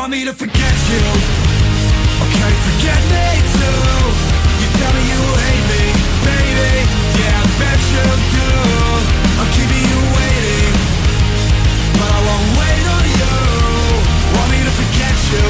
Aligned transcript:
Want 0.00 0.12
me 0.12 0.24
to 0.24 0.32
forget 0.32 0.76
you? 0.88 1.04
Okay, 2.24 2.52
forget 2.64 3.00
me 3.12 3.36
too. 3.52 3.84
You 4.56 4.68
tell 4.80 4.92
me 4.96 5.02
you 5.12 5.20
hate 5.44 5.66
me, 5.68 5.84
baby. 6.24 6.72
Yeah, 7.20 7.36
I 7.36 7.44
bet 7.60 7.80
you 7.92 8.08
do. 8.32 8.48
I'm 9.36 9.48
keeping 9.52 9.84
you 9.92 10.00
waiting, 10.16 10.72
but 12.00 12.08
I 12.08 12.20
won't 12.24 12.48
wait 12.56 12.84
on 12.96 13.04
you. 13.12 13.36
Want 14.40 14.48
me 14.48 14.64
to 14.64 14.72
forget 14.72 15.16
you? 15.36 15.46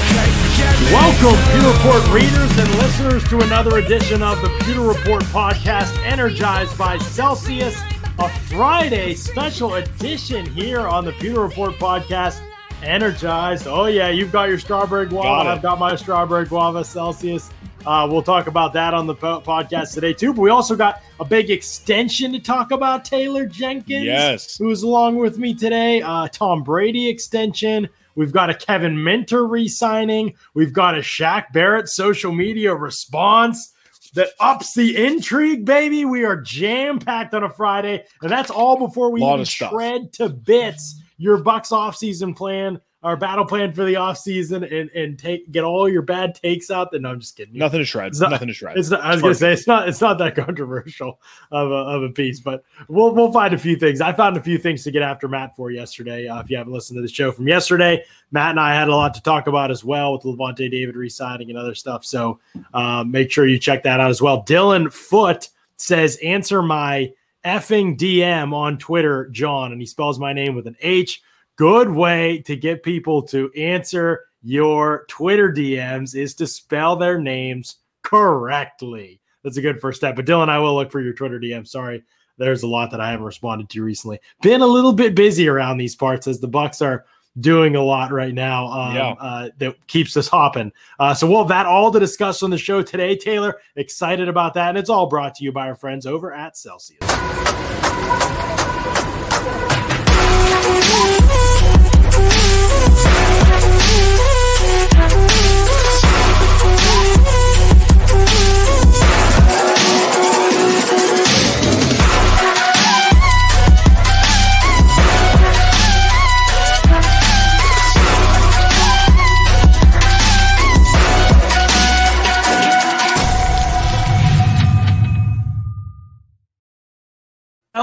Okay, 0.00 0.28
forget 0.40 0.72
me. 0.80 0.96
Welcome. 0.96 1.36
Pewter 1.52 1.76
Report 1.76 2.02
readers 2.16 2.52
and 2.56 2.70
listeners, 2.80 3.22
to 3.28 3.40
another 3.40 3.76
edition 3.76 4.22
of 4.22 4.40
the 4.40 4.48
Pewter 4.64 4.80
Report 4.80 5.22
podcast, 5.24 5.92
energized 6.06 6.78
by 6.78 6.96
Celsius. 6.96 7.78
A 8.18 8.30
Friday 8.48 9.12
special 9.12 9.74
edition 9.74 10.46
here 10.46 10.88
on 10.88 11.04
the 11.04 11.12
Pewter 11.12 11.42
Report 11.42 11.74
podcast. 11.74 12.40
Energized. 12.82 13.66
Oh, 13.66 13.86
yeah, 13.86 14.08
you've 14.10 14.30
got 14.32 14.48
your 14.48 14.58
strawberry 14.58 15.06
guava. 15.06 15.44
Got. 15.44 15.46
I've 15.46 15.62
got 15.62 15.78
my 15.78 15.96
strawberry 15.96 16.44
guava 16.46 16.84
Celsius. 16.84 17.50
Uh, 17.84 18.06
we'll 18.10 18.22
talk 18.22 18.48
about 18.48 18.72
that 18.74 18.94
on 18.94 19.06
the 19.06 19.14
po- 19.14 19.40
podcast 19.40 19.94
today, 19.94 20.12
too. 20.12 20.32
But 20.34 20.42
we 20.42 20.50
also 20.50 20.76
got 20.76 21.02
a 21.20 21.24
big 21.24 21.50
extension 21.50 22.32
to 22.32 22.38
talk 22.38 22.70
about. 22.72 23.04
Taylor 23.04 23.46
Jenkins, 23.46 24.04
Yes. 24.04 24.56
who's 24.56 24.82
along 24.82 25.16
with 25.16 25.38
me 25.38 25.54
today. 25.54 26.02
Uh, 26.02 26.28
Tom 26.28 26.62
Brady 26.62 27.08
extension. 27.08 27.88
We've 28.14 28.32
got 28.32 28.50
a 28.50 28.54
Kevin 28.54 29.02
Minter 29.02 29.46
re-signing. 29.46 30.34
We've 30.54 30.72
got 30.72 30.96
a 30.96 31.00
Shaq 31.00 31.52
Barrett 31.52 31.88
social 31.88 32.32
media 32.32 32.74
response 32.74 33.72
that 34.14 34.30
ups 34.40 34.74
the 34.74 34.96
intrigue, 35.06 35.64
baby. 35.64 36.04
We 36.04 36.24
are 36.24 36.36
jam-packed 36.36 37.34
on 37.34 37.44
a 37.44 37.50
Friday, 37.50 38.04
and 38.22 38.30
that's 38.30 38.50
all 38.50 38.78
before 38.78 39.10
we 39.10 39.22
even 39.22 39.44
shred 39.44 40.12
to 40.14 40.28
bits 40.28 41.00
your 41.18 41.38
Bucks 41.38 41.72
off-season 41.72 42.34
plan, 42.34 42.80
our 43.02 43.16
battle 43.16 43.44
plan 43.44 43.72
for 43.72 43.84
the 43.84 43.94
off-season, 43.96 44.64
and 44.64 44.90
and 44.90 45.18
take 45.18 45.50
get 45.52 45.62
all 45.64 45.88
your 45.88 46.02
bad 46.02 46.34
takes 46.34 46.70
out. 46.70 46.90
Then 46.90 47.02
no, 47.02 47.10
I'm 47.10 47.20
just 47.20 47.36
kidding. 47.36 47.56
Nothing 47.56 47.78
to 47.78 47.84
shred. 47.84 48.08
It's 48.08 48.20
not- 48.20 48.30
Nothing 48.32 48.48
to 48.48 48.54
shred. 48.54 48.76
It's 48.76 48.90
not, 48.90 49.00
I 49.00 49.12
was 49.12 49.22
gonna 49.22 49.34
say 49.34 49.52
it's 49.52 49.66
not 49.66 49.88
it's 49.88 50.00
not 50.00 50.18
that 50.18 50.34
controversial 50.36 51.20
of 51.52 51.70
a, 51.70 51.74
of 51.74 52.02
a 52.02 52.08
piece, 52.10 52.40
but 52.40 52.64
we'll 52.88 53.14
we'll 53.14 53.32
find 53.32 53.54
a 53.54 53.58
few 53.58 53.76
things. 53.76 54.00
I 54.00 54.12
found 54.12 54.36
a 54.36 54.42
few 54.42 54.58
things 54.58 54.82
to 54.84 54.90
get 54.90 55.02
after 55.02 55.28
Matt 55.28 55.54
for 55.54 55.70
yesterday. 55.70 56.26
Uh, 56.26 56.40
if 56.40 56.50
you 56.50 56.56
haven't 56.56 56.72
listened 56.72 56.96
to 56.96 57.02
the 57.02 57.08
show 57.08 57.30
from 57.30 57.46
yesterday, 57.46 58.02
Matt 58.32 58.50
and 58.50 58.60
I 58.60 58.74
had 58.74 58.88
a 58.88 58.94
lot 58.94 59.14
to 59.14 59.22
talk 59.22 59.46
about 59.46 59.70
as 59.70 59.84
well 59.84 60.14
with 60.14 60.22
Lavonte 60.22 60.68
David 60.70 60.96
resigning 60.96 61.50
and 61.50 61.58
other 61.58 61.74
stuff. 61.74 62.04
So 62.04 62.40
um, 62.74 63.10
make 63.10 63.30
sure 63.30 63.46
you 63.46 63.58
check 63.58 63.84
that 63.84 64.00
out 64.00 64.10
as 64.10 64.20
well. 64.20 64.42
Dylan 64.42 64.92
Foot 64.92 65.48
says, 65.76 66.16
"Answer 66.24 66.60
my 66.62 67.12
effing 67.46 67.96
DM 67.96 68.52
on 68.52 68.76
Twitter, 68.76 69.28
John," 69.30 69.72
and 69.72 69.80
he 69.80 69.86
spells 69.86 70.18
my 70.18 70.32
name 70.32 70.56
with 70.56 70.66
an 70.66 70.76
H. 70.80 71.22
Good 71.54 71.88
way 71.88 72.42
to 72.46 72.56
get 72.56 72.82
people 72.82 73.22
to 73.28 73.50
answer 73.52 74.24
your 74.42 75.06
Twitter 75.08 75.50
DMs 75.52 76.14
is 76.14 76.34
to 76.34 76.46
spell 76.46 76.96
their 76.96 77.18
names 77.18 77.76
correctly. 78.02 79.20
That's 79.42 79.56
a 79.56 79.62
good 79.62 79.80
first 79.80 79.98
step. 79.98 80.16
But 80.16 80.26
Dylan, 80.26 80.48
I 80.48 80.58
will 80.58 80.74
look 80.74 80.90
for 80.90 81.00
your 81.00 81.12
Twitter 81.14 81.40
DM. 81.40 81.66
Sorry, 81.66 82.02
there's 82.36 82.62
a 82.62 82.68
lot 82.68 82.90
that 82.90 83.00
I 83.00 83.10
haven't 83.10 83.26
responded 83.26 83.70
to 83.70 83.82
recently. 83.82 84.18
Been 84.42 84.60
a 84.60 84.66
little 84.66 84.92
bit 84.92 85.14
busy 85.14 85.48
around 85.48 85.78
these 85.78 85.96
parts 85.96 86.26
as 86.26 86.40
the 86.40 86.48
Bucks 86.48 86.82
are 86.82 87.06
doing 87.40 87.76
a 87.76 87.82
lot 87.82 88.10
right 88.12 88.32
now 88.34 88.66
um, 88.66 88.94
Yeah. 88.94 89.10
uh, 89.20 89.48
that 89.58 89.86
keeps 89.86 90.16
us 90.16 90.28
hopping. 90.28 90.72
Uh, 90.98 91.12
so 91.14 91.26
we'll 91.26 91.38
have 91.40 91.48
that 91.48 91.66
all 91.66 91.90
to 91.92 92.00
discuss 92.00 92.42
on 92.42 92.50
the 92.50 92.58
show 92.58 92.82
today. 92.82 93.16
Taylor, 93.16 93.56
excited 93.76 94.28
about 94.28 94.54
that, 94.54 94.70
and 94.70 94.78
it's 94.78 94.90
all 94.90 95.06
brought 95.06 95.34
to 95.36 95.44
you 95.44 95.52
by 95.52 95.68
our 95.68 95.74
friends 95.74 96.06
over 96.06 96.32
at 96.32 96.56
Celsius. 96.56 96.98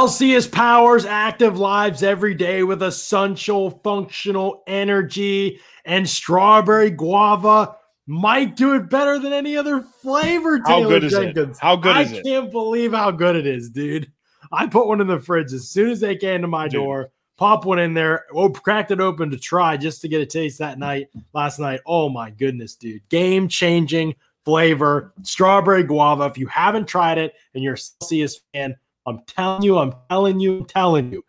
Celsius 0.04 0.48
powers 0.48 1.06
active 1.06 1.58
lives 1.58 2.04
every 2.04 2.34
day 2.34 2.64
with 2.64 2.84
essential 2.84 3.80
functional 3.86 4.62
energy, 4.68 5.62
and 5.86 6.10
strawberry 6.10 6.90
guava 6.90 7.78
might 8.06 8.58
do 8.58 8.76
it 8.76 8.90
better 8.90 9.18
than 9.18 9.32
any 9.32 9.56
other 9.56 9.82
flavor. 10.02 10.60
How 10.66 10.80
Taylor 10.80 10.90
good 10.90 11.04
is 11.06 11.14
it? 11.14 11.22
Jenkins. 11.24 11.58
How 11.58 11.78
good 11.78 11.96
it? 11.96 12.20
I 12.20 12.22
can't 12.22 12.52
believe 12.52 12.92
how 12.92 13.12
good 13.12 13.38
it 13.38 13.48
is, 13.48 13.70
dude. 13.70 14.12
I 14.52 14.68
put 14.68 14.88
one 14.88 15.00
in 15.00 15.08
the 15.08 15.22
fridge 15.22 15.54
as 15.54 15.70
soon 15.70 15.92
as 15.92 16.02
they 16.02 16.18
came 16.18 16.42
to 16.42 16.50
my 16.50 16.68
Dude. 16.68 16.82
door. 16.82 17.12
Pop 17.38 17.64
one 17.64 17.80
in 17.80 17.94
there, 17.94 18.26
oh, 18.34 18.50
cracked 18.50 18.92
it 18.92 19.00
open 19.00 19.32
to 19.32 19.38
try 19.38 19.78
just 19.78 20.02
to 20.02 20.10
get 20.10 20.20
a 20.20 20.26
taste 20.26 20.60
that 20.60 20.80
night, 20.80 21.08
last 21.32 21.60
night. 21.60 21.80
Oh 21.86 22.10
my 22.10 22.30
goodness, 22.30 22.76
dude. 22.76 23.08
Game 23.08 23.48
changing 23.48 24.16
flavor, 24.44 25.14
strawberry 25.22 25.84
guava. 25.84 26.26
If 26.26 26.38
you 26.38 26.48
haven't 26.48 26.88
tried 26.88 27.20
it 27.20 27.36
and 27.54 27.64
you're 27.64 27.76
a 27.76 27.78
Celsius 27.78 28.42
fan, 28.54 28.76
I'm 29.06 29.22
telling 29.28 29.64
you, 29.64 29.78
I'm 29.78 29.94
telling 30.10 30.40
you, 30.40 30.60
I'm 30.60 30.66
telling 30.66 31.12
you, 31.12 31.24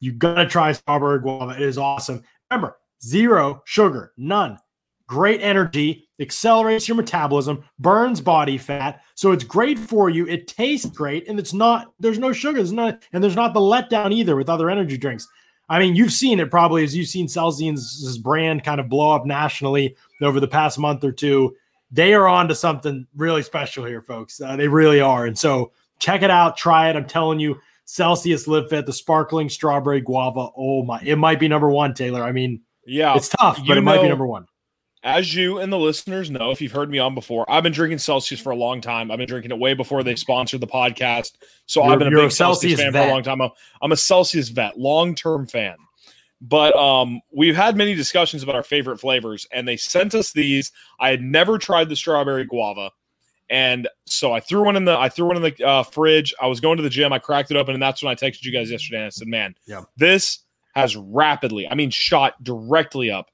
you 0.00 0.12
gotta 0.12 0.46
try 0.46 0.72
strawberry 0.72 1.20
guava. 1.20 1.52
It 1.52 1.62
is 1.62 1.78
awesome. 1.78 2.22
Remember, 2.50 2.76
zero 3.02 3.62
sugar, 3.64 4.12
none. 4.16 4.58
Great 5.06 5.40
energy, 5.40 6.06
accelerates 6.20 6.86
your 6.86 6.96
metabolism, 6.96 7.64
burns 7.78 8.20
body 8.20 8.58
fat. 8.58 9.02
So 9.14 9.32
it's 9.32 9.42
great 9.44 9.78
for 9.78 10.10
you. 10.10 10.26
It 10.26 10.46
tastes 10.46 10.90
great, 10.90 11.28
and 11.28 11.38
it's 11.38 11.54
not, 11.54 11.92
there's 11.98 12.18
no 12.18 12.32
sugar, 12.32 12.58
there's 12.58 12.72
not, 12.72 13.02
and 13.12 13.24
there's 13.24 13.34
not 13.34 13.54
the 13.54 13.60
letdown 13.60 14.12
either 14.12 14.36
with 14.36 14.50
other 14.50 14.68
energy 14.68 14.98
drinks. 14.98 15.26
I 15.70 15.78
mean, 15.78 15.96
you've 15.96 16.12
seen 16.12 16.40
it 16.40 16.50
probably 16.50 16.84
as 16.84 16.96
you've 16.96 17.08
seen 17.08 17.26
Celsius' 17.28 18.18
brand 18.18 18.64
kind 18.64 18.80
of 18.80 18.88
blow 18.88 19.10
up 19.10 19.26
nationally 19.26 19.96
over 20.22 20.40
the 20.40 20.48
past 20.48 20.78
month 20.78 21.04
or 21.04 21.12
two. 21.12 21.54
They 21.90 22.12
are 22.12 22.28
on 22.28 22.48
to 22.48 22.54
something 22.54 23.06
really 23.16 23.42
special 23.42 23.84
here, 23.84 24.02
folks. 24.02 24.40
Uh, 24.40 24.56
they 24.56 24.68
really 24.68 25.00
are. 25.00 25.24
And 25.24 25.38
so 25.38 25.72
check 25.98 26.22
it 26.22 26.30
out, 26.30 26.56
try 26.56 26.88
it. 26.90 26.96
I'm 26.96 27.06
telling 27.06 27.40
you, 27.40 27.58
Celsius 27.84 28.46
Live 28.46 28.68
Fit, 28.68 28.86
the 28.86 28.92
sparkling 28.92 29.48
strawberry 29.48 30.00
guava. 30.00 30.48
Oh 30.56 30.82
my, 30.84 31.00
it 31.02 31.16
might 31.16 31.40
be 31.40 31.48
number 31.48 31.70
one, 31.70 31.94
Taylor. 31.94 32.22
I 32.22 32.32
mean, 32.32 32.60
Yeah. 32.86 33.14
it's 33.16 33.28
tough, 33.30 33.60
but 33.66 33.76
it 33.78 33.82
might 33.82 34.02
be 34.02 34.08
number 34.08 34.26
one. 34.26 34.46
As 35.04 35.32
you 35.32 35.58
and 35.58 35.72
the 35.72 35.78
listeners 35.78 36.28
know, 36.28 36.50
if 36.50 36.60
you've 36.60 36.72
heard 36.72 36.90
me 36.90 36.98
on 36.98 37.14
before, 37.14 37.48
I've 37.48 37.62
been 37.62 37.72
drinking 37.72 37.98
Celsius 37.98 38.40
for 38.40 38.50
a 38.50 38.56
long 38.56 38.80
time. 38.80 39.10
I've 39.10 39.18
been 39.18 39.28
drinking 39.28 39.52
it 39.52 39.58
way 39.58 39.72
before 39.74 40.02
they 40.02 40.16
sponsored 40.16 40.60
the 40.60 40.66
podcast. 40.66 41.32
So 41.66 41.80
You're- 41.82 41.92
I've 41.92 41.98
been 42.00 42.08
a 42.08 42.10
big 42.10 42.18
a 42.26 42.30
Celsius, 42.30 42.78
Celsius 42.78 42.80
fan 42.80 42.92
for 42.92 43.08
a 43.08 43.12
long 43.12 43.22
time. 43.22 43.40
I'm, 43.40 43.50
I'm 43.80 43.92
a 43.92 43.96
Celsius 43.96 44.48
vet, 44.48 44.76
long 44.78 45.14
term 45.14 45.46
fan. 45.46 45.76
But 46.40 46.76
um, 46.76 47.20
we've 47.32 47.56
had 47.56 47.76
many 47.76 47.94
discussions 47.94 48.42
about 48.42 48.54
our 48.54 48.62
favorite 48.62 48.98
flavors, 48.98 49.46
and 49.52 49.66
they 49.66 49.76
sent 49.76 50.14
us 50.14 50.32
these. 50.32 50.72
I 51.00 51.10
had 51.10 51.22
never 51.22 51.58
tried 51.58 51.88
the 51.88 51.96
strawberry 51.96 52.44
guava, 52.44 52.90
and 53.50 53.88
so 54.06 54.32
I 54.32 54.40
threw 54.40 54.64
one 54.64 54.76
in 54.76 54.84
the 54.84 54.96
I 54.98 55.08
threw 55.08 55.26
one 55.26 55.36
in 55.36 55.42
the 55.42 55.64
uh, 55.66 55.82
fridge. 55.82 56.34
I 56.40 56.46
was 56.46 56.60
going 56.60 56.76
to 56.76 56.82
the 56.82 56.90
gym. 56.90 57.12
I 57.12 57.18
cracked 57.18 57.50
it 57.50 57.56
open, 57.56 57.74
and 57.74 57.82
that's 57.82 58.02
when 58.02 58.10
I 58.10 58.14
texted 58.14 58.44
you 58.44 58.52
guys 58.52 58.70
yesterday. 58.70 58.98
And 58.98 59.06
I 59.06 59.10
said, 59.10 59.28
"Man, 59.28 59.54
Yeah. 59.66 59.82
this 59.96 60.40
has 60.74 60.94
rapidly, 60.96 61.66
I 61.68 61.74
mean, 61.74 61.90
shot 61.90 62.42
directly 62.44 63.10
up. 63.10 63.30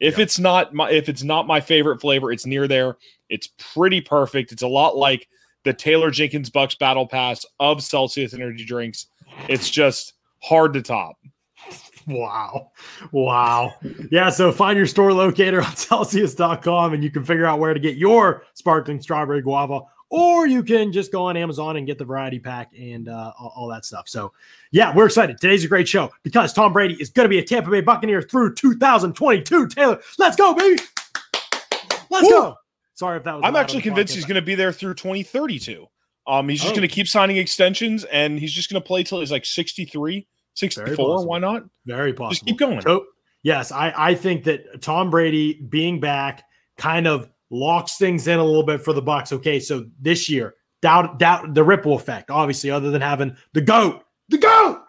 If 0.00 0.18
it's 0.18 0.38
not 0.38 0.72
my 0.74 0.90
if 0.90 1.08
it's 1.08 1.22
not 1.22 1.46
my 1.46 1.60
favorite 1.60 2.00
flavor, 2.00 2.30
it's 2.32 2.46
near 2.46 2.66
there. 2.68 2.96
It's 3.28 3.48
pretty 3.58 4.00
perfect. 4.00 4.52
It's 4.52 4.62
a 4.62 4.68
lot 4.68 4.96
like 4.96 5.28
the 5.64 5.72
Taylor 5.72 6.10
Jenkins 6.10 6.50
Bucks 6.50 6.74
Battle 6.76 7.06
Pass 7.06 7.44
of 7.60 7.82
Celsius 7.82 8.32
energy 8.32 8.64
drinks. 8.64 9.06
It's 9.48 9.68
just 9.68 10.14
hard 10.42 10.72
to 10.74 10.82
top. 10.82 11.16
Wow. 12.08 12.72
Wow. 13.12 13.74
Yeah. 14.10 14.30
So 14.30 14.50
find 14.50 14.76
your 14.76 14.86
store 14.86 15.12
locator 15.12 15.62
on 15.62 15.76
Celsius.com 15.76 16.94
and 16.94 17.04
you 17.04 17.10
can 17.10 17.22
figure 17.24 17.44
out 17.46 17.58
where 17.58 17.74
to 17.74 17.80
get 17.80 17.96
your 17.96 18.44
sparkling 18.54 19.00
strawberry 19.00 19.42
guava, 19.42 19.80
or 20.10 20.46
you 20.46 20.62
can 20.62 20.90
just 20.90 21.12
go 21.12 21.24
on 21.26 21.36
Amazon 21.36 21.76
and 21.76 21.86
get 21.86 21.98
the 21.98 22.04
variety 22.04 22.38
pack 22.38 22.70
and 22.78 23.08
uh, 23.08 23.32
all, 23.38 23.52
all 23.56 23.68
that 23.68 23.84
stuff. 23.84 24.08
So, 24.08 24.32
yeah, 24.70 24.94
we're 24.94 25.06
excited. 25.06 25.38
Today's 25.38 25.64
a 25.64 25.68
great 25.68 25.86
show 25.86 26.10
because 26.22 26.52
Tom 26.54 26.72
Brady 26.72 26.94
is 27.00 27.10
going 27.10 27.24
to 27.26 27.28
be 27.28 27.38
a 27.38 27.44
Tampa 27.44 27.70
Bay 27.70 27.82
Buccaneer 27.82 28.22
through 28.22 28.54
2022. 28.54 29.68
Taylor, 29.68 30.00
let's 30.18 30.34
go, 30.36 30.54
baby. 30.54 30.80
Let's 32.10 32.24
Woo! 32.26 32.30
go. 32.30 32.54
Sorry 32.94 33.18
if 33.18 33.24
that 33.24 33.34
was. 33.34 33.42
I'm 33.44 33.54
actually 33.54 33.82
convinced 33.82 34.12
podcast. 34.12 34.16
he's 34.16 34.24
going 34.24 34.36
to 34.36 34.42
be 34.42 34.54
there 34.54 34.72
through 34.72 34.94
2032. 34.94 35.86
Um, 36.26 36.48
he's 36.48 36.60
just 36.60 36.72
Oh. 36.72 36.76
going 36.76 36.88
to 36.88 36.94
keep 36.94 37.06
signing 37.06 37.36
extensions, 37.36 38.04
and 38.04 38.38
he's 38.38 38.52
just 38.52 38.70
going 38.70 38.80
to 38.82 38.86
play 38.86 39.02
till 39.02 39.20
he's 39.20 39.30
like 39.30 39.44
63, 39.44 40.26
64. 40.58 40.96
possible. 40.96 41.26
Why 41.26 41.38
not? 41.38 41.64
Very 41.86 42.12
possible. 42.12 42.34
Just 42.34 42.46
keep 42.46 42.58
going. 42.58 42.80
To- 42.80 43.06
yes, 43.42 43.72
I, 43.72 43.92
I 43.96 44.14
think 44.14 44.44
that 44.44 44.82
Tom 44.82 45.10
Brady 45.10 45.60
being 45.68 46.00
back 46.00 46.44
kind 46.76 47.06
of 47.06 47.30
locks 47.50 47.96
things 47.96 48.28
in 48.28 48.38
a 48.38 48.44
little 48.44 48.64
bit 48.64 48.82
for 48.82 48.92
the 48.92 49.02
Bucks. 49.02 49.32
Okay, 49.32 49.60
so 49.60 49.86
this 50.00 50.28
year, 50.28 50.54
doubt 50.82 51.18
doubt 51.18 51.54
the 51.54 51.64
ripple 51.64 51.94
effect, 51.94 52.30
obviously, 52.30 52.70
other 52.70 52.90
than 52.90 53.00
having 53.00 53.36
the 53.52 53.60
goat, 53.60 54.02
the 54.28 54.38
goat. 54.38 54.82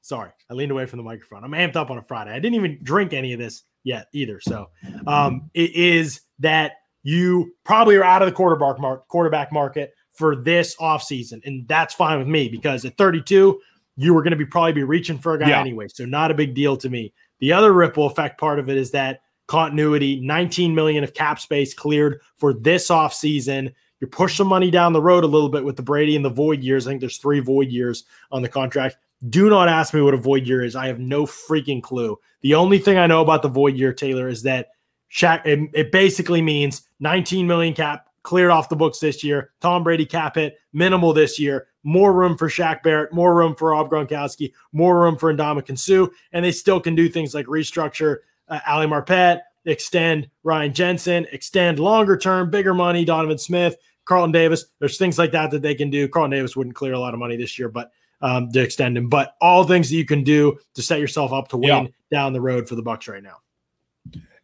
Sorry, 0.00 0.30
I 0.50 0.54
leaned 0.54 0.72
away 0.72 0.86
from 0.86 0.96
the 0.98 1.04
microphone. 1.04 1.44
I'm 1.44 1.52
amped 1.52 1.76
up 1.76 1.90
on 1.90 1.98
a 1.98 2.02
Friday. 2.02 2.32
I 2.32 2.40
didn't 2.40 2.56
even 2.56 2.80
drink 2.82 3.12
any 3.12 3.32
of 3.32 3.38
this 3.38 3.62
yet 3.84 4.08
either. 4.12 4.40
So 4.40 4.68
um, 5.06 5.50
it 5.54 5.74
is 5.74 6.22
that 6.40 6.72
you 7.02 7.54
probably 7.64 7.96
are 7.96 8.04
out 8.04 8.22
of 8.22 8.26
the 8.26 8.32
quarterback 8.32 8.80
mark, 8.80 9.06
quarterback 9.08 9.52
market 9.52 9.94
for 10.12 10.36
this 10.36 10.76
offseason. 10.76 11.40
And 11.44 11.66
that's 11.68 11.94
fine 11.94 12.18
with 12.18 12.28
me 12.28 12.48
because 12.48 12.84
at 12.84 12.96
32, 12.98 13.60
you 13.96 14.14
were 14.14 14.22
going 14.22 14.32
to 14.32 14.36
be 14.36 14.46
probably 14.46 14.72
be 14.72 14.84
reaching 14.84 15.18
for 15.18 15.34
a 15.34 15.38
guy 15.38 15.50
Yeah. 15.50 15.60
anyway. 15.60 15.88
So 15.88 16.04
not 16.04 16.30
a 16.30 16.34
big 16.34 16.54
deal 16.54 16.76
to 16.78 16.88
me. 16.88 17.12
The 17.40 17.52
other 17.52 17.72
ripple 17.72 18.06
effect 18.06 18.38
part 18.40 18.58
of 18.58 18.68
it 18.70 18.76
is 18.76 18.90
that 18.92 19.20
continuity, 19.48 20.20
19 20.20 20.74
million 20.74 21.04
of 21.04 21.14
cap 21.14 21.38
space 21.38 21.74
cleared 21.74 22.20
for 22.36 22.54
this 22.54 22.88
offseason. 22.88 23.72
You 24.00 24.06
push 24.06 24.36
some 24.36 24.48
money 24.48 24.70
down 24.70 24.92
the 24.92 25.02
road 25.02 25.24
a 25.24 25.28
little 25.28 25.48
bit 25.48 25.64
with 25.64 25.76
the 25.76 25.82
Brady 25.82 26.16
and 26.16 26.24
the 26.24 26.30
void 26.30 26.62
years. 26.62 26.86
I 26.86 26.90
think 26.90 27.00
there's 27.00 27.18
three 27.18 27.40
void 27.40 27.68
years 27.68 28.04
on 28.30 28.42
the 28.42 28.48
contract. 28.48 28.96
Do 29.28 29.48
not 29.48 29.68
ask 29.68 29.94
me 29.94 30.00
what 30.00 30.14
a 30.14 30.18
void 30.18 30.46
year 30.46 30.64
is. 30.64 30.74
I 30.74 30.86
have 30.86 30.98
no 30.98 31.26
freaking 31.26 31.82
clue. 31.82 32.18
The 32.40 32.54
only 32.54 32.78
thing 32.78 32.98
I 32.98 33.06
know 33.06 33.20
about 33.22 33.42
the 33.42 33.48
void 33.48 33.76
year, 33.76 33.92
Taylor, 33.92 34.28
is 34.28 34.42
that 34.42 34.68
Shaq. 35.12 35.46
It, 35.46 35.70
it 35.74 35.92
basically 35.92 36.42
means 36.42 36.82
19 37.00 37.46
million 37.46 37.74
cap 37.74 38.06
cleared 38.24 38.50
off 38.50 38.68
the 38.68 38.76
books 38.76 38.98
this 38.98 39.22
year. 39.22 39.50
Tom 39.60 39.84
Brady 39.84 40.06
cap 40.06 40.34
hit 40.36 40.56
minimal 40.72 41.12
this 41.12 41.38
year. 41.38 41.68
More 41.84 42.12
room 42.12 42.36
for 42.36 42.48
Shaq 42.48 42.82
Barrett. 42.82 43.12
More 43.12 43.34
room 43.34 43.54
for 43.54 43.70
Rob 43.70 43.90
Gronkowski. 43.90 44.52
More 44.72 45.00
room 45.00 45.16
for 45.16 45.32
Ndamukong 45.34 45.78
Suh. 45.78 46.06
And 46.32 46.44
they 46.44 46.52
still 46.52 46.80
can 46.80 46.94
do 46.94 47.08
things 47.08 47.34
like 47.34 47.46
restructure 47.46 48.18
uh, 48.48 48.60
Ali 48.66 48.86
Marpet, 48.86 49.40
extend 49.64 50.28
Ryan 50.44 50.72
Jensen, 50.72 51.26
extend 51.32 51.78
longer 51.78 52.16
term, 52.16 52.50
bigger 52.50 52.74
money. 52.74 53.04
Donovan 53.04 53.38
Smith, 53.38 53.76
Carlton 54.04 54.32
Davis. 54.32 54.66
There's 54.78 54.98
things 54.98 55.18
like 55.18 55.32
that 55.32 55.50
that 55.50 55.62
they 55.62 55.74
can 55.74 55.90
do. 55.90 56.08
Carlton 56.08 56.30
Davis 56.32 56.56
wouldn't 56.56 56.76
clear 56.76 56.92
a 56.92 56.98
lot 56.98 57.14
of 57.14 57.20
money 57.20 57.36
this 57.36 57.58
year, 57.58 57.68
but 57.68 57.90
um, 58.20 58.50
to 58.52 58.60
extend 58.60 58.96
him. 58.96 59.08
But 59.08 59.36
all 59.40 59.64
things 59.64 59.90
that 59.90 59.96
you 59.96 60.04
can 60.04 60.22
do 60.22 60.58
to 60.74 60.82
set 60.82 61.00
yourself 61.00 61.32
up 61.32 61.48
to 61.48 61.56
win 61.56 61.68
Yeah. 61.68 61.86
down 62.10 62.32
the 62.32 62.40
road 62.40 62.68
for 62.68 62.74
the 62.76 62.82
Bucks 62.82 63.08
right 63.08 63.22
now. 63.22 63.38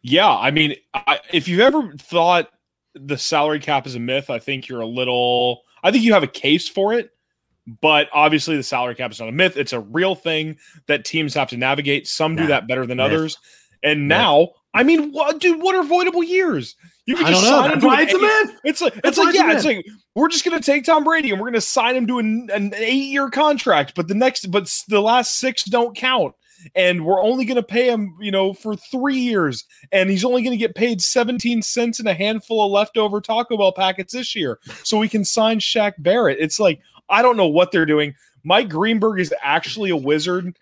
Yeah, 0.01 0.29
I 0.29 0.51
mean, 0.51 0.75
I, 0.93 1.19
if 1.33 1.47
you've 1.47 1.59
ever 1.59 1.93
thought 1.97 2.49
the 2.93 3.17
salary 3.17 3.59
cap 3.59 3.85
is 3.85 3.95
a 3.95 3.99
myth, 3.99 4.29
I 4.29 4.39
think 4.39 4.67
you're 4.67 4.81
a 4.81 4.85
little. 4.87 5.63
I 5.83 5.91
think 5.91 6.03
you 6.03 6.13
have 6.13 6.23
a 6.23 6.27
case 6.27 6.67
for 6.67 6.93
it, 6.93 7.11
but 7.81 8.07
obviously 8.13 8.55
the 8.57 8.63
salary 8.63 8.95
cap 8.95 9.11
is 9.11 9.19
not 9.19 9.29
a 9.29 9.33
myth. 9.33 9.57
It's 9.57 9.73
a 9.73 9.79
real 9.79 10.15
thing 10.15 10.57
that 10.87 11.05
teams 11.05 11.33
have 11.33 11.49
to 11.49 11.57
navigate. 11.57 12.07
Some 12.07 12.35
do 12.35 12.43
Nah, 12.43 12.49
that 12.49 12.67
better 12.67 12.85
than 12.85 12.97
myth. 12.97 13.05
others. 13.07 13.37
And 13.83 14.07
Myth. 14.07 14.17
now, 14.17 14.49
I 14.73 14.83
mean, 14.83 15.11
what, 15.11 15.39
dude? 15.39 15.61
What 15.61 15.75
are 15.75 15.81
avoidable 15.81 16.23
years? 16.23 16.75
You 17.05 17.15
can 17.15 17.27
just 17.27 17.43
know. 17.43 17.49
sign 17.49 17.71
him 17.71 17.79
That's 17.79 17.83
to 17.83 17.89
an 17.89 17.99
it's 18.01 18.13
a 18.13 18.17
eight- 18.17 18.21
myth. 18.21 18.59
It's 18.65 18.81
like 18.81 18.99
it's 19.03 19.17
like 19.17 19.33
yeah, 19.35 19.51
it's 19.53 19.65
like 19.65 19.85
we're 20.15 20.27
just 20.27 20.43
gonna 20.45 20.59
take 20.61 20.83
Tom 20.83 21.03
Brady 21.03 21.31
and 21.31 21.39
we're 21.39 21.47
gonna 21.47 21.61
sign 21.61 21.95
him 21.95 22.05
to 22.07 22.19
an, 22.19 22.49
an 22.53 22.73
eight 22.75 23.05
year 23.09 23.29
contract, 23.29 23.93
but 23.95 24.07
the 24.07 24.13
next, 24.15 24.51
but 24.51 24.69
the 24.89 25.01
last 25.01 25.39
six 25.39 25.63
don't 25.63 25.95
count, 25.95 26.35
and 26.75 27.03
we're 27.05 27.23
only 27.23 27.45
gonna 27.45 27.63
pay 27.63 27.87
him, 27.89 28.15
you 28.19 28.31
know, 28.31 28.53
for 28.53 28.75
three 28.75 29.17
years, 29.17 29.63
and 29.91 30.09
he's 30.09 30.25
only 30.25 30.43
gonna 30.43 30.57
get 30.57 30.75
paid 30.75 31.01
seventeen 31.01 31.61
cents 31.63 31.97
and 31.99 32.07
a 32.07 32.13
handful 32.13 32.63
of 32.63 32.71
leftover 32.71 33.21
Taco 33.21 33.57
Bell 33.57 33.71
packets 33.71 34.13
this 34.13 34.35
year, 34.35 34.59
so 34.83 34.99
we 34.99 35.07
can 35.09 35.23
sign 35.25 35.59
Shaq 35.59 35.93
Barrett. 35.97 36.37
It's 36.39 36.59
like 36.59 36.79
I 37.09 37.21
don't 37.21 37.37
know 37.37 37.47
what 37.47 37.71
they're 37.71 37.85
doing. 37.85 38.15
Mike 38.43 38.69
Greenberg 38.69 39.19
is 39.19 39.33
actually 39.41 39.89
a 39.89 39.95
wizard. 39.97 40.57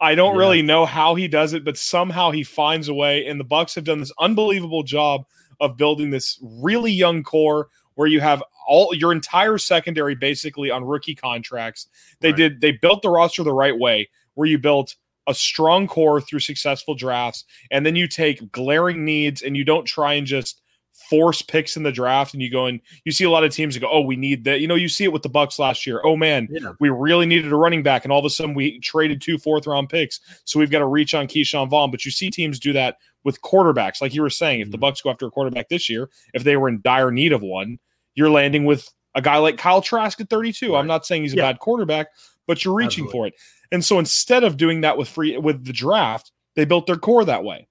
I 0.00 0.14
don't 0.14 0.34
Yeah. 0.34 0.40
really 0.40 0.62
know 0.62 0.84
how 0.86 1.14
he 1.14 1.28
does 1.28 1.52
it, 1.52 1.64
but 1.64 1.76
somehow 1.76 2.30
he 2.30 2.42
finds 2.42 2.88
a 2.88 2.94
way. 2.94 3.26
And 3.26 3.38
the 3.38 3.44
Bucks 3.44 3.74
have 3.74 3.84
done 3.84 4.00
this 4.00 4.12
unbelievable 4.18 4.82
job 4.82 5.26
of 5.60 5.76
building 5.76 6.10
this 6.10 6.38
really 6.42 6.90
young 6.90 7.22
core 7.22 7.68
where 7.94 8.08
you 8.08 8.20
have 8.20 8.42
all 8.66 8.94
your 8.94 9.12
entire 9.12 9.58
secondary 9.58 10.14
basically 10.14 10.70
on 10.70 10.84
rookie 10.84 11.14
contracts. 11.14 11.88
They 12.20 12.28
Right. 12.30 12.36
did 12.36 12.60
they 12.60 12.72
built 12.72 13.02
the 13.02 13.10
roster 13.10 13.42
the 13.42 13.52
right 13.52 13.78
way, 13.78 14.08
where 14.34 14.48
you 14.48 14.58
built 14.58 14.96
a 15.28 15.34
strong 15.34 15.86
core 15.86 16.20
through 16.20 16.40
successful 16.40 16.94
drafts, 16.94 17.44
and 17.70 17.84
then 17.86 17.94
you 17.94 18.08
take 18.08 18.50
glaring 18.50 19.04
needs 19.04 19.42
and 19.42 19.56
you 19.56 19.64
don't 19.64 19.84
try 19.84 20.14
and 20.14 20.26
just 20.26 20.61
force 21.08 21.42
picks 21.42 21.76
in 21.76 21.82
the 21.82 21.92
draft 21.92 22.32
and 22.34 22.42
you 22.42 22.50
go 22.50 22.66
and 22.66 22.80
you 23.04 23.12
see 23.12 23.24
a 23.24 23.30
lot 23.30 23.44
of 23.44 23.52
teams 23.52 23.74
that 23.74 23.80
go, 23.80 23.88
Oh, 23.90 24.00
we 24.00 24.16
need 24.16 24.44
that. 24.44 24.60
You 24.60 24.68
know, 24.68 24.74
you 24.74 24.88
see 24.88 25.04
it 25.04 25.12
with 25.12 25.22
the 25.22 25.28
Bucks 25.28 25.58
last 25.58 25.86
year. 25.86 26.00
Oh 26.04 26.16
man, 26.16 26.48
Yeah. 26.50 26.72
we 26.80 26.88
really 26.90 27.26
needed 27.26 27.52
a 27.52 27.56
running 27.56 27.82
back, 27.82 28.04
and 28.04 28.12
all 28.12 28.18
of 28.18 28.24
a 28.24 28.30
sudden 28.30 28.54
we 28.54 28.78
traded 28.80 29.20
two 29.20 29.38
fourth 29.38 29.66
round 29.66 29.88
picks. 29.88 30.20
So 30.44 30.58
we've 30.60 30.70
got 30.70 30.78
to 30.80 30.86
reach 30.86 31.14
on 31.14 31.26
Ke'Shawn 31.26 31.68
Vaughn. 31.68 31.90
But 31.90 32.04
you 32.04 32.10
see 32.10 32.30
teams 32.30 32.58
do 32.60 32.72
that 32.74 32.96
with 33.24 33.40
quarterbacks, 33.42 34.00
like 34.00 34.14
you 34.14 34.22
were 34.22 34.30
saying. 34.30 34.60
If 34.60 34.70
the 34.70 34.76
Mhm. 34.78 34.80
Bucks 34.80 35.00
go 35.00 35.10
after 35.10 35.26
a 35.26 35.30
quarterback 35.30 35.68
this 35.68 35.88
year, 35.88 36.10
if 36.34 36.44
they 36.44 36.56
were 36.56 36.68
in 36.68 36.80
dire 36.82 37.10
need 37.10 37.32
of 37.32 37.42
one, 37.42 37.78
you're 38.14 38.30
landing 38.30 38.64
with 38.64 38.88
a 39.14 39.22
guy 39.22 39.36
like 39.38 39.58
Kyle 39.58 39.82
Trask 39.82 40.20
at 40.20 40.28
32. 40.30 40.74
I'm 40.76 40.86
not 40.86 41.04
saying 41.06 41.22
he's 41.22 41.34
a 41.34 41.36
Yeah. 41.36 41.52
bad 41.52 41.58
quarterback, 41.58 42.08
but 42.46 42.64
you're 42.64 42.74
reaching 42.74 43.04
Absolutely. 43.04 43.12
for 43.12 43.26
it. 43.28 43.34
And 43.70 43.84
so 43.84 43.98
instead 43.98 44.44
of 44.44 44.56
doing 44.56 44.80
that 44.82 44.96
with 44.98 45.08
free 45.08 45.36
with 45.36 45.64
the 45.64 45.72
draft, 45.72 46.32
they 46.56 46.64
built 46.64 46.86
their 46.86 46.96
core 46.96 47.24
that 47.24 47.44
way. 47.44 47.68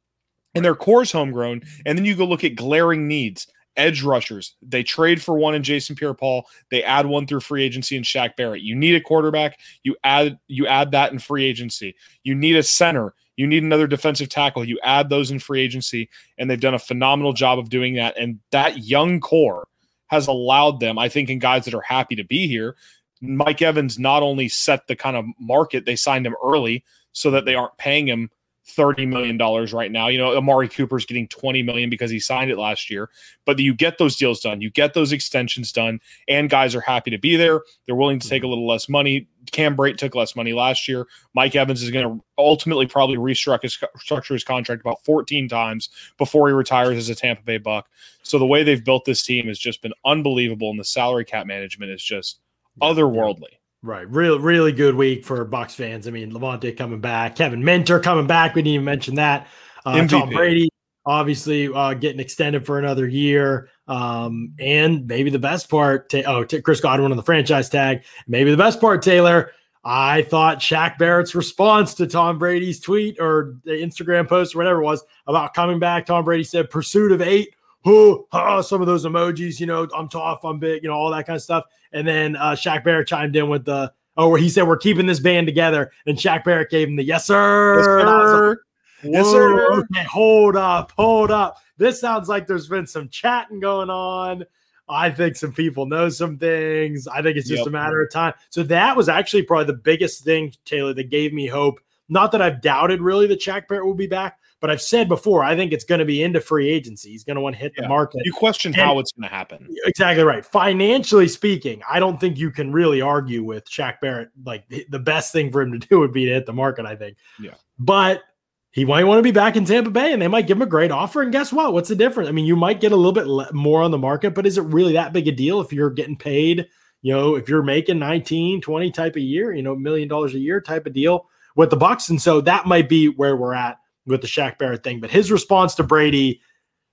And 0.54 0.66
their 0.66 0.76
core's 0.76 1.12
homegrown. 1.12 1.62
And 1.86 1.98
then 1.98 2.06
you 2.06 2.16
go 2.16 2.26
look 2.26 2.44
at 2.44 2.56
glaring 2.56 3.08
needs. 3.08 3.48
Edge 3.78 4.04
rushers. 4.04 4.56
They 4.62 4.84
trade 4.84 5.22
for 5.22 5.38
one 5.38 5.56
in 5.56 5.64
Jason 5.64 5.96
Pierre-Paul. 5.96 6.46
They 6.72 6.84
add 6.84 7.06
one 7.06 7.26
through 7.26 7.40
free 7.40 7.64
agency 7.64 7.96
in 7.96 8.04
Shaq 8.04 8.36
Barrett. 8.36 8.64
You 8.64 8.76
need 8.76 8.96
a 8.96 9.02
quarterback. 9.02 9.60
You 9.84 9.96
add 10.04 10.38
you 10.48 10.68
add 10.68 10.92
that 10.92 11.14
in 11.14 11.20
free 11.20 11.46
agency. 11.46 11.96
You 12.24 12.36
need 12.36 12.58
a 12.58 12.64
center. 12.64 13.14
You 13.38 13.48
need 13.48 13.64
another 13.64 13.88
defensive 13.88 14.28
tackle. 14.28 14.66
You 14.66 14.78
add 14.84 15.10
those 15.10 15.32
in 15.32 15.40
free 15.40 15.62
agency, 15.62 16.10
and 16.38 16.50
they've 16.50 16.60
done 16.60 16.74
a 16.74 16.80
phenomenal 16.80 17.32
job 17.32 17.60
of 17.60 17.70
doing 17.70 17.96
that. 17.96 18.18
And 18.18 18.40
that 18.52 18.80
young 18.80 19.22
core 19.22 19.70
has 20.08 20.28
allowed 20.28 20.82
them, 20.82 21.00
I 21.00 21.08
think, 21.08 21.30
in 21.30 21.40
guys 21.40 21.64
that 21.64 21.74
are 21.74 21.82
happy 21.82 22.16
to 22.18 22.26
be 22.26 22.48
here. 22.48 22.76
Mike 23.22 23.62
Evans 23.62 23.98
not 23.98 24.22
only 24.22 24.50
set 24.50 24.88
the 24.88 24.98
kind 24.98 25.16
of 25.16 25.24
market, 25.40 25.86
they 25.86 25.96
signed 25.96 26.26
him 26.28 26.36
early 26.44 26.84
so 27.14 27.32
that 27.32 27.46
they 27.46 27.56
aren't 27.56 27.78
paying 27.78 28.08
him 28.08 28.30
$30 28.68 29.08
million 29.08 29.38
right 29.74 29.92
now. 29.92 30.08
You 30.08 30.18
know, 30.18 30.36
Amari 30.38 30.70
Cooper's 30.70 31.06
getting 31.06 31.28
20 31.28 31.64
million 31.64 31.90
because 31.90 32.12
he 32.12 32.20
signed 32.20 32.52
it 32.52 32.58
last 32.58 32.90
year. 32.90 33.10
But 33.46 33.60
you 33.60 33.74
get 33.74 33.98
those 33.98 34.16
deals 34.16 34.40
done, 34.40 34.62
you 34.62 34.70
get 34.70 34.94
those 34.94 35.12
extensions 35.12 35.72
done, 35.72 36.00
and 36.28 36.50
guys 36.50 36.76
are 36.76 36.82
happy 36.82 37.12
to 37.12 37.18
be 37.18 37.36
there. 37.36 37.62
They're 37.86 37.96
willing 37.96 38.20
to 38.20 38.30
take 38.30 38.44
a 38.44 38.48
little 38.48 38.68
less 38.68 38.88
money. 38.88 39.28
Cam 39.52 39.76
Brate 39.76 39.98
took 39.98 40.16
less 40.16 40.36
money 40.36 40.54
last 40.54 40.88
year. 40.88 41.08
Mike 41.34 41.56
Evans 41.56 41.82
is 41.82 41.90
going 41.90 42.08
to 42.08 42.24
ultimately 42.38 42.86
probably 42.86 43.18
restructure 43.18 43.64
his, 43.64 44.28
his 44.28 44.44
contract 44.44 44.82
about 44.82 45.04
14 45.04 45.50
times 45.50 45.90
before 46.18 46.48
he 46.48 46.54
retires 46.54 46.98
as 46.98 47.10
a 47.10 47.16
Tampa 47.16 47.42
Bay 47.44 47.58
Buck. 47.58 47.88
So 48.24 48.38
the 48.38 48.46
way 48.46 48.64
they've 48.64 48.84
built 48.84 49.06
this 49.06 49.24
team 49.24 49.48
has 49.48 49.58
just 49.58 49.82
been 49.82 49.94
unbelievable, 50.06 50.70
and 50.70 50.80
the 50.80 50.86
salary 50.86 51.26
cap 51.26 51.48
management 51.48 51.92
is 51.92 52.04
just 52.04 52.40
otherworldly. 52.82 53.61
Right. 53.84 54.10
Real, 54.10 54.40
really 54.40 54.72
good 54.72 54.94
week 54.94 55.26
for 55.26 55.44
Bucks 55.44 55.74
fans. 55.74 56.08
I 56.08 56.12
mean, 56.12 56.32
Lavonte 56.32 56.78
coming 56.78 57.02
back, 57.02 57.36
Kevin 57.36 57.64
Minter 57.64 58.00
coming 58.00 58.28
back. 58.28 58.54
We 58.54 58.62
didn't 58.62 58.76
even 58.76 58.86
mention 58.86 59.16
that. 59.16 59.48
Uh, 59.86 60.06
Tom 60.06 60.30
Brady, 60.30 60.70
obviously, 61.04 61.68
uh, 61.68 61.96
getting 61.96 62.20
extended 62.20 62.64
for 62.64 62.78
another 62.78 63.08
year. 63.08 63.70
Um, 63.88 64.54
and 64.60 65.08
maybe 65.08 65.32
the 65.32 65.40
best 65.40 65.68
part, 65.68 66.10
ta- 66.10 66.22
oh, 66.28 66.44
t- 66.44 66.62
Chris 66.62 66.80
Godwin 66.80 67.12
on 67.12 67.18
the 67.18 67.24
franchise 67.24 67.70
tag. 67.70 68.04
Maybe 68.28 68.52
the 68.52 68.58
best 68.58 68.80
part, 68.80 69.02
Taylor. 69.02 69.52
I 69.84 70.22
thought 70.22 70.60
Shaq 70.60 71.00
Barrett's 71.00 71.34
response 71.34 71.96
to 71.96 72.06
Tom 72.06 72.38
Brady's 72.38 72.80
tweet 72.80 73.18
or 73.20 73.56
the 73.66 73.72
Instagram 73.72 74.30
post 74.30 74.54
or 74.54 74.60
whatever 74.60 74.82
it 74.82 74.86
was 74.86 75.04
about 75.26 75.56
coming 75.56 75.80
back. 75.80 76.06
Tom 76.06 76.24
Brady 76.24 76.44
said, 76.44 76.70
"Pursuit 76.70 77.12
of 77.12 77.20
eight. 77.20 77.56
Oh, 77.86 78.62
some 78.62 78.82
of 78.82 78.88
those 78.88 79.06
emojis, 79.06 79.60
you 79.60 79.66
know, 79.66 79.88
I'm 79.96 80.08
tough, 80.08 80.44
I'm 80.44 80.60
big, 80.60 80.84
you 80.84 80.90
know, 80.90 80.96
all 80.96 81.10
that 81.12 81.26
kind 81.26 81.36
of 81.36 81.42
stuff. 81.44 81.66
And 81.94 82.08
then 82.08 82.36
uh, 82.36 82.52
Shaq 82.52 82.84
Barrett 82.84 83.08
chimed 83.08 83.36
in 83.36 83.50
with 83.50 83.66
the, 83.66 83.92
oh, 84.18 84.30
where 84.30 84.40
he 84.40 84.50
said, 84.50 84.68
we're 84.68 84.78
keeping 84.78 85.06
this 85.08 85.20
band 85.20 85.48
together. 85.48 85.92
And 86.06 86.18
Shaq 86.18 86.44
Barrett 86.44 86.70
gave 86.70 86.88
him 86.88 86.96
the, 86.96 87.04
yes, 87.04 87.26
sir. 87.26 87.78
Yes, 87.78 87.86
sir. 87.86 88.50
like, 88.50 88.58
Yes, 89.04 89.26
sir. 89.32 89.74
Okay, 89.80 90.04
hold 90.04 90.56
up, 90.56 90.92
hold 90.96 91.32
up. 91.32 91.58
This 91.78 92.00
sounds 92.00 92.30
like 92.30 92.46
there's 92.46 92.68
been 92.68 92.86
some 92.86 93.10
chatting 93.10 93.60
going 93.60 93.90
on. 93.90 94.46
I 94.88 95.10
think 95.10 95.36
some 95.36 95.54
people 95.54 95.86
know 95.86 96.10
some 96.10 96.38
things. 96.38 97.08
I 97.08 97.22
think 97.22 97.38
it's 97.38 97.48
just 97.48 97.60
Yep. 97.62 97.68
a 97.68 97.72
matter 97.72 98.02
of 98.02 98.12
time. 98.12 98.34
So 98.50 98.62
that 98.64 98.96
was 98.96 99.10
actually 99.10 99.44
probably 99.44 99.66
the 99.66 99.74
biggest 99.80 100.24
thing, 100.24 100.54
Taylor, 100.66 100.94
that 100.94 101.10
gave 101.10 101.34
me 101.34 101.48
hope. 101.48 101.80
Not 102.10 102.32
that 102.34 102.42
I've 102.42 102.62
doubted 102.62 103.02
really 103.02 103.26
that 103.28 103.40
Shaq 103.40 103.68
Barrett 103.68 103.86
will 103.86 103.94
be 103.94 104.06
back, 104.06 104.38
but 104.62 104.70
I've 104.70 104.82
said 104.82 105.10
before, 105.10 105.44
I 105.44 105.56
think 105.56 105.74
it's 105.74 105.84
going 105.84 106.00
to 106.00 106.06
be 106.06 106.24
into 106.24 106.40
free 106.40 106.70
agency. 106.70 107.10
He's 107.10 107.24
going 107.26 107.36
to 107.36 107.42
want 107.42 107.56
to 107.56 107.62
hit 107.62 107.74
the 107.76 107.88
market. 107.90 108.22
You 108.24 108.32
question 108.32 108.72
how 108.72 109.00
it's 109.00 109.12
going 109.12 109.28
to 109.28 109.36
happen. 109.36 109.68
Exactly 109.86 110.24
right. 110.24 110.46
Financially 110.46 111.28
speaking, 111.28 111.82
I 111.90 112.00
don't 112.00 112.20
think 112.20 112.38
you 112.38 112.52
can 112.52 112.72
really 112.72 113.02
argue 113.02 113.44
with 113.44 113.70
Shaq 113.70 114.00
Barrett. 114.00 114.30
Like 114.46 114.68
the- 114.70 114.86
the 114.90 115.00
best 115.00 115.34
thing 115.34 115.52
for 115.52 115.62
him 115.62 115.78
to 115.78 115.88
do 115.88 116.00
would 116.00 116.14
be 116.14 116.26
to 116.26 116.32
hit 116.32 116.46
the 116.46 116.54
market, 116.54 116.86
I 116.86 116.96
think. 116.96 117.18
Yeah. 117.40 117.56
But 117.80 118.22
he 118.70 118.86
might 118.86 119.04
want 119.04 119.20
to 119.20 119.24
be 119.24 119.32
back 119.32 119.56
in 119.58 119.66
Tampa 119.66 119.90
Bay 119.90 120.14
and 120.14 120.22
they 120.22 120.30
might 120.30 120.48
give 120.48 120.58
him 120.58 120.62
a 120.62 120.66
great 120.68 120.92
offer. 120.92 121.22
And 121.24 121.32
guess 121.32 121.52
what? 121.52 121.74
What's 121.74 121.90
the 121.90 121.96
difference? 121.96 122.30
I 122.30 122.32
mean, 122.32 122.46
you 122.46 122.56
might 122.56 122.80
get 122.80 122.94
a 122.94 122.96
little 122.96 123.12
bit 123.12 123.28
le- 123.28 123.52
more 123.52 123.82
on 123.82 123.92
the 123.92 123.98
market, 123.98 124.34
but 124.34 124.46
is 124.46 124.58
it 124.58 124.62
really 124.64 124.94
that 124.94 125.12
big 125.12 125.28
a 125.28 125.32
deal 125.34 125.60
if 125.60 125.74
you're 125.74 125.90
getting 125.90 126.16
paid? 126.16 126.68
You 127.02 127.14
know, 127.14 127.36
if 127.36 127.50
you're 127.50 127.64
making 127.64 128.00
19, 128.00 128.62
20 128.62 128.92
type 128.92 129.16
a 129.16 129.22
year, 129.22 129.54
you 129.54 129.64
know, 129.64 129.76
million 129.76 130.08
dollars 130.08 130.36
a 130.36 130.40
year 130.40 130.62
type 130.62 130.86
of 130.86 130.94
deal 130.94 131.28
with 131.56 131.70
the 131.72 131.76
Bucks. 131.76 132.10
And 132.10 132.22
so 132.22 132.40
that 132.42 132.66
might 132.68 132.88
be 132.88 133.08
where 133.10 133.36
we're 133.36 133.56
at 133.56 133.78
with 134.06 134.22
the 134.22 134.28
Shaq 134.28 134.58
Barrett 134.58 134.84
thing. 134.84 135.00
But 135.00 135.12
his 135.12 135.32
response 135.32 135.76
to 135.76 135.84
Brady 135.84 136.42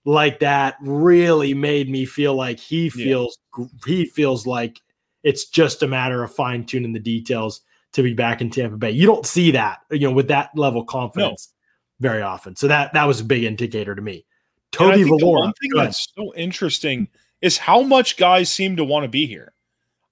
like 0.04 0.40
that 0.40 0.76
really 0.80 1.54
made 1.54 1.90
me 1.90 2.04
feel 2.04 2.34
like 2.34 2.58
he 2.58 2.84
Yeah. 2.84 3.04
feels 3.04 3.38
he 3.86 4.04
feels 4.06 4.46
like 4.46 4.80
it's 5.22 5.46
just 5.46 5.82
a 5.82 5.88
matter 5.88 6.22
of 6.22 6.34
fine 6.34 6.64
tuning 6.64 6.92
the 6.92 7.00
details 7.00 7.60
to 7.92 8.02
be 8.02 8.14
back 8.14 8.40
in 8.40 8.50
Tampa 8.50 8.76
Bay. 8.76 8.90
You 8.90 9.06
don't 9.06 9.26
see 9.26 9.50
that, 9.52 9.80
you 9.90 10.00
know, 10.08 10.12
with 10.12 10.28
that 10.28 10.50
level 10.56 10.82
of 10.82 10.86
confidence 10.86 11.52
very 12.00 12.22
often. 12.22 12.54
So 12.56 12.68
that 12.68 12.92
that 12.92 13.04
was 13.04 13.20
a 13.20 13.24
big 13.24 13.44
indicator 13.44 13.94
to 13.94 14.02
me. 14.02 14.24
Toby 14.70 15.02
Valora. 15.02 15.40
one 15.40 15.52
thing 15.54 15.70
that's 15.74 16.08
so 16.16 16.32
interesting 16.34 17.08
is 17.40 17.58
how 17.58 17.82
much 17.82 18.16
guys 18.16 18.52
seem 18.52 18.76
to 18.76 18.84
want 18.84 19.04
to 19.04 19.08
be 19.08 19.26
here. 19.26 19.52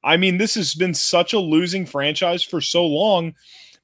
I 0.02 0.16
mean, 0.16 0.38
this 0.38 0.54
has 0.54 0.74
been 0.74 0.94
such 0.94 1.32
a 1.32 1.38
losing 1.38 1.84
franchise 1.84 2.42
for 2.42 2.60
so 2.60 2.86
long, 2.86 3.34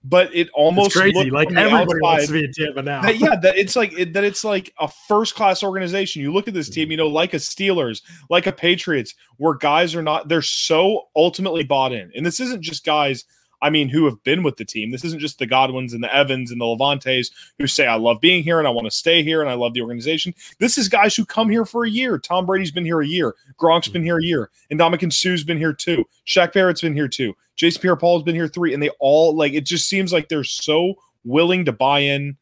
but 0.04 0.34
it 0.34 0.48
almost 0.50 0.88
It's 0.88 0.96
crazy. 0.96 1.30
Like 1.30 1.52
everybody 1.52 2.00
wants 2.00 2.26
to 2.26 2.32
be 2.32 2.44
in 2.44 2.52
Tampa 2.52 2.82
now. 2.82 3.02
that, 3.02 3.18
yeah, 3.18 3.36
that 3.36 3.56
it's 3.56 3.76
like 3.76 3.92
it, 3.98 4.12
that 4.14 4.24
it's 4.24 4.44
like 4.44 4.72
a 4.80 4.88
first 4.88 5.34
class 5.34 5.62
organization. 5.62 6.22
You 6.22 6.32
look 6.32 6.48
at 6.48 6.54
this 6.54 6.68
team, 6.68 6.90
you 6.90 6.96
know, 6.96 7.06
like 7.06 7.34
a 7.34 7.38
Steelers, 7.38 8.02
like 8.28 8.46
a 8.46 8.52
Patriots, 8.52 9.14
where 9.36 9.54
guys 9.54 9.94
are 9.94 10.02
not 10.02 10.28
they're 10.28 10.42
so 10.42 11.08
ultimately 11.14 11.62
bought 11.62 11.92
in. 11.92 12.10
And 12.16 12.26
this 12.26 12.40
isn't 12.40 12.62
just 12.62 12.84
guys, 12.84 13.24
I 13.62 13.70
mean, 13.70 13.88
who 13.88 14.04
have 14.04 14.22
been 14.24 14.42
with 14.42 14.56
the 14.56 14.64
team. 14.64 14.90
This 14.90 15.04
isn't 15.04 15.20
just 15.20 15.38
the 15.38 15.46
Godwins 15.46 15.94
and 15.94 16.02
the 16.04 16.14
Evans 16.14 16.50
and 16.50 16.60
the 16.60 16.64
Lavontes 16.64 17.30
who 17.58 17.66
say, 17.66 17.86
I 17.86 17.94
love 17.94 18.20
being 18.20 18.42
here 18.42 18.58
and 18.58 18.66
I 18.68 18.72
want 18.72 18.86
to 18.86 18.90
stay 18.90 19.22
here 19.22 19.40
and 19.40 19.48
I 19.48 19.54
love 19.54 19.72
the 19.72 19.80
organization. 19.80 20.34
This 20.58 20.76
is 20.76 20.88
guys 20.88 21.14
who 21.16 21.24
come 21.24 21.48
here 21.48 21.64
for 21.64 21.84
a 21.84 21.90
year. 21.90 22.18
Tom 22.18 22.44
Brady's 22.44 22.72
been 22.72 22.84
here 22.84 23.00
a 23.00 23.06
year. 23.06 23.34
Gronk's 23.58 23.88
been 23.88 24.02
here 24.02 24.18
a 24.18 24.24
year. 24.24 24.50
And 24.70 24.78
Ndamukong 24.80 25.12
Suh's 25.12 25.44
been 25.44 25.58
here 25.58 25.72
too. 25.72 26.04
Shaq 26.26 26.52
Barrett's 26.52 26.80
been 26.82 26.94
here 26.94 27.08
too. 27.08 27.34
Jason 27.56 27.80
Pierre 27.80 27.96
Paul's 27.96 28.24
been 28.24 28.34
here 28.34 28.48
three. 28.48 28.74
And 28.74 28.82
they 28.82 28.90
all 28.98 29.34
like 29.36 29.52
it 29.52 29.64
just 29.64 29.88
seems 29.88 30.12
like 30.12 30.28
they're 30.28 30.44
so 30.44 30.94
willing 31.24 31.64
to 31.66 31.72
buy 31.72 32.00
in 32.00 32.36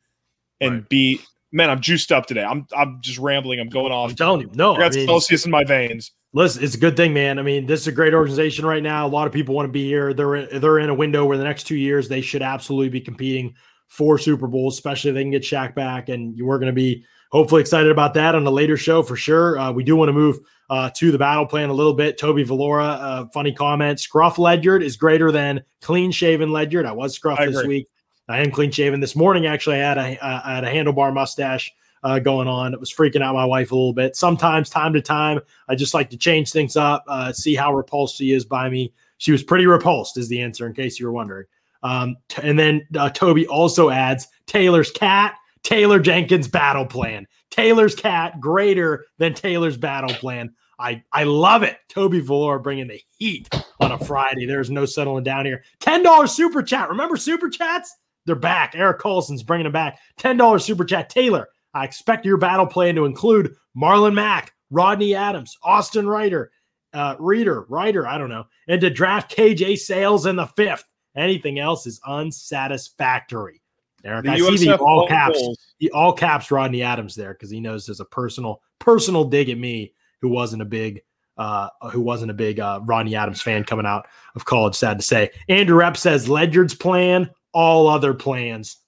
and 0.61 0.73
Right. 0.75 0.89
be 0.89 1.21
man, 1.53 1.69
I'm 1.71 1.81
juiced 1.81 2.12
up 2.12 2.27
today. 2.27 2.45
I'm 2.45 2.67
I'm 2.77 3.00
just 3.03 3.19
rambling. 3.19 3.61
I'm 3.61 3.69
going 3.69 3.93
off. 3.93 4.11
I'm 4.11 4.17
telling 4.17 4.41
you, 4.43 4.50
no. 4.55 4.73
I 4.75 4.77
I 4.77 4.81
got 4.81 4.95
mean, 4.95 5.07
Celsius 5.07 5.45
in 5.45 5.50
my 5.50 5.65
veins. 5.65 6.12
Listen, 6.33 6.63
it's 6.63 6.75
a 6.75 6.79
good 6.79 6.97
thing, 6.97 7.13
man. 7.13 7.39
I 7.39 7.43
mean, 7.43 7.67
this 7.67 7.81
is 7.81 7.87
a 7.89 7.93
great 7.93 8.15
organization 8.15 8.65
right 8.67 8.83
now. 8.83 9.07
A 9.07 9.09
lot 9.09 9.27
of 9.27 9.33
people 9.33 9.55
want 9.55 9.67
to 9.67 9.73
be 9.73 9.87
here. 9.87 10.15
They're 10.15 10.37
in, 10.37 10.61
they're 10.61 10.79
in 10.79 10.91
a 10.91 10.95
window 10.95 11.25
where 11.25 11.39
the 11.39 11.45
next 11.45 11.65
two 11.65 11.77
years 11.77 12.09
they 12.09 12.21
should 12.21 12.43
absolutely 12.43 12.89
be 12.89 13.01
competing 13.01 13.55
for 13.89 14.19
Super 14.19 14.47
Bowls, 14.47 14.75
especially 14.75 15.11
if 15.11 15.15
they 15.15 15.23
can 15.23 15.33
get 15.33 15.43
Shaq 15.43 15.75
back. 15.75 16.09
And 16.09 16.41
we're 16.41 16.59
going 16.59 16.69
to 16.69 16.73
be 16.73 17.05
hopefully 17.31 17.61
excited 17.61 17.91
about 17.91 18.15
that 18.15 18.35
on 18.35 18.47
a 18.47 18.51
later 18.51 18.77
show 18.77 19.03
for 19.03 19.17
sure. 19.17 19.59
Uh, 19.59 19.73
we 19.73 19.83
do 19.83 19.97
want 19.97 20.09
to 20.09 20.13
move 20.13 20.39
uh, 20.69 20.91
to 20.97 21.11
the 21.11 21.19
battle 21.19 21.47
plan 21.47 21.69
a 21.69 21.75
little 21.75 21.95
bit. 21.95 22.17
Toby 22.17 22.45
Valora, 22.45 23.01
uh, 23.01 23.27
funny 23.35 23.53
comment. 23.53 23.99
Scruff 23.99 24.39
Ledyard 24.39 24.83
is 24.83 24.97
greater 24.97 25.33
than 25.33 25.63
clean 25.81 26.13
shaven 26.13 26.53
Ledyard. 26.53 26.87
I 26.87 26.93
was 26.93 27.15
scruff 27.15 27.41
I 27.41 27.47
this 27.47 27.65
week. 27.65 27.89
I 28.29 28.41
am 28.41 28.53
clean 28.53 28.71
shaven 28.71 29.01
this 29.01 29.17
morning. 29.17 29.47
Actually, 29.47 29.83
I 29.83 29.89
had 29.89 29.99
a 29.99 30.25
uh, 30.25 30.41
I 30.45 30.55
had 30.55 30.65
a 30.65 30.73
handlebar 30.73 31.13
mustache 31.13 31.73
uh, 32.02 32.19
going 32.19 32.49
on. 32.49 32.73
It 32.73 32.80
was 32.80 32.92
freaking 32.92 33.23
out 33.23 33.35
my 33.35 33.45
wife 33.45 33.73
a 33.73 33.75
little 33.75 33.92
bit. 33.92 34.16
Sometimes, 34.16 34.71
time 34.71 34.92
to 34.92 35.00
time, 35.00 35.40
I 35.69 35.75
just 35.75 35.95
like 35.95 36.11
to 36.11 36.16
change 36.16 36.52
things 36.52 36.76
up, 36.76 37.04
uh, 37.09 37.33
see 37.33 37.54
how 37.54 37.75
repulsed 37.75 38.16
she 38.16 38.33
is 38.33 38.45
by 38.45 38.69
me. 38.69 38.92
She 39.19 39.33
was 39.33 39.42
pretty 39.42 39.66
repulsed, 39.66 40.16
is 40.16 40.28
the 40.28 40.40
answer, 40.40 40.66
in 40.66 40.73
case 40.73 40.99
you 40.99 41.07
were 41.07 41.12
wondering. 41.12 41.47
Um, 41.83 42.16
t- 42.28 42.42
and 42.42 42.59
then 42.59 42.87
uh, 42.99 43.11
Toby 43.11 43.47
also 43.47 43.90
adds 43.90 44.28
Taylor's 44.47 44.90
cat, 44.90 45.35
Taylor 45.62 45.99
Jenkins 45.99 46.49
battle 46.49 46.87
plan. 46.87 47.26
Taylor's 47.50 47.95
cat 47.95 48.40
greater 48.40 49.07
than 49.19 49.35
Taylor's 49.35 49.76
battle 49.76 50.14
plan. 50.14 50.54
I, 50.78 51.02
I 51.12 51.25
love 51.25 51.62
it. 51.62 51.76
Toby 51.88 52.21
Valor 52.21 52.59
bringing 52.59 52.88
the 52.88 53.00
heat 53.19 53.49
on 53.80 53.92
a 53.92 53.99
Friday. 53.99 54.47
There's 54.47 54.71
no 54.71 54.87
settling 54.87 55.25
down 55.25 55.45
here. 55.45 55.62
$10 55.80 56.28
super 56.28 56.62
chat. 56.62 56.88
Remember 56.88 57.19
super 57.19 57.50
chats? 57.50 57.95
They're 58.25 58.35
back. 58.35 58.75
Eric 58.75 58.99
Colson's 58.99 59.42
bringing 59.42 59.64
them 59.64 59.73
back. 59.73 59.99
$10 60.19 60.62
super 60.62 60.85
chat. 60.85 61.11
Taylor, 61.11 61.49
I 61.75 61.85
expect 61.85 62.25
your 62.27 62.37
battle 62.37 62.67
plan 62.67 62.95
to 62.97 63.05
include 63.05 63.55
Marlon 63.77 64.15
Mack, 64.15 64.53
Rodney 64.71 65.15
Adams, 65.15 65.57
Austin 65.62 66.09
Ryder, 66.09 66.50
uh, 66.93 67.17
Reader, 67.19 67.67
Ryder, 67.69 68.07
I 68.07 68.19
don't 68.19 68.31
know, 68.31 68.45
and 68.69 68.81
to 68.81 68.91
draft 68.91 69.35
KJ 69.37 69.79
Sales 69.79 70.27
in 70.27 70.37
the 70.37 70.47
fifth. 70.47 70.85
Anything 71.17 71.59
else 71.59 71.87
is 71.87 72.00
unsatisfactory. 72.07 73.61
Eric, 74.05 74.25
The 74.25 74.31
I 74.31 74.39
see 74.57 74.65
the 74.67 74.79
all 74.79 75.07
caps, 75.07 75.39
goals. 75.39 75.59
the 75.79 75.91
all 75.91 76.12
caps 76.12 76.50
Rodney 76.50 76.83
Adams 76.83 77.15
there 77.15 77.35
because 77.35 77.50
he 77.50 77.61
knows 77.61 77.85
there's 77.87 78.00
a 78.00 78.05
personal 78.07 78.62
personal 78.79 79.25
dig 79.25 79.50
at 79.50 79.59
me 79.59 79.93
who 80.23 80.29
wasn't 80.29 80.62
a 80.62 80.67
big 80.67 81.03
uh 81.37 81.69
who 81.93 82.00
wasn't 82.00 82.31
a 82.31 82.35
big 82.35 82.61
uh 82.61 82.81
Rodney 82.85 83.15
Adams 83.15 83.43
fan 83.43 83.62
coming 83.65 83.85
out 83.87 84.07
of 84.35 84.45
college. 84.47 84.75
Sad 84.75 84.99
to 84.99 85.05
say. 85.05 85.31
Andrew 85.49 85.77
Rep 85.77 85.97
says 85.99 86.29
Ledyard's 86.29 86.75
plan, 86.75 87.29
all 87.53 87.89
other 87.89 88.15
plans. 88.15 88.79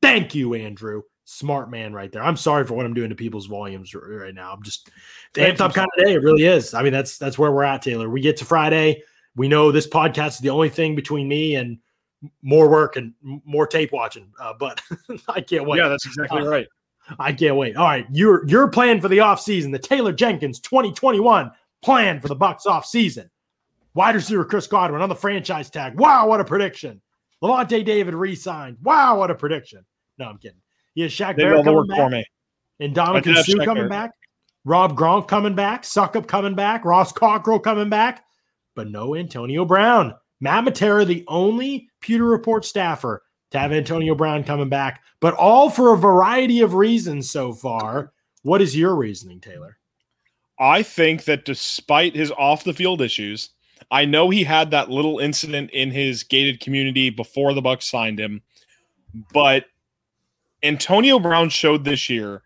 Thank 0.00 0.34
you, 0.34 0.54
Andrew. 0.54 1.02
Smart 1.24 1.70
man 1.70 1.92
right 1.92 2.10
there. 2.10 2.22
I'm 2.22 2.36
sorry 2.36 2.64
for 2.66 2.74
what 2.74 2.84
I'm 2.84 2.94
doing 2.94 3.10
to 3.10 3.14
people's 3.14 3.46
volumes 3.46 3.94
right 3.94 4.34
now. 4.34 4.52
I'm 4.52 4.62
just 4.62 4.90
Thank 5.34 5.56
amped 5.56 5.60
up 5.60 5.72
kind 5.74 5.88
of 5.96 6.04
day. 6.04 6.14
It 6.14 6.22
really 6.22 6.44
is. 6.44 6.74
I 6.74 6.82
mean, 6.82 6.92
that's 6.92 7.16
that's 7.18 7.38
where 7.38 7.52
we're 7.52 7.62
at, 7.62 7.82
Taylor. 7.82 8.10
We 8.10 8.20
get 8.20 8.36
to 8.38 8.44
Friday. 8.44 9.02
We 9.36 9.48
know 9.48 9.70
this 9.72 9.88
podcast 9.88 10.28
is 10.28 10.38
the 10.38 10.50
only 10.50 10.68
thing 10.68 10.94
between 10.96 11.28
me 11.28 11.54
and 11.54 11.78
more 12.42 12.68
work 12.68 12.96
and 12.96 13.14
more 13.44 13.66
tape 13.66 13.92
watching. 13.92 14.32
Uh, 14.40 14.52
but 14.58 14.80
I 15.28 15.40
can't 15.40 15.66
wait. 15.66 15.78
Yeah, 15.78 15.88
that's 15.88 16.06
exactly 16.06 16.42
Uh, 16.42 16.46
right. 16.46 16.66
I 17.18 17.32
can't 17.32 17.56
wait. 17.56 17.76
All 17.76 17.86
right, 17.86 18.06
your 18.10 18.46
your 18.48 18.68
plan 18.68 19.00
for 19.00 19.08
the 19.08 19.18
offseason, 19.18 19.72
the 19.72 19.78
Taylor 19.78 20.12
Jenkins 20.12 20.60
2021 20.60 21.50
plan 21.82 22.20
for 22.20 22.28
the 22.28 22.34
Bucks 22.36 22.64
offseason. 22.66 23.28
Wide 23.94 24.14
receiver 24.14 24.44
Chris 24.44 24.66
Godwin 24.66 25.02
on 25.02 25.08
the 25.08 25.14
franchise 25.14 25.68
tag. 25.68 25.98
Wow, 25.98 26.26
what 26.28 26.40
a 26.40 26.44
prediction. 26.44 27.00
Lavonte 27.42 27.84
David 27.84 28.14
re-signed. 28.14 28.78
Wow, 28.82 29.18
what 29.18 29.30
a 29.30 29.34
prediction. 29.34 29.84
No, 30.18 30.26
I'm 30.26 30.38
kidding. 30.38 30.58
Has 30.98 31.12
Shaq 31.12 31.36
They 31.36 31.44
Barrett 31.44 31.64
coming 31.64 31.74
work 31.76 31.88
back. 31.88 31.98
for 31.98 32.10
me. 32.10 32.24
And 32.80 32.94
Ndamukong 32.94 33.44
Suh 33.44 33.64
coming 33.64 33.88
Barrett. 33.88 33.90
back. 33.90 34.10
Rob 34.64 34.96
Gronk 34.96 35.28
coming 35.28 35.54
back. 35.54 35.82
Succop 35.82 36.26
coming 36.26 36.54
back. 36.54 36.84
Ross 36.84 37.12
Cockrell 37.12 37.58
coming 37.62 37.88
back. 37.88 38.24
But 38.74 38.88
no 38.88 39.14
Antonio 39.14 39.64
Brown. 39.64 40.14
Matt 40.40 40.64
Matera, 40.64 41.06
the 41.06 41.24
only 41.28 41.88
Pewter 42.00 42.24
Report 42.24 42.64
staffer 42.64 43.22
to 43.52 43.58
have 43.58 43.72
Antonio 43.72 44.14
Brown 44.14 44.42
coming 44.42 44.68
back, 44.68 45.02
but 45.20 45.34
all 45.34 45.70
for 45.70 45.92
a 45.92 45.96
variety 45.96 46.60
of 46.62 46.74
reasons 46.74 47.30
so 47.30 47.52
far. 47.52 48.12
What 48.42 48.60
is 48.62 48.76
your 48.76 48.96
reasoning, 48.96 49.40
Taylor? 49.40 49.78
I 50.58 50.82
think 50.82 51.24
that 51.24 51.44
despite 51.44 52.16
his 52.16 52.32
off 52.32 52.64
the 52.64 52.72
field 52.72 53.00
issues, 53.02 53.50
I 53.90 54.04
know 54.04 54.30
he 54.30 54.42
had 54.42 54.70
that 54.70 54.90
little 54.90 55.18
incident 55.18 55.70
in 55.70 55.90
his 55.90 56.22
gated 56.24 56.60
community 56.60 57.10
before 57.10 57.52
the 57.52 57.62
Bucks 57.62 57.88
signed 57.90 58.18
him, 58.18 58.42
but 59.32 59.66
Antonio 60.62 61.18
Brown 61.18 61.48
showed 61.48 61.84
this 61.84 62.08
year 62.08 62.42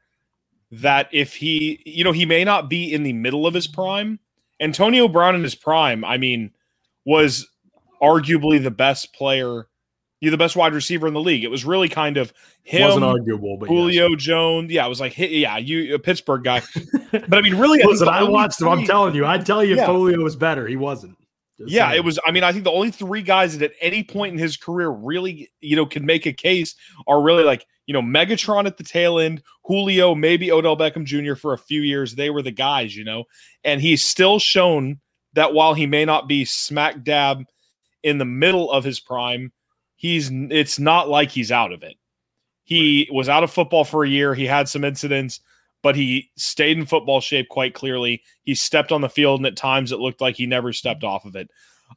that 0.70 1.08
if 1.12 1.34
he, 1.36 1.80
you 1.84 2.04
know, 2.04 2.12
he 2.12 2.26
may 2.26 2.44
not 2.44 2.68
be 2.68 2.92
in 2.92 3.02
the 3.02 3.12
middle 3.12 3.46
of 3.46 3.54
his 3.54 3.66
prime. 3.66 4.18
Antonio 4.60 5.06
Brown 5.08 5.34
in 5.34 5.42
his 5.42 5.54
prime, 5.54 6.04
I 6.04 6.16
mean, 6.16 6.50
was 7.04 7.46
arguably 8.02 8.62
the 8.62 8.70
best 8.70 9.14
player, 9.14 9.68
you 10.20 10.30
the 10.30 10.38
best 10.38 10.56
wide 10.56 10.72
receiver 10.74 11.06
in 11.06 11.14
the 11.14 11.20
league. 11.20 11.44
It 11.44 11.50
was 11.50 11.64
really 11.64 11.88
kind 11.88 12.16
of 12.16 12.32
him, 12.62 12.82
Wasn't 12.82 13.04
arguable, 13.04 13.58
but 13.58 13.68
Julio 13.68 14.16
Jones. 14.16 14.72
Yeah, 14.72 14.86
it 14.86 14.88
was 14.88 15.00
like, 15.00 15.16
yeah, 15.18 15.58
you 15.58 15.94
a 15.94 15.98
Pittsburgh 15.98 16.42
guy. 16.42 16.62
But 17.28 17.38
I 17.38 17.40
mean, 17.40 17.56
really, 17.56 17.82
I 17.82 17.86
Listen, 17.86 18.08
I 18.08 18.24
watched 18.24 18.60
him. 18.60 18.68
I'm 18.68 18.84
telling 18.84 19.14
you, 19.14 19.24
I'd 19.24 19.46
tell 19.46 19.64
you 19.64 19.72
if 19.72 19.78
Yeah. 19.78 19.86
Folio 19.86 20.22
was 20.22 20.36
better. 20.36 20.66
He 20.66 20.76
wasn't. 20.76 21.16
Yeah, 21.58 21.92
it 21.94 22.04
was. 22.04 22.18
I 22.26 22.32
mean, 22.32 22.44
I 22.44 22.52
think 22.52 22.64
the 22.64 22.70
only 22.70 22.90
three 22.90 23.22
guys 23.22 23.56
that 23.56 23.70
at 23.70 23.76
any 23.80 24.02
point 24.02 24.34
in 24.34 24.38
his 24.38 24.56
career 24.56 24.90
really, 24.90 25.50
you 25.60 25.76
know, 25.76 25.86
can 25.86 26.04
make 26.04 26.26
a 26.26 26.32
case 26.32 26.74
are 27.06 27.22
really 27.22 27.44
like, 27.44 27.66
you 27.86 27.94
know, 27.94 28.02
Megatron 28.02 28.66
at 28.66 28.76
the 28.76 28.84
tail 28.84 29.18
end, 29.18 29.42
Julio, 29.64 30.14
maybe 30.14 30.52
Odell 30.52 30.76
Beckham 30.76 31.04
Jr. 31.04 31.34
for 31.34 31.52
a 31.52 31.58
few 31.58 31.80
years. 31.80 32.14
They 32.14 32.30
were 32.30 32.42
the 32.42 32.50
guys, 32.50 32.94
you 32.94 33.04
know, 33.04 33.24
and 33.64 33.80
he's 33.80 34.04
still 34.04 34.38
shown 34.38 35.00
that 35.32 35.54
while 35.54 35.74
he 35.74 35.86
may 35.86 36.04
not 36.04 36.28
be 36.28 36.44
smack 36.44 37.02
dab 37.04 37.44
in 38.02 38.18
the 38.18 38.24
middle 38.24 38.70
of 38.70 38.84
his 38.84 39.00
prime, 39.00 39.52
he's 39.94 40.30
it's 40.32 40.78
not 40.78 41.08
like 41.08 41.30
he's 41.30 41.52
out 41.52 41.72
of 41.72 41.82
it. 41.82 41.96
He 42.64 43.08
was 43.12 43.28
out 43.28 43.44
of 43.44 43.52
football 43.52 43.84
for 43.84 44.04
a 44.04 44.08
year. 44.08 44.34
He 44.34 44.46
had 44.46 44.68
some 44.68 44.84
incidents, 44.84 45.40
but 45.86 45.94
he 45.94 46.32
stayed 46.36 46.76
in 46.76 46.84
football 46.84 47.20
shape 47.20 47.48
quite 47.48 47.72
clearly. 47.72 48.20
He 48.42 48.56
stepped 48.56 48.90
on 48.90 49.02
the 49.02 49.08
field, 49.08 49.38
and 49.38 49.46
at 49.46 49.54
times 49.54 49.92
it 49.92 50.00
looked 50.00 50.20
like 50.20 50.34
he 50.34 50.44
never 50.44 50.72
stepped 50.72 51.04
off 51.04 51.24
of 51.24 51.36
it. 51.36 51.48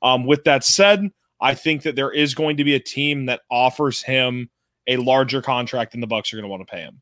Um, 0.04 0.28
with 0.28 0.44
that 0.44 0.64
said, 0.64 1.10
I 1.42 1.56
think 1.56 1.82
that 1.82 1.96
there 1.96 2.12
is 2.12 2.36
going 2.36 2.58
to 2.58 2.64
be 2.64 2.76
a 2.76 2.80
team 2.80 3.26
that 3.26 3.42
offers 3.50 4.04
him 4.04 4.52
a 4.86 4.98
larger 4.98 5.42
contract 5.42 5.94
than 5.94 6.02
the 6.02 6.06
Bucks 6.06 6.32
are 6.32 6.36
going 6.36 6.44
to 6.44 6.50
want 6.50 6.62
to 6.62 6.72
pay 6.72 6.82
him. 6.82 7.02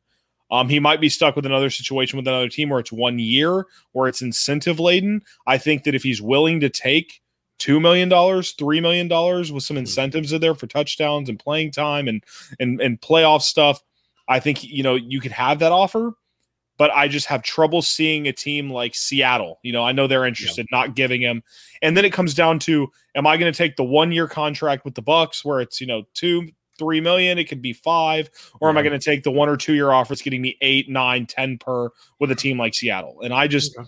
Um, 0.50 0.70
he 0.70 0.80
might 0.80 0.98
be 0.98 1.10
stuck 1.10 1.36
with 1.36 1.44
another 1.44 1.68
situation 1.68 2.16
with 2.16 2.26
another 2.26 2.48
team 2.48 2.70
where 2.70 2.80
it's 2.80 2.90
one 2.90 3.18
year, 3.18 3.66
where 3.92 4.08
it's 4.08 4.22
incentive 4.22 4.80
laden. 4.80 5.20
I 5.46 5.58
think 5.58 5.84
that 5.84 5.94
if 5.94 6.02
he's 6.02 6.22
willing 6.22 6.58
to 6.60 6.70
take 6.70 7.20
two 7.58 7.80
million 7.80 8.08
dollars, 8.08 8.52
three 8.52 8.80
million 8.80 9.08
dollars 9.08 9.52
with 9.52 9.62
some 9.62 9.76
incentives 9.76 10.32
in 10.32 10.40
there 10.40 10.54
for 10.54 10.66
touchdowns 10.66 11.28
and 11.28 11.38
playing 11.38 11.72
time 11.72 12.08
and 12.08 12.24
and 12.58 12.80
and 12.80 12.98
playoff 12.98 13.42
stuff, 13.42 13.82
I 14.26 14.40
think 14.40 14.64
you 14.64 14.82
know 14.82 14.94
you 14.94 15.20
could 15.20 15.32
have 15.32 15.58
that 15.58 15.70
offer. 15.70 16.14
But 16.78 16.90
I 16.92 17.08
just 17.08 17.26
have 17.26 17.42
trouble 17.42 17.82
seeing 17.82 18.28
a 18.28 18.32
team 18.32 18.70
like 18.70 18.94
Seattle. 18.94 19.58
You 19.62 19.72
know, 19.72 19.82
I 19.84 19.92
know 19.92 20.06
they're 20.06 20.24
interested, 20.24 20.66
not 20.70 20.94
giving 20.94 21.20
him. 21.20 21.42
And 21.82 21.96
then 21.96 22.04
it 22.04 22.12
comes 22.12 22.34
down 22.34 22.60
to: 22.60 22.88
Am 23.14 23.26
I 23.26 23.36
going 23.36 23.52
to 23.52 23.56
take 23.56 23.76
the 23.76 23.84
one-year 23.84 24.28
contract 24.28 24.84
with 24.84 24.94
the 24.94 25.02
Bucks, 25.02 25.44
where 25.44 25.60
it's 25.60 25.80
you 25.80 25.86
know 25.86 26.04
two, 26.14 26.48
three 26.78 27.00
million? 27.00 27.36
It 27.36 27.48
could 27.48 27.60
be 27.60 27.72
five, 27.72 28.30
or 28.60 28.68
am 28.68 28.78
I 28.78 28.82
going 28.82 28.98
to 28.98 29.04
take 29.04 29.24
the 29.24 29.30
one 29.30 29.48
or 29.48 29.56
two-year 29.56 29.90
offer? 29.90 30.12
It's 30.12 30.22
getting 30.22 30.40
me 30.40 30.56
eight, 30.60 30.88
nine, 30.88 31.26
ten 31.26 31.58
per 31.58 31.90
with 32.20 32.30
a 32.30 32.36
team 32.36 32.58
like 32.58 32.74
Seattle. 32.74 33.20
And 33.22 33.34
I 33.34 33.48
just, 33.48 33.76
Okay. 33.76 33.86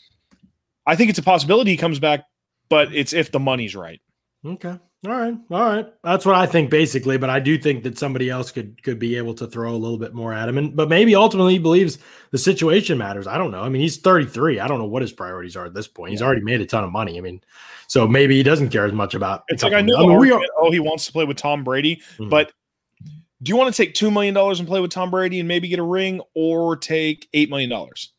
I 0.87 0.97
think 0.97 1.11
it's 1.11 1.19
a 1.19 1.23
possibility 1.23 1.71
he 1.71 1.77
comes 1.77 2.01
back, 2.01 2.25
but 2.69 2.93
it's 2.93 3.13
if 3.13 3.31
the 3.31 3.39
money's 3.39 3.77
right. 3.77 4.01
Okay. 4.45 4.79
All 5.07 5.13
right, 5.13 5.35
all 5.51 5.61
right. 5.61 5.87
That's 6.05 6.27
what 6.27 6.35
I 6.35 6.45
think 6.45 6.69
basically, 6.69 7.17
but 7.17 7.31
I 7.31 7.41
do 7.41 7.57
think 7.57 7.85
that 7.85 7.97
somebody 7.97 8.29
else 8.29 8.51
could 8.51 8.83
could 8.83 8.99
be 8.99 9.17
able 9.17 9.33
to 9.35 9.47
throw 9.47 9.71
a 9.73 9.77
little 9.79 9.97
bit 9.97 10.13
more 10.13 10.35
at 10.35 10.47
him, 10.47 10.59
and 10.59 10.77
but 10.77 10.91
maybe 10.91 11.15
ultimately 11.15 11.55
he 11.55 11.59
believes 11.59 11.99
the 12.33 12.37
situation 12.39 12.99
matters. 12.99 13.27
I 13.27 13.39
don't 13.39 13.51
know. 13.51 13.63
I 13.63 13.71
mean, 13.71 13.81
he's 13.81 13.97
33. 13.97 14.61
I 14.61 14.69
don't 14.69 14.79
know 14.79 14.85
what 14.85 15.01
his 15.01 15.11
priorities 15.13 15.57
are 15.57 15.65
at 15.65 15.73
this 15.73 15.89
point. 15.89 16.11
He's 16.11 16.21
already 16.21 16.43
made 16.43 16.61
a 16.61 16.67
ton 16.67 16.85
of 16.85 16.93
money. 16.93 17.17
I 17.17 17.23
mean, 17.23 17.41
so 17.87 18.07
maybe 18.07 18.37
he 18.37 18.43
doesn't 18.43 18.69
care 18.69 18.85
as 18.85 18.93
much 18.93 19.15
about. 19.15 19.45
It's 19.49 19.63
like 19.63 19.73
I 19.73 19.81
know. 19.81 19.97
I 19.97 20.01
mean, 20.07 20.19
we 20.19 20.33
are, 20.33 20.43
oh, 20.59 20.71
he 20.71 20.81
wants 20.81 21.07
to 21.07 21.13
play 21.13 21.25
with 21.25 21.39
Tom 21.39 21.65
Brady, 21.65 22.03
Mhm. 22.19 22.29
but 22.29 22.53
do 23.43 23.49
you 23.49 23.57
want 23.57 23.75
to 23.75 23.83
take 23.83 23.95
two 23.95 24.11
million 24.11 24.35
dollars 24.35 24.59
and 24.61 24.69
play 24.69 24.83
with 24.83 24.91
Tom 24.91 25.11
Brady 25.11 25.39
and 25.39 25.49
maybe 25.49 25.67
get 25.69 25.79
a 25.79 25.83
ring, 25.83 26.21
or 26.35 26.77
take 26.77 27.27
eight 27.33 27.49
million 27.49 27.71
dollars? 27.71 28.13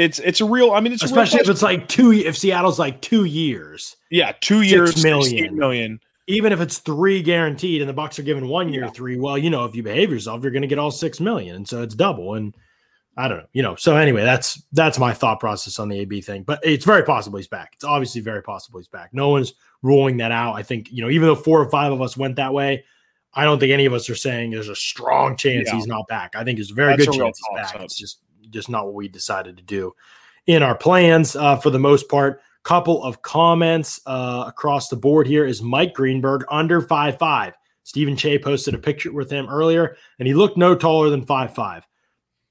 It's 0.00 0.18
it's 0.20 0.40
a 0.40 0.44
real. 0.44 0.72
I 0.72 0.80
mean, 0.80 0.92
it's 0.92 1.02
a 1.02 1.06
real 1.06 1.12
especially 1.20 1.40
if 1.40 1.48
it's 1.48 1.62
like 1.62 1.88
two. 1.88 2.12
If 2.12 2.36
Seattle's 2.38 2.78
like 2.78 3.00
two 3.00 3.24
years, 3.24 3.96
yeah, 4.10 4.32
two 4.40 4.62
years, 4.62 5.02
million. 5.02 5.22
68 5.24 5.52
million. 5.52 6.00
even 6.26 6.52
if 6.52 6.60
it's 6.60 6.78
three 6.78 7.22
guaranteed, 7.22 7.82
and 7.82 7.88
the 7.88 7.92
Bucks 7.94 8.18
are 8.18 8.22
given 8.22 8.48
one 8.48 8.68
year 8.72 8.84
Yeah. 8.84 8.90
three, 8.90 9.18
well, 9.18 9.36
you 9.36 9.50
know, 9.50 9.64
if 9.64 9.74
you 9.74 9.82
behave 9.82 10.10
yourself, 10.10 10.42
you're 10.42 10.52
going 10.52 10.62
to 10.62 10.68
get 10.68 10.78
all 10.78 10.90
six 10.90 11.20
million, 11.20 11.56
and 11.56 11.68
so 11.68 11.82
it's 11.82 11.94
double. 11.94 12.34
And 12.34 12.54
I 13.16 13.28
don't 13.28 13.38
know, 13.38 13.46
you 13.52 13.62
know. 13.62 13.74
So 13.76 13.96
anyway, 13.96 14.22
that's 14.22 14.62
that's 14.72 14.98
my 14.98 15.12
thought 15.12 15.40
process 15.40 15.78
on 15.78 15.88
the 15.88 15.98
AB 16.00 16.20
thing. 16.22 16.44
But 16.44 16.60
it's 16.62 16.84
very 16.84 17.02
possible 17.02 17.36
he's 17.38 17.48
back. 17.48 17.72
It's 17.74 17.84
obviously 17.84 18.20
very 18.20 18.42
possible 18.42 18.78
he's 18.78 18.88
back. 18.88 19.10
No 19.12 19.28
one's 19.28 19.52
ruling 19.82 20.16
that 20.18 20.32
out. 20.32 20.54
I 20.54 20.62
think 20.62 20.90
you 20.90 21.02
know, 21.02 21.10
even 21.10 21.26
though 21.28 21.34
four 21.34 21.60
or 21.60 21.68
five 21.70 21.92
of 21.92 22.00
us 22.00 22.16
went 22.16 22.36
that 22.36 22.54
way, 22.54 22.84
I 23.34 23.44
don't 23.44 23.58
think 23.58 23.72
any 23.72 23.84
of 23.84 23.92
us 23.92 24.08
are 24.08 24.14
saying 24.14 24.52
there's 24.52 24.68
a 24.68 24.74
strong 24.76 25.36
chance 25.36 25.68
Yeah. 25.68 25.74
he's 25.74 25.86
not 25.86 26.06
back. 26.08 26.32
I 26.36 26.44
think 26.44 26.58
there's 26.58 26.70
a 26.70 26.74
very 26.74 26.92
That's 26.96 27.06
good 27.06 27.16
a 27.16 27.18
chance 27.18 27.38
he's 27.38 27.62
back. 27.62 27.74
up. 27.74 27.82
It's 27.82 27.98
just 27.98 28.20
just 28.50 28.68
not 28.68 28.86
what 28.86 28.94
we 28.94 29.08
decided 29.08 29.56
to 29.56 29.62
do 29.62 29.94
in 30.46 30.62
our 30.62 30.76
plans 30.76 31.36
uh, 31.36 31.56
for 31.56 31.70
the 31.70 31.78
most 31.78 32.08
part. 32.08 32.42
Couple 32.62 33.02
of 33.02 33.22
comments 33.22 34.00
uh, 34.04 34.44
across 34.46 34.88
the 34.88 34.96
board 34.96 35.26
here 35.26 35.46
is 35.46 35.62
Mike 35.62 35.94
Greenberg 35.94 36.44
under 36.50 36.82
five 36.82 37.18
five. 37.18 37.54
Stephen 37.84 38.16
Che 38.16 38.38
posted 38.38 38.74
a 38.74 38.78
picture 38.78 39.12
with 39.12 39.30
him 39.30 39.48
earlier, 39.48 39.96
and 40.18 40.28
he 40.28 40.34
looked 40.34 40.58
no 40.58 40.74
taller 40.74 41.08
than 41.08 41.24
five 41.24 41.54
five. 41.54 41.86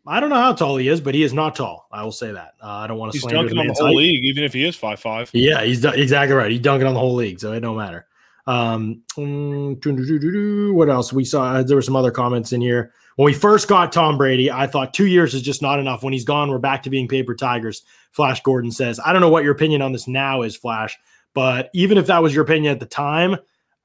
I 0.08 0.20
don't 0.20 0.32
know 0.32 0.38
how 0.38 0.54
tall 0.54 0.78
he 0.78 0.88
is, 0.88 1.00
but 1.00 1.14
he 1.14 1.22
is 1.22 1.34
not 1.34 1.56
tall. 1.56 1.88
I 1.92 2.04
will 2.04 2.12
say 2.12 2.32
that. 2.32 2.56
Uh, 2.62 2.68
I 2.68 2.88
don't 2.88 2.98
want 2.98 3.12
to 3.12 3.20
He's 3.20 3.32
dunking 3.32 3.58
on 3.60 3.68
the 3.68 3.74
whole 3.74 3.88
height. 3.88 3.96
league, 3.96 4.26
even 4.26 4.44
if 4.44 4.54
he 4.54 4.66
is 4.66 4.76
five 4.76 5.00
five. 5.00 5.30
Yeah, 5.34 5.64
he's 5.64 5.86
exactly 5.86 6.36
right. 6.36 6.50
He's 6.50 6.62
dunking 6.62 6.88
on 6.88 6.96
the 6.96 7.00
whole 7.00 7.14
league, 7.14 7.40
so 7.40 7.54
it 7.54 7.60
don't 7.60 7.78
matter. 7.78 8.08
Um, 8.48 9.04
mm, 9.16 10.74
what 10.74 10.90
else? 10.90 11.14
We 11.14 11.24
saw 11.24 11.62
there 11.62 11.76
were 11.76 11.84
some 11.84 11.96
other 11.96 12.10
comments 12.10 12.52
in 12.52 12.62
here. 12.62 12.94
When 13.20 13.26
we 13.26 13.34
first 13.34 13.68
got 13.68 13.92
Tom 13.92 14.18
Brady, 14.18 14.50
I 14.50 14.66
thought 14.66 14.94
two 14.94 15.08
years 15.08 15.34
is 15.34 15.42
just 15.42 15.62
not 15.62 15.78
enough. 15.78 16.04
When 16.04 16.14
he's 16.14 16.24
gone, 16.24 16.50
we're 16.50 16.58
back 16.58 16.84
to 16.84 16.90
being 16.90 17.06
paper 17.06 17.36
tigers. 17.36 17.84
Flash 18.14 18.42
Gordon 18.44 18.72
says, 18.72 18.98
I 19.06 19.12
don't 19.12 19.22
know 19.22 19.28
what 19.28 19.44
your 19.44 19.52
opinion 19.52 19.82
on 19.82 19.92
this 19.92 20.08
now 20.08 20.44
is, 20.44 20.56
Flash, 20.56 20.98
but 21.34 21.70
even 21.74 21.98
if 21.98 22.08
that 22.08 22.24
was 22.24 22.34
your 22.34 22.46
opinion 22.46 22.72
at 22.72 22.80
the 22.80 22.86
time, 22.86 23.36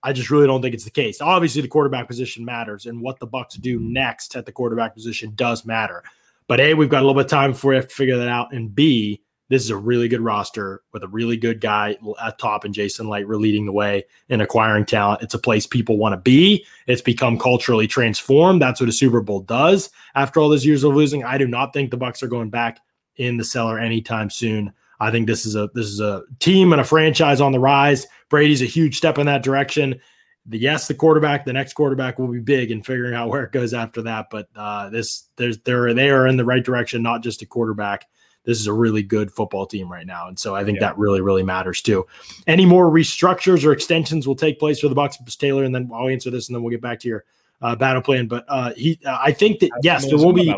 I 0.05 0.13
just 0.13 0.31
really 0.31 0.47
don't 0.47 0.63
think 0.63 0.73
it's 0.73 0.85
the 0.85 0.91
case. 0.93 1.21
Obviously, 1.21 1.63
the 1.63 1.67
quarterback 1.67 2.07
position 2.07 2.45
matters, 2.45 2.87
and 2.87 3.01
what 3.01 3.19
the 3.19 3.27
Bucks 3.27 3.57
do 3.57 3.81
next 3.81 4.37
at 4.37 4.47
the 4.47 4.53
quarterback 4.53 4.95
position 4.95 5.33
does 5.35 5.67
matter. 5.67 6.05
But 6.47 6.61
A, 6.61 6.75
we've 6.75 6.89
got 6.89 7.03
a 7.03 7.05
little 7.05 7.21
bit 7.21 7.25
of 7.25 7.31
time 7.33 7.51
before 7.51 7.71
we 7.71 7.75
have 7.75 7.89
to 7.89 7.95
figure 7.97 8.19
that 8.19 8.29
out. 8.29 8.55
And 8.55 8.73
B, 8.73 9.21
this 9.49 9.63
is 9.63 9.71
a 9.71 9.77
really 9.77 10.09
good 10.09 10.21
roster 10.21 10.83
with 10.93 11.03
a 11.03 11.09
really 11.09 11.37
good 11.37 11.61
guy 11.61 11.97
at 12.23 12.39
top 12.39 12.65
and 12.65 12.75
Jason 12.75 13.09
Licht 13.09 13.29
leading 13.29 13.67
the 13.67 13.73
way 13.73 14.05
in 14.29 14.41
acquiring 14.41 14.87
talent. 14.87 15.23
It's 15.23 15.35
a 15.35 15.39
place 15.39 15.67
people 15.67 15.99
want 15.99 16.15
to 16.15 16.21
be. 16.21 16.65
It's 16.87 17.03
become 17.03 17.39
culturally 17.39 17.87
transformed. 17.87 18.63
That's 18.63 18.81
what 18.81 18.89
a 18.89 18.93
Super 18.93 19.21
Bowl 19.21 19.41
does. 19.41 19.91
After 20.15 20.41
all 20.41 20.49
those 20.49 20.65
years 20.65 20.83
of 20.83 20.95
losing, 20.95 21.25
I 21.25 21.37
do 21.37 21.47
not 21.47 21.73
think 21.73 21.91
the 21.91 21.97
Bucks 21.97 22.23
are 22.23 22.29
going 22.29 22.51
back 22.51 22.81
in 23.17 23.37
the 23.37 23.45
cellar 23.45 23.79
anytime 23.79 24.31
soon. 24.31 24.73
I 25.01 25.11
think 25.11 25.27
this 25.27 25.45
is 25.45 25.57
a 25.57 25.69
this 25.75 25.87
is 25.87 26.01
a 26.01 26.23
team 26.39 26.73
and 26.73 26.81
a 26.81 26.85
franchise 26.85 27.41
on 27.41 27.53
the 27.53 27.61
rise. 27.61 28.07
Brady's 28.31 28.63
a 28.63 28.67
huge 28.67 28.97
step 28.97 29.19
in 29.19 29.27
that 29.27 29.43
direction. 29.43 30.01
The, 30.47 30.59
yes, 30.59 30.89
the 30.89 30.95
quarterback, 30.95 31.45
the 31.45 31.53
next 31.53 31.73
quarterback 31.73 32.19
will 32.19 32.29
be 32.29 32.41
big 32.41 32.71
in 32.71 32.83
figuring 32.83 33.15
out 33.15 33.29
where 33.29 33.45
it 33.45 33.53
goes 33.53 33.75
after 33.75 34.03
that. 34.03 34.27
But 34.31 34.49
uh, 34.55 34.91
this, 34.91 35.29
there's, 35.37 35.59
they're 35.61 35.93
they 35.95 36.11
are 36.11 36.27
in 36.27 36.37
the 36.37 36.45
right 36.45 36.65
direction, 36.65 37.03
not 37.03 37.23
just 37.23 37.43
a 37.43 37.47
quarterback. 37.47 38.07
This 38.45 38.61
is 38.61 38.67
a 38.67 38.73
really 38.73 39.03
good 39.03 39.33
football 39.33 39.67
team 39.67 39.91
right 39.91 40.07
now, 40.07 40.29
and 40.29 40.39
so 40.39 40.55
I 40.55 40.65
think 40.65 40.77
Yeah. 40.77 40.89
that 40.89 40.99
really, 40.99 41.21
really 41.21 41.43
matters 41.43 41.81
too. 41.81 42.07
Any 42.47 42.67
more 42.67 42.91
restructures 42.91 43.65
or 43.65 43.73
extensions 43.73 44.27
will 44.27 44.37
take 44.37 44.59
place 44.59 44.81
for 44.81 44.89
the 44.89 44.95
Bucks, 44.95 45.17
Taylor, 45.37 45.65
and 45.65 45.75
then 45.75 45.91
I'll 45.93 46.09
answer 46.09 46.31
this, 46.31 46.49
and 46.49 46.55
then 46.55 46.63
we'll 46.63 46.71
get 46.71 46.83
back 46.83 47.01
to 47.01 47.09
your 47.09 47.25
uh, 47.63 47.75
battle 47.75 48.03
plan. 48.03 48.27
But 48.27 48.45
uh, 48.49 48.73
he, 48.77 48.99
uh, 49.07 49.19
I 49.21 49.33
think 49.33 49.61
that 49.61 49.71
yes, 49.83 50.07
there 50.07 50.19
will 50.19 50.33
be 50.33 50.55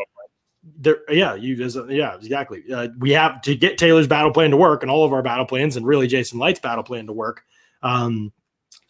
there 0.78 0.98
yeah 1.10 1.34
you 1.34 1.56
just, 1.56 1.78
yeah 1.88 2.16
exactly. 2.16 2.62
Uh, 2.72 2.88
we 2.98 3.12
have 3.12 3.40
to 3.42 3.54
get 3.54 3.78
taylor's 3.78 4.06
battle 4.08 4.32
plan 4.32 4.50
to 4.50 4.56
work 4.56 4.82
and 4.82 4.90
all 4.90 5.04
of 5.04 5.12
our 5.12 5.22
battle 5.22 5.46
plans 5.46 5.76
and 5.76 5.86
really 5.86 6.06
jason 6.06 6.38
licht's 6.38 6.60
battle 6.60 6.82
plan 6.84 7.06
to 7.06 7.12
work. 7.12 7.44
Um 7.82 8.32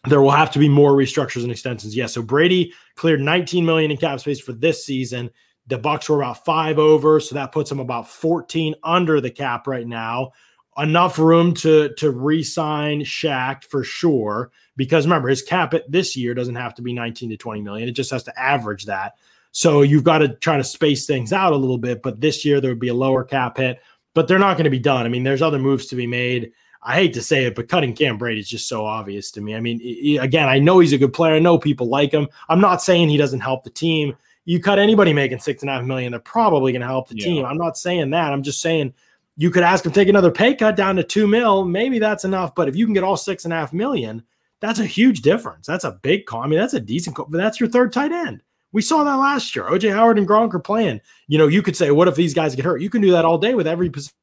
there 0.07 0.21
will 0.21 0.31
have 0.31 0.51
to 0.51 0.59
be 0.59 0.69
more 0.69 0.93
restructures 0.93 1.43
and 1.43 1.51
extensions. 1.51 1.95
Yeah 1.95 2.07
so 2.07 2.21
brady 2.21 2.73
cleared 2.95 3.21
19 3.21 3.65
million 3.65 3.91
in 3.91 3.97
cap 3.97 4.19
space 4.19 4.39
for 4.39 4.53
this 4.53 4.83
season 4.83 5.29
the 5.67 5.77
bucks 5.77 6.09
were 6.09 6.21
about 6.21 6.45
five 6.45 6.79
over 6.79 7.19
so 7.19 7.35
that 7.35 7.51
puts 7.51 7.69
them 7.69 7.79
about 7.79 8.09
14 8.09 8.75
under 8.83 9.21
the 9.21 9.31
cap 9.31 9.67
right 9.67 9.87
now 9.87 10.31
enough 10.77 11.17
room 11.17 11.53
to 11.55 11.93
to 11.95 12.11
re-sign 12.11 13.01
Shaq 13.01 13.63
for 13.63 13.83
sure 13.83 14.51
because 14.75 15.05
remember 15.05 15.27
his 15.27 15.41
cap 15.41 15.73
this 15.87 16.15
year 16.15 16.33
doesn't 16.33 16.55
have 16.55 16.75
to 16.75 16.81
be 16.81 16.93
19 16.93 17.31
to 17.31 17.37
20 17.37 17.61
million 17.61 17.89
it 17.89 17.93
just 17.93 18.11
has 18.11 18.23
to 18.23 18.39
average 18.39 18.85
that 18.85 19.13
so 19.57 19.81
you've 19.81 20.03
got 20.03 20.19
to 20.19 20.29
try 20.29 20.57
to 20.57 20.63
space 20.63 21.07
things 21.07 21.33
out 21.33 21.51
a 21.51 21.57
little 21.57 21.79
bit. 21.79 22.03
But 22.03 22.21
this 22.21 22.45
year 22.45 22.61
there 22.61 22.69
would 22.69 22.79
be 22.79 22.89
a 22.89 22.93
lower 22.93 23.23
cap 23.23 23.57
hit, 23.57 23.81
but 24.13 24.27
they're 24.27 24.37
not 24.37 24.55
going 24.55 24.65
to 24.65 24.69
be 24.69 24.77
done. 24.77 25.03
I 25.03 25.09
mean, 25.09 25.23
there's 25.23 25.41
other 25.41 25.57
moves 25.57 25.87
to 25.87 25.95
be 25.95 26.05
made. 26.05 26.51
I 26.83 26.93
hate 26.93 27.15
to 27.15 27.23
say 27.23 27.45
it, 27.45 27.55
but 27.55 27.67
cutting 27.67 27.95
Cam 27.95 28.19
Brate 28.19 28.37
is 28.37 28.47
just 28.47 28.69
so 28.69 28.85
obvious 28.85 29.31
to 29.31 29.41
me. 29.41 29.55
I 29.55 29.59
mean, 29.59 30.19
again, 30.19 30.47
I 30.47 30.59
know 30.59 30.77
he's 30.77 30.93
a 30.93 30.97
good 30.99 31.11
player. 31.11 31.33
I 31.33 31.39
know 31.39 31.57
people 31.57 31.87
like 31.87 32.11
him. 32.11 32.27
I'm 32.49 32.61
not 32.61 32.83
saying 32.83 33.09
he 33.09 33.17
doesn't 33.17 33.39
help 33.39 33.63
the 33.63 33.71
team. 33.71 34.15
You 34.47 34.59
cut 34.61 34.79
anybody 34.79 35.11
making 35.11 35.39
six 35.39 35.61
and 35.61 35.69
a 35.69 35.73
half 35.73 35.83
million, 35.83 36.11
they're 36.11 36.21
probably 36.21 36.71
going 36.71 36.81
to 36.81 36.87
help 36.87 37.09
the 37.09 37.17
Yeah. 37.17 37.25
team. 37.25 37.45
I'm 37.45 37.57
not 37.57 37.77
saying 37.77 38.09
that. 38.11 38.31
I'm 38.31 38.41
just 38.41 38.61
saying 38.61 38.93
you 39.35 39.51
could 39.51 39.61
ask 39.61 39.83
them 39.83 39.91
to 39.91 39.99
take 39.99 40.07
another 40.07 40.31
pay 40.31 40.55
cut 40.55 40.75
down 40.75 40.95
to 40.95 41.03
two 41.03 41.27
mil. 41.27 41.65
Maybe 41.65 41.99
that's 41.99 42.23
enough. 42.23 42.55
But 42.55 42.69
if 42.69 42.75
you 42.75 42.85
can 42.85 42.93
get 42.93 43.03
all 43.03 43.17
six 43.17 43.43
and 43.43 43.53
a 43.53 43.57
half 43.57 43.73
million, 43.73 44.23
that's 44.61 44.79
a 44.79 44.85
huge 44.85 45.21
difference. 45.21 45.67
That's 45.67 45.83
a 45.83 45.99
big 46.01 46.25
call. 46.25 46.41
I 46.41 46.47
mean, 46.47 46.57
that's 46.59 46.73
a 46.73 46.79
decent 46.79 47.15
call, 47.15 47.27
but 47.29 47.37
that's 47.37 47.59
your 47.59 47.69
third 47.69 47.91
tight 47.91 48.11
end. 48.13 48.41
We 48.71 48.81
saw 48.81 49.03
that 49.03 49.15
last 49.15 49.55
year. 49.55 49.65
OJ 49.65 49.91
Howard 49.93 50.17
and 50.17 50.27
Gronk 50.27 50.53
are 50.53 50.59
playing. 50.59 51.01
You 51.27 51.37
know, 51.37 51.47
you 51.47 51.61
could 51.61 51.75
say, 51.75 51.91
what 51.91 52.07
if 52.07 52.15
these 52.15 52.33
guys 52.33 52.55
get 52.55 52.65
hurt? 52.65 52.81
You 52.81 52.89
can 52.89 53.01
do 53.01 53.11
that 53.11 53.25
all 53.25 53.37
day 53.37 53.53
with 53.53 53.67
every 53.67 53.89
position. 53.89 54.15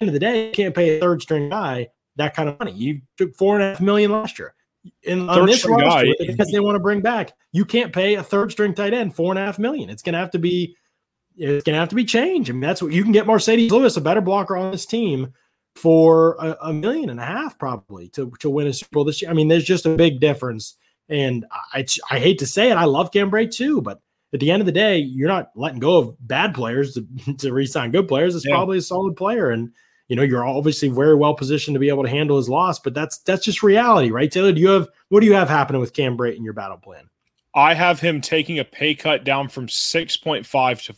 End 0.00 0.08
of 0.08 0.14
the 0.14 0.18
day, 0.20 0.46
you 0.46 0.52
can't 0.52 0.74
pay 0.74 0.96
a 0.96 1.00
third 1.00 1.22
string 1.22 1.48
guy 1.48 1.88
that 2.16 2.34
kind 2.34 2.48
of 2.48 2.58
money. 2.58 2.72
You 2.72 3.02
took 3.16 3.34
four 3.36 3.54
and 3.54 3.62
a 3.62 3.68
half 3.70 3.80
million 3.80 4.10
last 4.10 4.38
year. 4.38 4.54
In 5.02 5.28
on 5.28 5.40
Third 5.40 5.48
this 5.48 5.66
roster, 5.66 6.14
because 6.26 6.50
they 6.50 6.60
want 6.60 6.76
to 6.76 6.80
bring 6.80 7.00
back, 7.02 7.32
you 7.52 7.64
can't 7.64 7.92
pay 7.92 8.14
a 8.14 8.22
third 8.22 8.50
string 8.50 8.74
tight 8.74 8.94
end 8.94 9.14
four 9.14 9.30
and 9.32 9.38
a 9.38 9.44
half 9.44 9.58
million. 9.58 9.90
It's 9.90 10.02
gonna 10.02 10.18
have 10.18 10.30
to 10.30 10.38
be 10.38 10.74
it's 11.36 11.64
gonna 11.64 11.78
have 11.78 11.90
to 11.90 11.94
be 11.94 12.04
changed. 12.04 12.50
I 12.50 12.52
mean, 12.52 12.60
that's 12.60 12.80
what 12.82 12.92
you 12.92 13.02
can 13.02 13.12
get 13.12 13.26
Marcedes 13.26 13.70
Lewis, 13.70 13.96
a 13.96 14.00
better 14.00 14.20
blocker 14.22 14.56
on 14.56 14.72
this 14.72 14.86
team, 14.86 15.34
for 15.76 16.36
a, 16.40 16.56
a 16.62 16.72
million 16.72 17.10
and 17.10 17.20
a 17.20 17.24
half 17.24 17.58
probably 17.58 18.08
to, 18.10 18.30
to 18.40 18.48
win 18.50 18.66
a 18.66 18.72
Super 18.72 18.90
Bowl 18.92 19.04
this 19.04 19.20
year. 19.22 19.30
I 19.30 19.34
mean, 19.34 19.48
there's 19.48 19.64
just 19.64 19.86
a 19.86 19.94
big 19.96 20.20
difference. 20.20 20.76
And 21.08 21.44
I 21.72 21.84
I 22.10 22.18
hate 22.18 22.38
to 22.38 22.46
say 22.46 22.70
it, 22.70 22.76
I 22.76 22.84
love 22.84 23.12
Cam 23.12 23.30
Brate 23.30 23.52
too, 23.52 23.80
but 23.82 24.00
at 24.32 24.40
the 24.40 24.50
end 24.50 24.62
of 24.62 24.66
the 24.66 24.72
day, 24.72 24.98
you're 24.98 25.28
not 25.28 25.50
letting 25.56 25.80
go 25.80 25.98
of 25.98 26.26
bad 26.26 26.54
players 26.54 26.94
to, 26.94 27.34
to 27.38 27.52
re-sign 27.52 27.90
good 27.90 28.08
players. 28.08 28.34
It's 28.34 28.46
Yeah. 28.46 28.54
probably 28.54 28.78
a 28.78 28.82
solid 28.82 29.16
player. 29.16 29.50
And 29.50 29.70
you 30.10 30.16
know, 30.16 30.22
you're 30.22 30.44
obviously 30.44 30.88
very 30.88 31.14
well 31.14 31.34
positioned 31.34 31.76
to 31.76 31.78
be 31.78 31.88
able 31.88 32.02
to 32.02 32.08
handle 32.08 32.36
his 32.36 32.48
loss, 32.48 32.80
but 32.80 32.94
that's 32.94 33.18
that's 33.18 33.44
just 33.44 33.62
reality, 33.62 34.10
right? 34.10 34.30
Taylor, 34.30 34.52
do 34.52 34.60
you 34.60 34.68
have 34.68 34.88
what 35.08 35.20
do 35.20 35.26
you 35.26 35.34
have 35.34 35.48
happening 35.48 35.80
with 35.80 35.92
Cam 35.92 36.18
Brate 36.18 36.36
in 36.36 36.42
your 36.42 36.52
battle 36.52 36.78
plan? 36.78 37.08
I 37.54 37.74
have 37.74 38.00
him 38.00 38.20
taking 38.20 38.58
a 38.58 38.64
pay 38.64 38.96
cut 38.96 39.22
down 39.22 39.48
from 39.48 39.68
six 39.68 40.16
point 40.16 40.44
five 40.44 40.82
to 40.82 40.94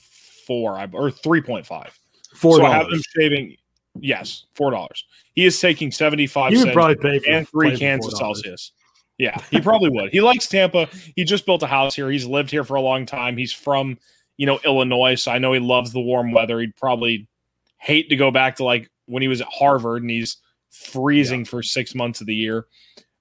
four, 0.46 0.82
or 0.94 1.10
three 1.10 1.42
point 1.42 1.66
five. 1.66 1.96
Four 2.34 2.56
So 2.56 2.64
I 2.64 2.72
have 2.72 2.86
him 2.86 3.02
shaving. 3.14 3.56
Yes, 4.00 4.46
four 4.54 4.70
dollars. 4.70 5.04
He 5.34 5.44
is 5.44 5.60
taking 5.60 5.92
seventy 5.92 6.26
five 6.26 6.52
You 6.52 6.60
would 6.60 6.64
cents 6.68 6.74
probably 6.74 6.96
pay 6.96 7.18
for 7.18 7.30
and 7.30 7.48
three 7.48 7.76
cans 7.76 8.06
of 8.06 8.14
Celsius. 8.14 8.72
Yeah, 9.18 9.36
he 9.50 9.60
probably 9.60 9.90
would. 9.90 10.10
He 10.10 10.22
likes 10.22 10.48
Tampa. 10.48 10.88
He 11.16 11.24
just 11.24 11.44
built 11.44 11.62
a 11.62 11.66
house 11.66 11.94
here. 11.94 12.10
He's 12.10 12.24
lived 12.24 12.50
here 12.50 12.64
for 12.64 12.76
a 12.76 12.80
long 12.80 13.04
time. 13.04 13.36
He's 13.36 13.52
from, 13.52 13.98
you 14.38 14.46
know, 14.46 14.58
Illinois, 14.64 15.16
so 15.16 15.30
I 15.30 15.38
know 15.38 15.52
he 15.52 15.60
loves 15.60 15.92
the 15.92 16.00
warm 16.00 16.32
weather. 16.32 16.58
He'd 16.58 16.74
probably 16.76 17.28
hate 17.76 18.08
to 18.08 18.16
go 18.16 18.30
back 18.30 18.56
to 18.56 18.64
like 18.64 18.88
when 19.06 19.22
he 19.22 19.28
was 19.28 19.40
at 19.40 19.48
Harvard 19.50 20.02
and 20.02 20.10
he's 20.10 20.38
freezing 20.70 21.44
for 21.44 21.62
six 21.62 21.94
months 21.94 22.20
of 22.20 22.26
the 22.26 22.34
year. 22.34 22.66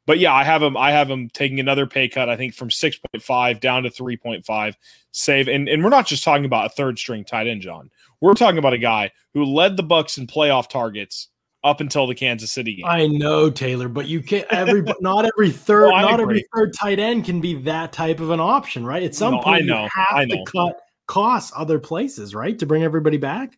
But 0.08 0.20
yeah, 0.20 0.34
I 0.34 0.44
have 0.44 0.64
him. 0.64 0.76
I 0.76 0.92
have 0.92 1.10
him 1.10 1.30
taking 1.30 1.60
another 1.60 1.86
pay 1.86 2.10
cut. 2.10 2.28
I 2.28 2.36
think 2.36 2.56
from 2.56 2.72
six 2.72 2.98
point 2.98 3.24
five 3.24 3.60
down 3.60 3.84
to 3.84 3.90
three 3.90 4.18
point 4.18 4.46
five 4.46 4.76
save. 5.12 5.48
And 5.48 5.70
and 5.70 5.84
we're 5.84 5.90
not 5.90 6.08
just 6.08 6.24
talking 6.24 6.46
about 6.46 6.66
a 6.66 6.70
third 6.70 6.98
string 6.98 7.24
tight 7.24 7.48
end, 7.48 7.62
John. 7.62 7.92
We're 8.20 8.34
talking 8.34 8.58
about 8.58 8.74
a 8.74 8.78
guy 8.80 9.12
who 9.34 9.46
led 9.46 9.78
the 9.78 9.84
Bucks 9.84 10.18
in 10.18 10.28
playoff 10.28 10.70
targets 10.70 11.30
up 11.64 11.80
until 11.80 12.08
the 12.08 12.16
Kansas 12.16 12.52
City 12.52 12.76
game. 12.76 12.86
I 12.88 13.08
know 13.08 13.50
Taylor, 13.52 13.88
but 13.88 14.08
you 14.08 14.22
can't 14.22 14.48
every 14.52 14.84
not 15.02 15.26
every 15.26 15.52
third 15.52 15.94
I 15.94 16.02
not 16.02 16.20
agree. 16.20 16.24
every 16.24 16.46
third 16.56 16.74
tight 16.74 17.00
end 17.00 17.26
can 17.26 17.40
be 17.40 17.56
that 17.62 17.94
type 17.94 18.20
of 18.20 18.32
an 18.32 18.40
option, 18.40 18.86
right? 18.86 19.04
At 19.04 19.16
some 19.16 19.36
No, 19.36 19.40
I 19.42 19.44
point, 19.44 19.66
know, 19.66 19.84
you 19.84 19.90
have 19.94 20.18
I 20.18 20.26
to 20.26 20.44
cut 20.46 20.82
costs 21.06 21.52
other 21.56 21.78
places, 21.80 22.34
right, 22.34 22.58
to 22.58 22.66
bring 22.66 22.84
everybody 22.84 23.18
back. 23.18 23.58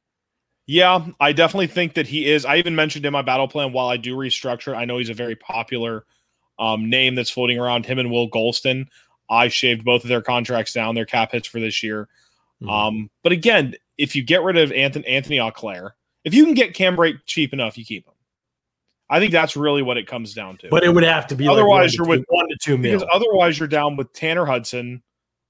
Yeah, 0.65 1.05
I 1.19 1.33
definitely 1.33 1.67
think 1.67 1.95
that 1.95 2.07
he 2.07 2.25
is. 2.29 2.45
I 2.45 2.57
even 2.57 2.75
mentioned 2.75 3.05
in 3.05 3.11
my 3.11 3.21
battle 3.21 3.47
plan 3.47 3.73
while 3.73 3.89
I 3.89 3.97
do 3.97 4.15
restructure, 4.15 4.75
I 4.75 4.85
know 4.85 4.97
he's 4.97 5.09
a 5.09 5.13
very 5.13 5.35
popular 5.35 6.05
um, 6.57 6.89
name 6.89 7.15
that's 7.15 7.29
floating 7.29 7.59
around. 7.59 7.85
Him 7.85 7.99
and 7.99 8.09
Will 8.09 8.29
Gholston. 8.29 8.87
I 9.29 9.47
shaved 9.49 9.83
both 9.83 10.03
of 10.03 10.07
their 10.09 10.21
contracts 10.21 10.73
down, 10.73 10.95
their 10.95 11.05
cap 11.05 11.31
hits 11.31 11.47
for 11.47 11.59
this 11.59 11.83
year. 11.83 12.07
Mhm. 12.61 12.69
Um, 12.69 13.09
but 13.23 13.31
again, 13.31 13.75
if 13.97 14.15
you 14.15 14.23
get 14.23 14.41
rid 14.43 14.57
of 14.57 14.71
Anthony 14.71 15.05
Anthony 15.07 15.39
Auclair, 15.39 15.95
if 16.23 16.33
you 16.33 16.45
can 16.45 16.53
get 16.53 16.73
Cam 16.73 16.97
cheap 17.25 17.51
enough, 17.53 17.77
you 17.77 17.83
keep 17.83 18.05
him. 18.05 18.13
I 19.09 19.19
think 19.19 19.31
that's 19.31 19.57
really 19.57 19.81
what 19.81 19.97
it 19.97 20.07
comes 20.07 20.33
down 20.33 20.57
to. 20.57 20.69
But 20.69 20.83
it 20.83 20.93
would 20.93 21.03
have 21.03 21.27
to 21.27 21.35
be 21.35 21.47
Otherwise, 21.47 21.91
like 21.91 21.97
you're 21.97 22.07
one 22.07 22.17
to 22.17 22.21
with- 22.21 22.27
one 22.29 22.47
to 22.47 22.57
two 22.61 22.77
because 22.77 23.03
otherwise, 23.11 23.59
you're 23.59 23.67
down 23.67 23.97
with 23.97 24.13
Tanner 24.13 24.45
Hudson 24.45 25.03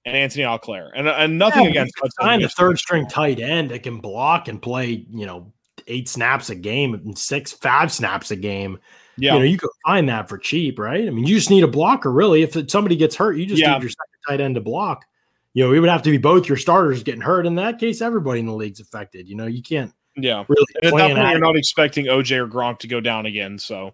and 0.05 0.15
Anthony 0.15 0.43
Auclair. 0.43 0.91
and 0.95 1.07
uh, 1.07 1.15
and 1.17 1.37
nothing 1.37 1.65
Yeah, 1.65 1.69
against. 1.71 1.93
Sign 2.21 2.43
a 2.43 2.49
third 2.49 2.77
string 2.77 3.07
tight 3.07 3.39
end 3.39 3.71
that 3.71 3.83
can 3.83 3.99
block 3.99 4.47
and 4.47 4.61
play, 4.61 5.05
you 5.09 5.25
know, 5.25 5.53
eight 5.87 6.07
snaps 6.09 6.49
a 6.49 6.55
game 6.55 6.93
and 6.93 7.17
six, 7.17 7.51
five 7.51 7.91
snaps 7.91 8.31
a 8.31 8.35
game. 8.35 8.79
Yeah, 9.17 9.33
You 9.33 9.39
know, 9.39 9.45
you 9.45 9.57
could 9.57 9.69
find 9.85 10.09
that 10.09 10.27
for 10.27 10.37
cheap, 10.37 10.79
right? 10.79 11.05
I 11.05 11.09
mean, 11.11 11.27
you 11.27 11.35
just 11.35 11.49
need 11.49 11.63
a 11.63 11.67
blocker, 11.67 12.11
really. 12.11 12.41
If 12.41 12.57
somebody 12.71 12.95
gets 12.95 13.15
hurt, 13.15 13.33
you 13.37 13.45
just 13.45 13.61
Yeah. 13.61 13.73
need 13.73 13.83
your 13.83 13.89
second 13.91 14.19
tight 14.27 14.41
end 14.41 14.55
to 14.55 14.61
block. 14.61 15.05
You 15.53 15.65
know, 15.65 15.73
it 15.73 15.79
would 15.79 15.89
have 15.89 16.01
to 16.01 16.09
be 16.09 16.17
both 16.17 16.47
your 16.49 16.57
starters 16.57 17.03
getting 17.03 17.21
hurt. 17.21 17.45
In 17.45 17.55
that 17.55 17.77
case, 17.77 18.01
everybody 18.01 18.39
in 18.39 18.47
the 18.47 18.53
league's 18.53 18.79
affected. 18.79 19.27
You 19.29 19.35
know, 19.35 19.45
you 19.45 19.61
can't 19.61 19.93
yeah. 20.15 20.43
really 20.47 20.65
And 20.81 20.85
at 20.93 20.97
that 20.97 21.15
point, 21.15 21.29
you're 21.29 21.39
not 21.39 21.55
expecting 21.55 22.05
OJ 22.07 22.37
or 22.37 22.47
Gronk 22.47 22.79
to 22.79 22.87
go 22.87 22.99
down 22.99 23.27
again. 23.27 23.59
So 23.59 23.93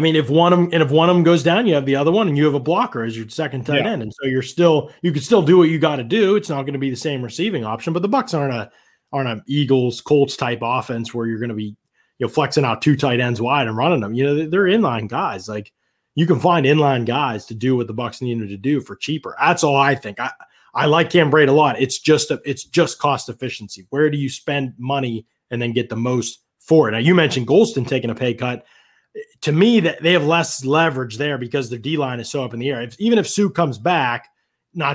I 0.00 0.02
mean, 0.02 0.16
if 0.16 0.30
one 0.30 0.54
of 0.54 0.58
them 0.58 0.70
and 0.72 0.82
if 0.82 0.90
one 0.90 1.10
of 1.10 1.14
them 1.14 1.22
goes 1.22 1.42
down, 1.42 1.66
you 1.66 1.74
have 1.74 1.84
the 1.84 1.96
other 1.96 2.10
one, 2.10 2.26
and 2.26 2.34
you 2.38 2.46
have 2.46 2.54
a 2.54 2.58
blocker 2.60 3.04
as 3.04 3.14
your 3.18 3.28
second 3.28 3.66
tight 3.66 3.84
Yeah. 3.84 3.90
end, 3.90 4.00
and 4.02 4.14
so 4.14 4.26
you're 4.26 4.40
still 4.40 4.90
you 5.02 5.12
can 5.12 5.20
still 5.20 5.42
do 5.42 5.58
what 5.58 5.68
you 5.68 5.78
got 5.78 5.96
to 5.96 6.04
do. 6.04 6.36
It's 6.36 6.48
not 6.48 6.62
going 6.62 6.72
to 6.72 6.78
be 6.78 6.88
the 6.88 6.96
same 6.96 7.22
receiving 7.22 7.64
option, 7.66 7.92
but 7.92 8.00
the 8.00 8.08
Bucks 8.08 8.32
aren't 8.32 8.54
a 8.54 8.70
aren't 9.12 9.28
an 9.28 9.42
Eagles 9.46 10.00
Colts 10.00 10.38
type 10.38 10.60
offense 10.62 11.12
where 11.12 11.26
you're 11.26 11.38
going 11.38 11.50
to 11.50 11.54
be 11.54 11.76
you 12.18 12.26
know 12.26 12.28
flexing 12.28 12.64
out 12.64 12.80
two 12.80 12.96
tight 12.96 13.20
ends 13.20 13.42
wide 13.42 13.68
and 13.68 13.76
running 13.76 14.00
them. 14.00 14.14
You 14.14 14.24
know 14.24 14.46
they're 14.48 14.62
inline 14.64 15.06
guys. 15.06 15.50
Like 15.50 15.70
you 16.14 16.24
can 16.26 16.40
find 16.40 16.64
inline 16.64 17.04
guys 17.04 17.44
to 17.46 17.54
do 17.54 17.76
what 17.76 17.86
the 17.86 17.92
Bucks 17.92 18.22
needed 18.22 18.48
to 18.48 18.56
do 18.56 18.80
for 18.80 18.96
cheaper. 18.96 19.36
That's 19.38 19.62
all 19.62 19.76
I 19.76 19.94
think. 19.94 20.18
I 20.18 20.30
I 20.72 20.86
like 20.86 21.10
Cam 21.10 21.30
Brate 21.30 21.48
a 21.48 21.52
lot. 21.52 21.78
It's 21.78 21.98
just 21.98 22.30
a, 22.30 22.40
it's 22.44 22.64
just 22.64 22.98
cost 22.98 23.28
efficiency. 23.28 23.86
Where 23.90 24.08
do 24.08 24.16
you 24.16 24.30
spend 24.30 24.72
money 24.78 25.26
and 25.50 25.60
then 25.60 25.72
get 25.72 25.88
the 25.90 25.96
most 25.96 26.40
for 26.60 26.88
it? 26.88 26.92
Now 26.92 26.98
you 26.98 27.14
mentioned 27.14 27.46
Gholston 27.48 27.86
taking 27.86 28.08
a 28.08 28.14
pay 28.14 28.32
cut 28.34 28.64
to 29.42 29.52
me 29.52 29.80
that 29.80 30.02
they 30.02 30.12
have 30.12 30.24
less 30.24 30.64
leverage 30.64 31.16
there 31.16 31.38
because 31.38 31.70
their 31.70 31.78
D 31.78 31.96
line 31.96 32.20
is 32.20 32.30
so 32.30 32.44
up 32.44 32.54
in 32.54 32.60
the 32.60 32.70
air. 32.70 32.82
If, 32.82 32.98
even 33.00 33.18
if 33.18 33.28
Suh 33.28 33.48
comes 33.48 33.78
back, 33.78 34.28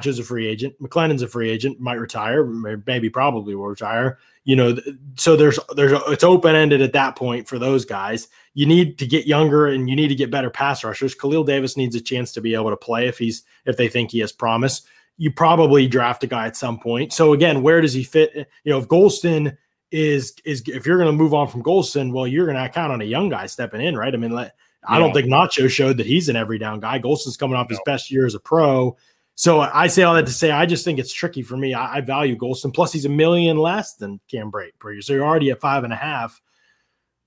just 0.01 0.19
a 0.19 0.23
free 0.23 0.47
agent, 0.47 0.73
McLendon's 0.81 1.21
a 1.21 1.27
free 1.27 1.49
agent, 1.49 1.79
might 1.79 1.99
retire, 1.99 2.45
maybe 2.45 3.09
probably 3.09 3.55
will 3.55 3.67
retire. 3.67 4.19
You 4.45 4.55
know, 4.55 4.77
so 5.17 5.35
there's 5.35 5.59
there's 5.75 5.99
it's 6.07 6.23
open 6.23 6.55
ended 6.55 6.81
at 6.81 6.93
that 6.93 7.15
point 7.15 7.47
for 7.47 7.59
those 7.59 7.83
guys. 7.83 8.27
You 8.53 8.65
need 8.65 8.97
to 8.99 9.07
get 9.07 9.25
younger 9.25 9.67
and 9.67 9.89
you 9.89 9.95
need 9.95 10.09
to 10.09 10.15
get 10.15 10.31
better 10.31 10.49
pass 10.49 10.83
rushers. 10.83 11.15
Khalil 11.15 11.43
Davis 11.43 11.75
needs 11.75 11.95
a 11.95 12.01
chance 12.01 12.31
to 12.33 12.41
be 12.41 12.53
able 12.53 12.69
to 12.69 12.77
play 12.77 13.07
if 13.07 13.17
he's 13.17 13.43
if 13.65 13.75
they 13.75 13.87
think 13.87 14.11
he 14.11 14.19
has 14.19 14.31
promise. 14.31 14.83
You 15.17 15.31
probably 15.31 15.87
draft 15.87 16.23
a 16.23 16.27
guy 16.27 16.45
at 16.45 16.57
some 16.57 16.77
point. 16.77 17.11
So 17.11 17.33
again, 17.33 17.61
where 17.61 17.81
does 17.81 17.93
he 17.93 18.03
fit? 18.03 18.35
You 18.63 18.71
know, 18.71 18.79
if 18.79 18.87
Gholston 18.87 19.57
is 19.95 20.33
is 20.43 20.61
if 20.67 20.85
you're 20.85 20.97
going 20.97 21.07
to 21.09 21.13
move 21.17 21.33
on 21.33 21.47
from 21.47 21.63
Gholston, 21.63 22.11
well, 22.11 22.27
you're 22.27 22.45
going 22.45 22.57
to 22.57 22.67
count 22.69 22.91
on 22.91 23.01
a 23.01 23.05
young 23.05 23.29
guy 23.29 23.45
stepping 23.45 23.79
in, 23.81 23.95
right? 23.97 24.13
I 24.13 24.17
mean, 24.17 24.31
let, 24.31 24.55
I 24.87 24.99
don't 24.99 25.09
Yeah. 25.09 25.13
think 25.13 25.27
Nacho 25.27 25.69
showed 25.69 25.97
that 25.97 26.05
he's 26.05 26.27
an 26.27 26.35
every 26.35 26.59
down 26.59 26.81
guy. 26.81 26.99
Gholston's 26.99 27.37
coming 27.37 27.55
off 27.55 27.69
his 27.69 27.79
best 27.85 28.11
year 28.11 28.25
as 28.25 28.35
a 28.35 28.39
pro. 28.39 28.97
So 29.35 29.61
I 29.61 29.87
say 29.87 30.03
all 30.03 30.13
that 30.15 30.25
to 30.27 30.31
say 30.33 30.51
I 30.51 30.65
just 30.65 30.83
think 30.85 30.99
it's 30.99 31.13
tricky 31.13 31.41
for 31.41 31.57
me. 31.57 31.73
I, 31.73 31.95
I 31.97 32.01
value 32.01 32.35
Gholston. 32.37 32.73
Plus, 32.73 32.91
he's 32.91 33.05
a 33.05 33.09
million 33.09 33.57
less 33.57 33.95
than 33.95 34.19
Cam 34.29 34.51
Brate. 34.51 35.03
So 35.03 35.13
you're 35.13 35.25
already 35.25 35.51
at 35.51 35.61
five 35.61 35.83
and 35.83 35.93
a 35.93 35.97
half. 35.97 36.41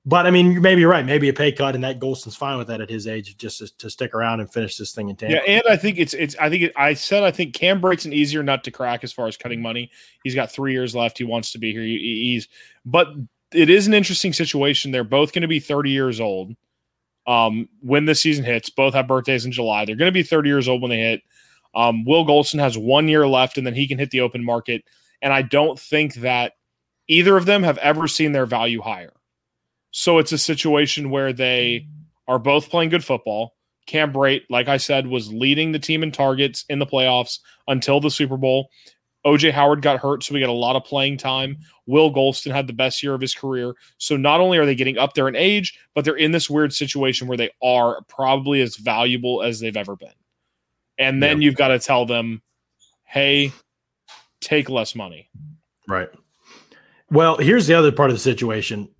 But 0.08 0.26
I 0.26 0.30
mean, 0.30 0.62
maybe 0.62 0.80
you're 0.80 0.90
right. 0.90 1.04
Maybe 1.04 1.28
a 1.28 1.34
pay 1.34 1.52
cut, 1.52 1.74
and 1.74 1.84
that 1.84 2.00
Gholston's 2.00 2.34
fine 2.34 2.56
with 2.56 2.68
that 2.68 2.80
at 2.80 2.88
his 2.88 3.06
age, 3.06 3.36
just 3.36 3.58
to, 3.58 3.76
to 3.76 3.90
stick 3.90 4.14
around 4.14 4.40
and 4.40 4.50
finish 4.50 4.78
this 4.78 4.92
thing 4.92 5.10
in 5.10 5.16
Tampa. 5.16 5.34
yeah, 5.34 5.42
and 5.42 5.62
I 5.68 5.76
think 5.76 5.98
it's 5.98 6.14
it's. 6.14 6.34
I 6.40 6.48
think 6.48 6.62
it, 6.62 6.72
I 6.76 6.94
said 6.94 7.24
I 7.24 7.30
think 7.30 7.52
Cam 7.52 7.78
Brate's 7.78 8.06
an 8.06 8.14
easier 8.14 8.42
nut 8.42 8.64
to 8.64 8.70
crack 8.70 9.04
as 9.04 9.12
far 9.12 9.26
as 9.26 9.36
cutting 9.36 9.60
money. 9.60 9.90
He's 10.24 10.34
got 10.34 10.50
three 10.50 10.72
years 10.72 10.94
left. 10.94 11.18
He 11.18 11.24
wants 11.24 11.52
to 11.52 11.58
be 11.58 11.72
here. 11.72 11.82
He, 11.82 12.32
he's 12.32 12.48
but 12.86 13.08
it 13.52 13.68
is 13.68 13.86
an 13.86 13.92
interesting 13.92 14.32
situation. 14.32 14.92
They're 14.92 15.04
both 15.04 15.34
going 15.34 15.42
to 15.42 15.48
be 15.48 15.60
30 15.60 15.90
years 15.90 16.20
old 16.20 16.56
um, 17.26 17.68
when 17.82 18.06
this 18.06 18.20
season 18.20 18.46
hits. 18.46 18.70
Both 18.70 18.94
have 18.94 19.08
birthdays 19.08 19.44
in 19.44 19.52
July. 19.52 19.84
They're 19.84 19.94
going 19.94 20.08
to 20.08 20.12
be 20.12 20.22
30 20.22 20.48
years 20.48 20.68
old 20.68 20.80
when 20.80 20.90
they 20.90 21.00
hit. 21.00 21.20
Um, 21.74 22.06
Will 22.06 22.24
Gholston 22.24 22.60
has 22.60 22.78
one 22.78 23.08
year 23.08 23.28
left, 23.28 23.58
and 23.58 23.66
then 23.66 23.74
he 23.74 23.86
can 23.86 23.98
hit 23.98 24.10
the 24.10 24.22
open 24.22 24.42
market. 24.42 24.84
And 25.20 25.34
I 25.34 25.42
don't 25.42 25.78
think 25.78 26.14
that 26.14 26.54
either 27.08 27.36
of 27.36 27.44
them 27.44 27.62
have 27.62 27.76
ever 27.78 28.08
seen 28.08 28.32
their 28.32 28.46
value 28.46 28.80
higher. 28.80 29.12
So 29.98 30.18
it's 30.18 30.30
a 30.30 30.38
situation 30.38 31.10
where 31.10 31.32
they 31.32 31.88
are 32.28 32.38
both 32.38 32.70
playing 32.70 32.90
good 32.90 33.04
football. 33.04 33.56
Cam 33.88 34.12
Brate, 34.12 34.42
like 34.48 34.68
I 34.68 34.76
said, 34.76 35.08
was 35.08 35.32
leading 35.32 35.72
the 35.72 35.80
team 35.80 36.04
in 36.04 36.12
targets 36.12 36.64
in 36.68 36.78
the 36.78 36.86
playoffs 36.86 37.40
until 37.66 37.98
the 37.98 38.08
Super 38.08 38.36
Bowl. 38.36 38.70
OJ 39.26 39.50
Howard 39.50 39.82
got 39.82 39.98
hurt, 39.98 40.22
so 40.22 40.34
we 40.34 40.38
got 40.38 40.50
a 40.50 40.52
lot 40.52 40.76
of 40.76 40.84
playing 40.84 41.16
time. 41.16 41.58
Will 41.86 42.14
Gholston 42.14 42.52
had 42.52 42.68
the 42.68 42.72
best 42.72 43.02
year 43.02 43.12
of 43.12 43.20
his 43.20 43.34
career. 43.34 43.74
So 43.96 44.16
not 44.16 44.38
only 44.38 44.58
are 44.58 44.66
they 44.66 44.76
getting 44.76 44.98
up 44.98 45.14
there 45.14 45.26
in 45.26 45.34
age, 45.34 45.76
but 45.96 46.04
they're 46.04 46.14
in 46.14 46.30
this 46.30 46.48
weird 46.48 46.72
situation 46.72 47.26
where 47.26 47.36
they 47.36 47.50
are 47.60 48.00
probably 48.02 48.60
as 48.60 48.76
valuable 48.76 49.42
as 49.42 49.58
they've 49.58 49.76
ever 49.76 49.96
been. 49.96 50.14
And 50.96 51.20
then 51.20 51.42
you've 51.42 51.56
got 51.56 51.68
to 51.68 51.80
tell 51.80 52.06
them, 52.06 52.40
hey, 53.02 53.50
take 54.40 54.70
less 54.70 54.94
money. 54.94 55.28
Right. 55.88 56.08
Well, 57.10 57.36
here's 57.38 57.66
the 57.66 57.74
other 57.74 57.90
part 57.90 58.10
of 58.10 58.14
the 58.14 58.20
situation 58.20 58.90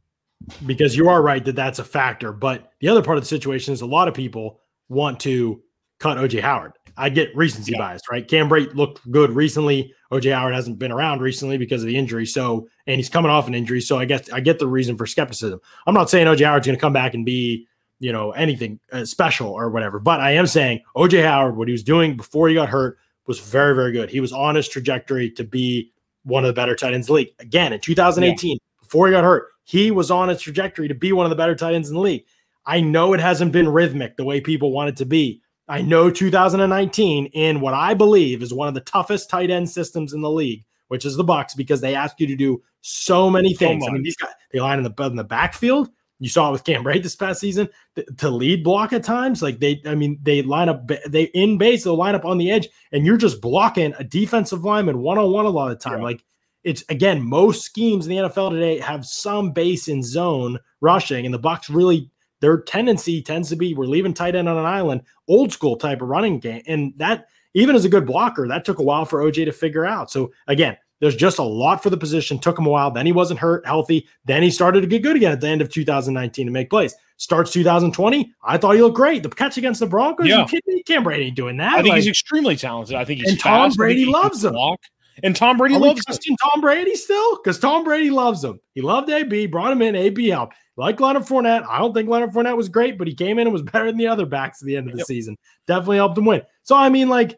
because 0.66 0.96
you 0.96 1.09
are 1.09 1.22
right 1.22 1.44
that 1.44 1.57
that's 1.57 1.79
a 1.79 1.85
factor. 1.85 2.33
But 2.33 2.72
the 2.81 2.88
other 2.88 3.03
part 3.03 3.18
of 3.18 3.22
the 3.22 3.29
situation 3.29 3.74
is 3.74 3.81
a 3.81 3.87
lot 3.87 4.09
of 4.09 4.14
people 4.14 4.61
want 4.88 5.20
to 5.20 5.62
cut 5.98 6.18
OJ 6.18 6.40
Howard. 6.40 6.72
I 6.96 7.09
get 7.11 7.35
recency 7.37 7.72
Yeah. 7.72 7.79
bias, 7.79 8.03
right? 8.11 8.27
Cam 8.27 8.48
Brate 8.48 8.74
looked 8.74 9.09
good 9.11 9.31
recently. 9.31 9.92
OJ 10.12 10.33
Howard 10.33 10.55
hasn't 10.55 10.79
been 10.79 10.90
around 10.90 11.20
recently 11.20 11.59
because 11.59 11.83
of 11.83 11.87
the 11.87 11.96
injury. 11.96 12.27
So, 12.27 12.68
and 12.87 12.96
he's 12.96 13.09
coming 13.09 13.31
off 13.31 13.46
an 13.46 13.55
injury. 13.55 13.81
So 13.81 13.98
I 13.98 14.05
guess 14.05 14.31
I 14.33 14.40
get 14.40 14.59
the 14.59 14.66
reason 14.66 14.96
for 14.96 15.07
skepticism. 15.07 15.61
I'm 15.87 15.94
not 15.94 16.11
saying 16.11 16.27
OJ 16.27 16.44
Howard's 16.44 16.66
going 16.66 16.77
to 16.77 16.81
come 16.81 16.92
back 16.92 17.14
and 17.14 17.24
be, 17.24 17.66
you 18.01 18.12
know, 18.12 18.33
anything 18.33 18.81
uh, 18.92 19.05
special 19.05 19.48
or 19.51 19.70
whatever, 19.70 19.98
but 19.98 20.20
I 20.20 20.33
am 20.33 20.46
saying 20.46 20.81
OJ 20.96 21.22
Howard, 21.22 21.57
what 21.57 21.68
he 21.68 21.72
was 21.72 21.83
doing 21.83 22.16
before 22.16 22.48
he 22.48 22.55
got 22.55 22.68
hurt 22.68 22.98
was 23.27 23.38
very, 23.38 23.74
very 23.74 23.92
good. 23.92 24.09
He 24.09 24.20
was 24.20 24.33
on 24.33 24.55
his 24.55 24.68
trajectory 24.68 25.31
to 25.33 25.44
be 25.44 25.92
one 26.24 26.44
of 26.44 26.48
the 26.48 26.53
better 26.55 26.74
tight 26.74 26.94
ends 26.94 27.09
in 27.09 27.12
the 27.12 27.16
league. 27.16 27.35
Again, 27.38 27.72
in 27.72 27.81
2018, 27.81 28.57
before 28.81 29.07
he 29.07 29.12
got 29.12 29.24
hurt, 29.24 29.48
he 29.68 29.90
was 29.90 30.11
on 30.11 30.31
his 30.31 30.40
trajectory 30.40 30.88
to 30.88 30.94
be 30.94 31.12
one 31.12 31.26
of 31.26 31.31
the 31.31 31.37
better 31.37 31.54
tight 31.54 31.74
ends 31.74 31.90
in 31.90 31.94
the 31.94 32.00
league. 32.00 32.24
I 32.64 32.81
know 32.81 33.12
it 33.12 33.20
hasn't 33.20 33.52
been 33.52 33.68
rhythmic 33.68 34.16
the 34.16 34.24
way 34.24 34.40
people 34.40 34.72
want 34.72 34.88
it 34.88 34.96
to 34.96 35.04
be. 35.04 35.42
I 35.68 35.83
know 35.83 36.11
2019 36.11 37.26
in 37.26 37.61
what 37.61 37.74
I 37.74 37.92
believe 37.92 38.40
is 38.42 38.54
one 38.54 38.68
of 38.68 38.72
the 38.72 38.81
toughest 38.81 39.28
tight 39.28 39.50
end 39.50 39.68
systems 39.68 40.14
in 40.14 40.22
the 40.22 40.31
league, 40.31 40.64
which 40.88 41.04
is 41.04 41.16
the 41.16 41.24
Bucks, 41.24 41.54
because 41.54 41.83
they 41.83 41.94
ask 41.94 42.18
you 42.18 42.26
to 42.28 42.35
do 42.35 42.62
so 42.81 43.28
many 43.28 43.52
So 43.52 43.59
things. 43.59 43.85
I 43.87 43.92
mean, 43.92 44.02
these 44.02 44.16
guys 44.16 44.33
they 44.54 44.59
line 44.59 44.78
in 44.78 44.85
the 44.85 45.04
in 45.04 45.16
the 45.16 45.24
backfield. 45.24 45.90
You 46.18 46.31
saw 46.31 46.48
it 46.48 46.52
with 46.52 46.64
Cam 46.64 46.83
Brate 46.83 47.02
this 47.02 47.14
past 47.14 47.38
season 47.38 47.68
th- 47.94 48.09
to 48.16 48.31
lead 48.31 48.64
block 48.64 48.94
at 48.94 49.04
times. 49.04 49.42
Like 49.42 49.61
they, 49.61 49.83
I 49.85 49.94
mean, 49.94 50.18
they 50.22 50.40
line 50.40 50.70
up 50.70 50.90
they 51.07 51.24
in 51.24 51.59
base, 51.59 51.85
they'll 51.85 51.94
line 51.94 52.14
up 52.14 52.24
on 52.24 52.38
the 52.38 52.50
edge, 52.50 52.70
and 52.90 53.04
you're 53.04 53.18
just 53.18 53.42
blocking 53.42 53.92
a 53.98 54.04
defensive 54.04 54.64
lineman 54.64 55.00
one 55.00 55.18
on 55.18 55.31
one 55.31 55.44
a 55.44 55.50
lot 55.50 55.70
of 55.70 55.78
the 55.78 55.85
time. 55.85 55.98
Yeah. 55.98 56.04
Like 56.04 56.24
it's 56.68 56.85
again, 56.88 57.22
most 57.22 57.64
schemes 57.64 58.07
in 58.07 58.11
the 58.11 58.28
NFL 58.28 58.50
today 58.50 58.78
have 58.78 59.07
some 59.07 59.52
base 59.52 59.88
in 59.88 60.02
zone 60.02 60.59
rushing, 60.81 61.24
and 61.24 61.35
the 61.35 61.38
Bucks 61.38 61.70
really 61.70 62.11
their 62.40 62.61
tendency 62.61 63.20
tends 63.22 63.48
to 63.48 63.57
be 63.57 63.74
we're 63.74 63.87
leaving 63.87 64.14
tight 64.14 64.37
end 64.37 64.48
on 64.48 64.59
an 64.59 64.66
island, 64.66 65.02
old 65.26 65.52
school 65.52 65.76
type 65.76 66.02
of 66.02 66.09
running 66.09 66.38
game, 66.38 66.62
and 66.66 66.92
that 66.96 67.26
even 67.54 67.74
as 67.74 67.85
a 67.85 67.88
good 67.88 68.07
blocker, 68.07 68.46
that 68.46 68.64
took 68.64 68.78
a 68.78 68.83
while 68.83 69.04
for 69.04 69.20
OJ 69.20 69.46
to 69.46 69.52
figure 69.52 69.87
out. 69.87 70.11
So 70.11 70.31
again, 70.46 70.76
there's 71.00 71.16
just 71.16 71.38
a 71.38 71.42
lot 71.42 71.83
for 71.83 71.90
the 71.90 71.96
position. 71.96 72.38
Took 72.38 72.59
him 72.59 72.66
a 72.66 72.70
while. 72.70 72.90
Then 72.90 73.07
he 73.07 73.12
wasn't 73.12 73.40
hurt, 73.40 73.64
healthy. 73.66 74.07
Then 74.24 74.42
he 74.42 74.50
started 74.50 74.81
to 74.83 74.87
get 74.87 75.02
good 75.02 75.16
again 75.16 75.33
at 75.33 75.40
the 75.40 75.48
end 75.48 75.62
of 75.62 75.68
2019 75.70 76.46
to 76.46 76.52
make 76.52 76.70
plays. 76.70 76.94
Starts 77.16 77.52
2020. 77.52 78.33
I 78.42 78.59
thought 78.59 78.74
he 78.74 78.83
looked 78.83 78.96
great. 78.96 79.22
The 79.22 79.28
catch 79.28 79.57
against 79.57 79.81
the 79.81 79.87
Broncos. 79.87 80.26
Yeah. 80.26 80.40
You 80.40 80.46
kidding 80.46 80.74
me? 80.74 80.83
Cam 80.83 81.04
Brate 81.04 81.35
doing 81.35 81.57
that. 81.59 81.72
I 81.72 81.76
think 81.83 81.88
Like, 81.88 81.96
he's 81.96 82.09
extremely 82.09 82.57
talented. 82.57 82.96
I 82.96 83.04
think 83.04 83.20
he's 83.20 83.31
And 83.31 83.40
Tom 83.40 83.52
fast. 83.52 83.72
Think 83.72 83.78
Brady 83.78 84.04
loves 84.07 84.44
him. 84.44 84.52
block. 84.52 84.81
And 85.22 85.35
Tom 85.35 85.57
Brady 85.57 85.74
Are 85.74 85.81
loves 85.81 86.02
him. 86.09 86.37
Tom 86.52 86.61
Brady 86.61 86.94
still? 86.94 87.37
Because 87.37 87.59
Tom 87.59 87.85
Brady 87.85 88.11
loves 88.11 88.42
him. 88.44 88.61
He 88.74 88.81
loved 88.81 89.11
AB, 89.11 89.46
brought 89.46 89.72
him 89.72 89.83
in. 89.83 89.94
AB 89.96 90.28
helped. 90.28 90.54
Like 90.76 91.00
Leonard 91.00 91.24
Fournette. 91.24 91.66
I 91.68 91.78
don't 91.78 91.92
think 91.92 92.09
Leonard 92.09 92.33
Fournette 92.33 92.57
was 92.57 92.68
great, 92.68 92.98
but 92.98 93.09
he 93.09 93.14
came 93.14 93.38
in 93.38 93.46
and 93.46 93.52
was 93.52 93.62
better 93.72 93.87
than 93.87 93.96
the 93.98 94.07
other 94.07 94.26
backs 94.26 94.62
at 94.62 94.66
the 94.66 94.76
end 94.76 94.87
of 94.87 94.92
the 94.92 94.98
Yep. 94.98 95.07
season. 95.07 95.37
Definitely 95.66 95.96
helped 95.96 96.16
him 96.18 96.24
win. 96.24 96.42
So 96.62 96.76
I 96.76 96.88
mean, 96.88 97.09
like 97.09 97.37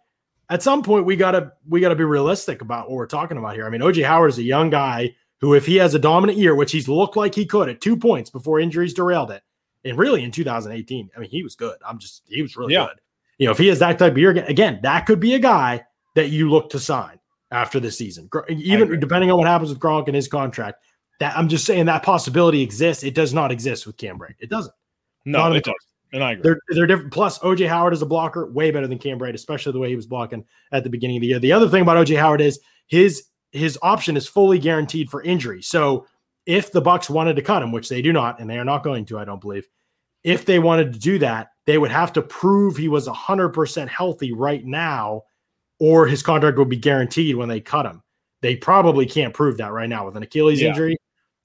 at 0.51 0.63
some 0.63 0.83
point 0.83 1.07
we 1.07 1.17
gotta 1.17 1.53
we 1.69 1.81
gotta 1.81 1.97
be 1.97 2.05
realistic 2.05 2.61
about 2.61 2.89
what 2.91 2.97
we're 2.97 3.07
talking 3.07 3.39
about 3.39 3.55
here. 3.55 3.67
I 3.67 3.71
mean, 3.71 3.81
OJ 3.81 4.05
Howard 4.05 4.31
is 4.31 4.39
a 4.39 4.43
young 4.43 4.69
guy 4.69 5.15
who, 5.41 5.55
if 5.55 5.65
he 5.65 5.77
has 5.77 5.95
a 5.95 5.99
dominant 5.99 6.39
year, 6.39 6.55
which 6.55 6.71
he's 6.73 6.87
looked 6.89 7.17
like 7.17 7.35
he 7.35 7.47
could 7.47 7.69
at 7.71 7.81
two 7.81 7.97
points 7.97 8.29
before 8.29 8.61
injuries 8.61 8.93
derailed 8.93 9.31
it, 9.31 9.43
and 9.87 9.97
really 9.97 10.23
in 10.23 10.31
2018, 10.31 11.09
I 11.17 11.21
mean, 11.21 11.31
he 11.31 11.43
was 11.43 11.55
good. 11.57 11.77
I'm 11.87 11.99
just 11.99 12.23
he 12.29 12.43
was 12.43 12.57
really 12.59 12.75
Yeah. 12.75 12.89
good. 12.89 13.01
You 13.39 13.47
know, 13.47 13.53
if 13.53 13.59
he 13.59 13.69
has 13.69 13.79
that 13.79 13.99
type 13.99 14.13
of 14.13 14.19
year 14.19 14.33
again, 14.33 14.45
again, 14.49 14.81
that 14.83 15.07
could 15.07 15.19
be 15.19 15.33
a 15.35 15.39
guy 15.39 15.83
that 16.15 16.29
you 16.29 16.51
look 16.51 16.69
to 16.71 16.79
sign 16.79 17.19
after 17.51 17.81
the 17.81 17.91
season. 17.91 18.29
Even 18.49 19.01
depending 19.01 19.31
on 19.31 19.39
what 19.39 19.47
happens 19.47 19.71
with 19.71 19.79
Gronk 19.81 20.07
and 20.07 20.15
his 20.15 20.29
contract, 20.29 20.83
that 21.19 21.37
I'm 21.37 21.49
just 21.49 21.65
saying 21.67 21.87
that 21.87 22.03
possibility 22.03 22.63
exists. 22.63 23.05
It 23.05 23.15
does 23.15 23.35
not 23.35 23.53
exist 23.53 23.87
with 23.87 23.97
Cam 23.97 24.19
Brate. 24.19 24.37
It 24.39 24.51
doesn't. 24.51 24.75
No, 25.25 25.39
Not 25.39 25.47
it 25.47 25.49
in 25.49 25.55
the 25.57 25.61
does. 25.61 25.75
and 26.15 26.25
I 26.25 26.33
agree. 26.33 26.43
They're 26.43 26.61
they're 26.71 26.87
different. 26.87 27.13
Plus, 27.13 27.39
OJ 27.41 27.69
Howard 27.69 27.93
is 27.93 28.03
a 28.03 28.07
blocker, 28.07 28.51
way 28.51 28.71
better 28.71 28.87
than 28.87 28.99
Cam 28.99 29.19
Brate, 29.19 29.35
especially 29.35 29.73
the 29.73 29.79
way 29.79 29.89
he 29.91 29.97
was 29.97 30.07
blocking 30.07 30.45
at 30.73 30.83
the 30.85 30.91
beginning 30.91 31.17
of 31.19 31.21
the 31.21 31.27
year. 31.29 31.39
The 31.39 31.53
other 31.53 31.69
thing 31.69 31.83
about 31.83 32.05
OJ 32.07 32.19
Howard 32.19 32.41
is 32.41 32.61
his 32.87 33.25
his 33.53 33.79
option 33.83 34.17
is 34.17 34.27
fully 34.27 34.59
guaranteed 34.59 35.11
for 35.11 35.23
injury. 35.23 35.61
So 35.61 36.07
if 36.47 36.73
the 36.73 36.81
Bucks 36.81 37.11
wanted 37.11 37.37
to 37.37 37.43
cut 37.43 37.63
him, 37.63 37.73
which 37.73 37.89
they 37.89 38.01
do 38.01 38.13
not, 38.13 38.41
and 38.41 38.49
they 38.49 38.59
are 38.59 38.65
not 38.65 38.83
going 38.83 39.05
to, 39.07 39.19
I 39.19 39.25
don't 39.25 39.41
believe, 39.41 39.69
if 40.25 40.45
they 40.47 40.59
wanted 40.59 40.93
to 40.93 40.99
do 40.99 41.19
that, 41.19 41.51
they 41.67 41.77
would 41.77 41.91
have 41.91 42.13
to 42.15 42.23
prove 42.23 42.77
he 42.77 42.89
was 42.89 43.07
100% 43.07 43.89
healthy 43.89 44.33
right 44.33 44.65
now, 44.65 45.23
or 45.81 46.07
his 46.07 46.23
contract 46.23 46.57
would 46.59 46.69
be 46.69 46.77
guaranteed 46.77 47.35
when 47.35 47.49
they 47.49 47.61
cut 47.61 47.87
him. 47.87 48.03
They 48.43 48.55
probably 48.55 49.05
can't 49.07 49.35
prove 49.35 49.57
that 49.57 49.73
right 49.73 49.89
now 49.89 50.07
with 50.07 50.17
an 50.17 50.23
Achilles 50.23 50.61
Yeah. 50.61 50.69
injury. 50.69 50.97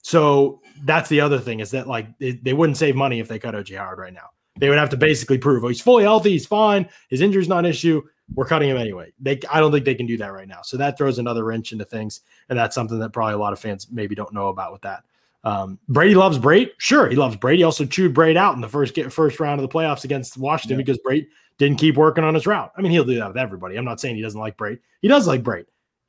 So 0.02 0.60
that's 0.84 1.08
the 1.08 1.20
other 1.20 1.38
thing 1.40 1.58
is 1.60 1.72
that 1.72 1.88
like 1.88 2.16
they, 2.18 2.32
they 2.32 2.52
wouldn't 2.52 2.76
save 2.76 2.94
money 2.94 3.18
if 3.18 3.26
they 3.26 3.38
cut 3.40 3.54
OJ 3.54 3.76
Howard 3.76 3.98
right 3.98 4.12
now. 4.14 4.30
They 4.58 4.68
would 4.68 4.78
have 4.78 4.88
to 4.90 4.96
basically 4.96 5.36
prove 5.38 5.64
oh, 5.64 5.68
he's 5.68 5.80
fully 5.80 6.04
healthy, 6.04 6.30
he's 6.30 6.46
fine, 6.46 6.88
his 7.10 7.20
injury's 7.20 7.48
not 7.48 7.60
an 7.60 7.66
issue. 7.66 8.02
We're 8.34 8.46
cutting 8.46 8.68
him 8.68 8.76
anyway. 8.76 9.12
They 9.20 9.40
I 9.50 9.60
don't 9.60 9.72
think 9.72 9.84
they 9.84 9.94
can 9.94 10.06
do 10.06 10.16
that 10.18 10.32
right 10.32 10.48
now. 10.48 10.60
So 10.62 10.76
that 10.76 10.96
throws 10.98 11.18
another 11.18 11.44
wrench 11.44 11.72
into 11.72 11.84
things, 11.84 12.20
and 12.48 12.58
that's 12.58 12.74
something 12.74 12.98
that 12.98 13.12
probably 13.12 13.34
a 13.34 13.38
lot 13.38 13.52
of 13.52 13.58
fans 13.58 13.88
maybe 13.90 14.14
don't 14.14 14.32
know 14.32 14.48
about 14.48 14.72
with 14.72 14.82
that. 14.82 15.04
Um, 15.44 15.78
Brady 15.88 16.16
loves 16.16 16.38
Brady. 16.38 16.72
Sure, 16.78 17.08
he 17.08 17.14
loves 17.14 17.36
Brady. 17.36 17.62
Also 17.62 17.84
chewed 17.84 18.12
Brady 18.14 18.36
out 18.38 18.54
in 18.56 18.60
the 18.60 18.68
first 18.68 18.94
get 18.94 19.12
first 19.12 19.38
round 19.38 19.60
of 19.60 19.68
the 19.68 19.72
playoffs 19.72 20.02
against 20.04 20.36
Washington 20.36 20.78
Yeah. 20.78 20.84
because 20.84 20.98
Brady 20.98 21.28
didn't 21.58 21.78
keep 21.78 21.96
working 21.96 22.24
on 22.24 22.34
his 22.34 22.46
route. 22.46 22.72
I 22.76 22.82
mean, 22.82 22.92
he'll 22.92 23.04
do 23.04 23.16
that 23.16 23.28
with 23.28 23.36
everybody. 23.36 23.76
I'm 23.76 23.84
not 23.84 24.00
saying 24.00 24.16
he 24.16 24.22
doesn't 24.22 24.40
like 24.40 24.56
Brady. 24.56 24.80
He 25.00 25.08
does 25.08 25.26
like 25.26 25.42
Brady. 25.42 25.68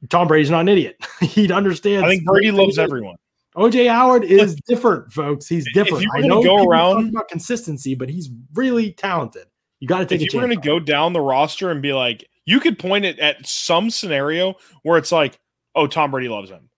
Tom 0.09 0.27
Brady's 0.27 0.51
not 0.51 0.61
an 0.61 0.69
idiot. 0.69 0.97
he 1.21 1.51
understands. 1.51 2.05
I 2.05 2.09
think 2.09 2.25
Brady 2.25 2.51
loves 2.51 2.77
everyone. 2.77 3.15
OJ 3.55 3.89
Howard 3.89 4.23
is 4.23 4.55
different, 4.67 5.11
folks. 5.11 5.47
He's 5.47 5.65
different. 5.73 6.05
I 6.15 6.19
know 6.21 6.43
go 6.43 6.63
around- 6.63 7.09
about 7.09 7.27
consistency, 7.27 7.95
but 7.95 8.09
he's 8.09 8.29
really 8.53 8.91
talented. 8.93 9.47
You 9.79 9.87
got 9.87 9.99
to 9.99 10.05
take 10.05 10.21
if 10.21 10.33
you 10.33 10.39
were 10.39 10.45
chance. 10.47 10.55
going 10.55 10.61
to 10.61 10.67
go 10.67 10.79
down 10.79 11.13
the 11.13 11.21
roster 11.21 11.69
and 11.71 11.81
be 11.81 11.93
like, 11.93 12.27
you 12.45 12.59
could 12.59 12.77
point 12.79 13.05
it 13.05 13.19
at 13.19 13.45
some 13.47 13.89
scenario 13.89 14.55
where 14.83 14.97
it's 14.97 15.11
like, 15.11 15.39
oh, 15.75 15.87
Tom 15.87 16.11
Brady 16.11 16.29
loves 16.29 16.49
him. 16.49 16.69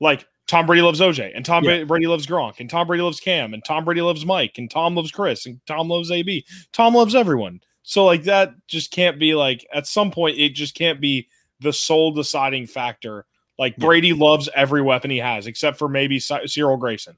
Like 0.00 0.26
Tom 0.48 0.66
Brady 0.66 0.82
loves 0.82 1.00
OJ, 1.00 1.32
and 1.34 1.44
Tom 1.44 1.64
Yeah. 1.64 1.84
Brady 1.84 2.06
loves 2.06 2.26
Gronk, 2.26 2.60
and 2.60 2.68
Tom 2.68 2.86
Brady 2.86 3.02
loves 3.02 3.20
Cam, 3.20 3.54
and 3.54 3.64
Tom 3.64 3.84
Brady 3.84 4.02
loves 4.02 4.26
Mike, 4.26 4.58
and 4.58 4.70
Tom 4.70 4.94
loves 4.94 5.10
Chris, 5.10 5.46
and 5.46 5.60
Tom 5.66 5.88
loves 5.88 6.10
AB. 6.10 6.44
Tom 6.72 6.94
loves 6.94 7.14
everyone. 7.14 7.60
So 7.82 8.04
like 8.04 8.24
that 8.24 8.54
just 8.68 8.90
can't 8.92 9.18
be 9.18 9.34
like 9.34 9.66
at 9.72 9.86
some 9.86 10.10
point 10.10 10.38
it 10.38 10.50
just 10.50 10.74
can't 10.74 11.00
be 11.00 11.28
the 11.60 11.72
sole 11.72 12.12
deciding 12.12 12.66
factor. 12.66 13.26
Like 13.58 13.74
Yeah. 13.76 13.86
Brady 13.86 14.12
loves 14.12 14.48
every 14.54 14.82
weapon 14.82 15.10
he 15.10 15.18
has, 15.18 15.46
except 15.46 15.78
for 15.78 15.88
maybe 15.88 16.18
Cyril 16.20 16.76
Grayson. 16.76 17.16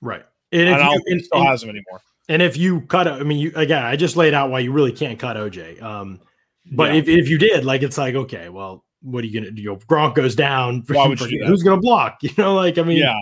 right. 0.00 0.24
And 0.52 0.62
And 0.62 0.70
if, 0.70 0.76
I 0.76 0.78
don't 0.84 0.94
you, 0.94 1.02
think 1.08 1.24
still 1.24 1.44
has 1.44 1.62
him 1.62 1.70
anymore. 1.70 2.00
and 2.28 2.40
if 2.40 2.56
you 2.56 2.82
cut, 2.82 3.08
I 3.08 3.22
mean, 3.24 3.38
you 3.38 3.52
again, 3.56 3.82
I 3.84 3.96
just 3.96 4.16
laid 4.16 4.32
out 4.34 4.50
why 4.50 4.60
you 4.60 4.72
really 4.72 4.92
can't 4.92 5.18
cut 5.18 5.36
OJ. 5.36 5.82
Um, 5.82 6.20
but 6.72 6.92
Yeah. 6.92 6.98
if, 7.00 7.08
if 7.08 7.28
you 7.28 7.38
did, 7.38 7.64
like, 7.64 7.82
it's 7.82 7.98
like, 7.98 8.14
okay, 8.14 8.48
well, 8.48 8.84
what 9.02 9.22
are 9.22 9.26
you 9.26 9.38
gonna 9.40 9.50
do? 9.52 9.62
You 9.62 9.68
know, 9.70 9.76
Gronk 9.76 10.14
goes 10.14 10.34
down. 10.34 10.82
Would 10.88 11.20
you 11.20 11.40
do? 11.40 11.44
Who's 11.46 11.62
gonna 11.62 11.80
block? 11.80 12.18
You 12.22 12.30
know, 12.38 12.54
like, 12.54 12.78
I 12.78 12.82
mean, 12.82 12.98
yeah, 12.98 13.18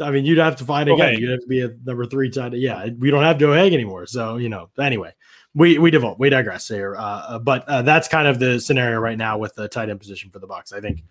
I 0.00 0.10
mean, 0.10 0.24
you'd 0.24 0.38
have 0.38 0.56
to 0.56 0.64
find 0.64 0.88
again. 0.88 1.12
Okay. 1.14 1.20
You'd 1.20 1.30
have 1.30 1.40
to 1.40 1.46
be 1.46 1.60
a 1.62 1.70
number 1.84 2.04
three 2.06 2.28
tight. 2.30 2.52
Yeah, 2.54 2.88
we 2.98 3.10
don't 3.10 3.22
have 3.22 3.38
Joe 3.38 3.50
Haeg 3.52 3.72
anymore. 3.72 4.06
So 4.06 4.36
you 4.38 4.48
know. 4.48 4.68
Anyway, 4.78 5.12
we 5.54 5.78
we 5.78 5.90
devote. 5.90 6.18
We 6.18 6.30
digress 6.30 6.68
here. 6.68 6.96
Uh, 6.96 7.00
uh, 7.00 7.38
but 7.38 7.68
uh, 7.68 7.82
that's 7.82 8.08
kind 8.08 8.26
of 8.28 8.38
the 8.38 8.58
scenario 8.60 8.98
right 8.98 9.18
now 9.18 9.38
with 9.38 9.54
the 9.54 9.68
tight 9.68 9.88
end 9.90 10.00
position 10.00 10.30
for 10.30 10.38
the 10.38 10.46
Bucks. 10.46 10.72
I 10.72 10.80
think 10.80 11.02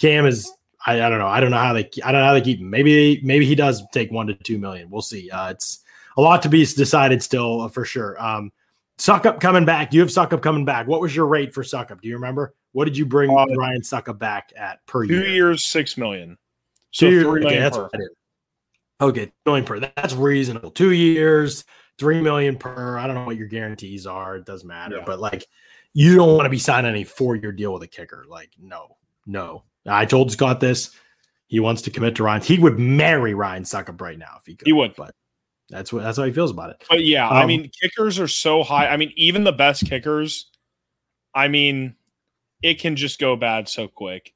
Cam 0.00 0.26
is. 0.26 0.50
I, 0.86 1.02
I 1.02 1.10
don't 1.10 1.18
know. 1.18 1.26
I 1.26 1.40
don't 1.40 1.50
know 1.50 1.58
how 1.58 1.72
they. 1.74 1.88
I 2.04 2.10
don't 2.12 2.20
know 2.22 2.26
how 2.26 2.32
they 2.32 2.40
keep 2.40 2.58
him. 2.60 2.70
Maybe 2.70 3.20
maybe 3.22 3.44
he 3.44 3.54
does 3.54 3.82
take 3.92 4.10
one 4.10 4.26
to 4.28 4.34
two 4.34 4.58
million. 4.58 4.88
We'll 4.90 5.02
see. 5.02 5.30
Uh, 5.30 5.50
it's 5.50 5.80
a 6.16 6.20
lot 6.22 6.40
to 6.42 6.48
be 6.48 6.64
decided 6.64 7.22
still 7.22 7.62
uh, 7.62 7.68
for 7.68 7.84
sure. 7.84 8.20
Um, 8.22 8.50
Succop 8.98 9.40
coming 9.40 9.64
back. 9.64 9.92
You 9.94 10.00
have 10.00 10.08
Succop 10.10 10.42
coming 10.42 10.64
back. 10.64 10.86
What 10.86 11.00
was 11.00 11.14
your 11.14 11.26
rate 11.26 11.52
for 11.54 11.62
Succop? 11.62 12.00
Do 12.00 12.08
you 12.08 12.14
remember? 12.14 12.54
What 12.72 12.84
did 12.86 12.96
you 12.96 13.04
bring 13.06 13.30
Uh, 13.30 13.46
Ryan 13.56 13.82
Succop 13.82 14.18
back 14.18 14.52
at 14.56 14.84
per 14.86 15.06
two 15.06 15.14
year? 15.14 15.28
years, 15.28 15.64
six 15.64 15.96
million. 15.98 16.38
So 16.92 17.06
Two 17.06 17.10
years. 17.12 17.22
three 17.24 17.40
Okay, 17.40 17.40
million 17.44 17.62
that's 17.62 17.76
per. 17.76 17.88
did. 17.92 18.08
Okay, 19.00 19.32
million 19.46 19.64
per. 19.64 19.80
That's 19.80 20.14
reasonable. 20.14 20.70
Two 20.70 20.92
years, 20.92 21.64
three 22.00 22.20
million 22.20 22.56
per. 22.56 22.98
I 22.98 23.06
don't 23.06 23.14
know 23.14 23.24
what 23.24 23.36
your 23.36 23.46
guarantees 23.46 24.06
are. 24.06 24.36
It 24.36 24.46
doesn't 24.46 24.66
matter. 24.66 24.96
Yeah. 24.96 25.04
But 25.06 25.20
like, 25.20 25.46
you 25.92 26.16
don't 26.16 26.34
want 26.34 26.46
to 26.46 26.50
be 26.50 26.58
signing 26.58 26.96
a 26.96 27.04
four-year 27.04 27.52
deal 27.52 27.72
with 27.72 27.82
a 27.82 27.86
kicker. 27.86 28.24
Like, 28.28 28.50
no, 28.60 28.96
no. 29.26 29.62
I 29.86 30.04
told 30.06 30.32
Scott 30.32 30.58
this. 30.58 30.90
He 31.46 31.60
wants 31.60 31.82
to 31.82 31.90
commit 31.90 32.16
to 32.16 32.22
Ryan. 32.22 32.42
He 32.42 32.58
would 32.58 32.78
marry 32.78 33.34
Ryan 33.34 33.64
Succop 33.64 34.00
right 34.00 34.18
now 34.18 34.36
if 34.38 34.46
he 34.46 34.56
could. 34.56 34.66
He 34.66 34.72
would. 34.72 34.94
but 34.96 35.14
that's 35.68 35.92
what 35.92 36.02
that's 36.02 36.16
how 36.18 36.24
he 36.24 36.32
feels 36.32 36.50
about 36.50 36.70
it. 36.70 36.84
But 36.88 37.04
yeah, 37.04 37.28
I 37.28 37.42
Um, 37.42 37.48
mean, 37.48 37.70
kickers 37.80 38.18
are 38.18 38.28
so 38.28 38.62
high. 38.62 38.88
I 38.88 38.96
mean, 38.96 39.12
even 39.16 39.44
the 39.44 39.52
best 39.52 39.84
kickers, 39.86 40.46
I 41.34 41.48
mean, 41.48 41.94
it 42.62 42.80
can 42.80 42.96
just 42.96 43.18
go 43.20 43.36
bad 43.36 43.68
so 43.68 43.88
quick. 43.88 44.32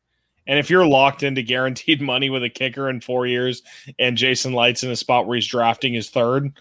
And 0.47 0.59
if 0.59 0.69
you're 0.69 0.87
locked 0.87 1.23
into 1.23 1.43
guaranteed 1.43 2.03
money 2.03 2.29
with 2.31 2.45
a 2.45 2.51
kicker 2.51 2.91
in 2.91 3.01
four 3.01 3.27
years 3.27 3.63
and 3.99 4.17
Jason 4.17 4.53
Licht's 4.53 4.83
in 4.83 4.91
a 4.91 4.97
spot 4.97 5.27
where 5.27 5.37
he's 5.37 5.47
drafting 5.47 5.95
his 5.95 6.11
third, 6.11 6.53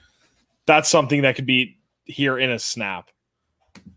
that's 0.66 0.90
something 0.90 1.22
that 1.24 1.36
could 1.36 1.46
be 1.46 1.78
here 2.06 2.38
in 2.38 2.52
a 2.52 2.60
snap. 2.60 3.10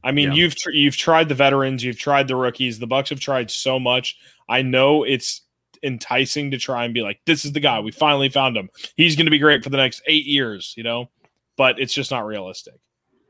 I 0.03 0.13
mean, 0.13 0.29
Yeah. 0.29 0.35
you've 0.35 0.55
tr- 0.57 0.71
you've 0.71 0.97
tried 0.97 1.29
the 1.29 1.35
veterans, 1.35 1.85
you've 1.85 1.99
tried 1.99 2.29
the 2.29 2.37
rookies. 2.37 2.79
The 2.79 2.87
Bucks 2.87 3.11
have 3.11 3.21
tried 3.21 3.51
so 3.51 3.79
much. 3.79 4.17
I 4.49 4.63
know 4.63 5.05
it's 5.05 5.43
enticing 5.83 6.51
to 6.53 6.59
try 6.59 6.85
and 6.85 6.95
be 6.95 7.03
like, 7.03 7.21
"This 7.27 7.45
is 7.45 7.53
the 7.53 7.61
guy. 7.61 7.81
We 7.81 7.91
finally 7.93 8.29
found 8.29 8.57
him. 8.57 8.71
He's 8.97 9.17
going 9.17 9.27
to 9.27 9.31
be 9.31 9.39
great 9.39 9.63
for 9.63 9.71
the 9.71 9.77
next 9.77 10.03
eight 10.07 10.25
years," 10.25 10.73
you 10.77 10.83
know. 10.83 11.11
But 11.57 11.79
it's 11.81 11.93
just 11.93 12.11
not 12.11 12.27
realistic. 12.27 12.75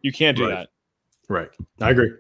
You 0.03 0.12
can't 0.12 0.37
do 0.37 0.44
Right. 0.49 0.55
that. 0.55 0.68
Right. 1.29 1.49
I 1.81 1.90
agree. 1.90 2.12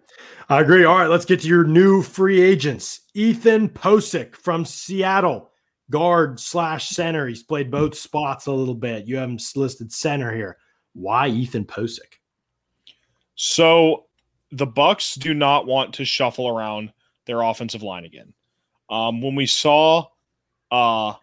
I 0.48 0.60
agree. 0.60 0.84
All 0.84 0.98
right, 0.98 1.08
let's 1.08 1.24
get 1.24 1.40
to 1.40 1.48
your 1.48 1.64
new 1.64 2.02
free 2.02 2.40
agents. 2.40 3.02
Ethan 3.14 3.68
Pocic 3.68 4.34
from 4.34 4.64
Seattle, 4.64 5.52
guard 5.90 6.40
slash 6.40 6.88
center. 6.88 7.28
He's 7.28 7.44
played 7.44 7.70
both 7.70 7.96
spots 7.96 8.46
a 8.46 8.52
little 8.52 8.74
bit. 8.74 9.06
You 9.06 9.16
have 9.18 9.28
him 9.30 9.38
listed 9.54 9.92
center 9.92 10.34
here. 10.34 10.56
Why 10.96 11.28
Ethan 11.28 11.66
Pocic? 11.66 12.20
So 13.34 14.06
the 14.50 14.66
Bucks 14.66 15.14
do 15.14 15.34
not 15.34 15.66
want 15.66 15.94
to 15.94 16.04
shuffle 16.04 16.48
around 16.48 16.92
their 17.26 17.42
offensive 17.42 17.82
line 17.82 18.04
again. 18.04 18.32
Um, 18.88 19.20
when 19.20 19.34
we 19.34 19.46
saw, 19.46 20.06
uh, 20.70 21.14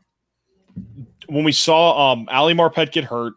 when 1.28 1.44
we 1.44 1.52
saw 1.52 2.12
um, 2.12 2.28
Ali 2.32 2.54
Marpet 2.54 2.92
get 2.92 3.06
hurt 3.06 3.34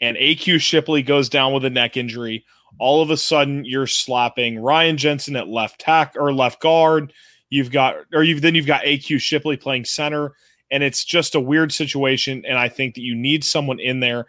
and 0.00 0.16
AQ 0.16 0.60
Shipley 0.60 1.02
goes 1.02 1.28
down 1.28 1.52
with 1.52 1.64
a 1.64 1.70
neck 1.70 1.96
injury, 1.96 2.44
all 2.78 3.00
of 3.00 3.10
a 3.10 3.16
sudden 3.16 3.64
you're 3.64 3.86
slapping 3.86 4.58
Ryan 4.58 4.96
Jensen 4.96 5.36
at 5.36 5.48
left 5.48 5.80
tack 5.80 6.14
or 6.16 6.32
left 6.32 6.60
guard. 6.60 7.12
You've 7.50 7.70
got, 7.70 7.96
or 8.12 8.24
you've 8.24 8.42
then 8.42 8.54
you've 8.54 8.66
got 8.66 8.82
AQ 8.82 9.20
Shipley 9.20 9.56
playing 9.56 9.84
center, 9.84 10.34
and 10.70 10.82
it's 10.82 11.04
just 11.04 11.34
a 11.34 11.40
weird 11.40 11.72
situation. 11.72 12.44
And 12.46 12.58
I 12.58 12.68
think 12.68 12.94
that 12.94 13.02
you 13.02 13.14
need 13.14 13.44
someone 13.44 13.80
in 13.80 14.00
there 14.00 14.26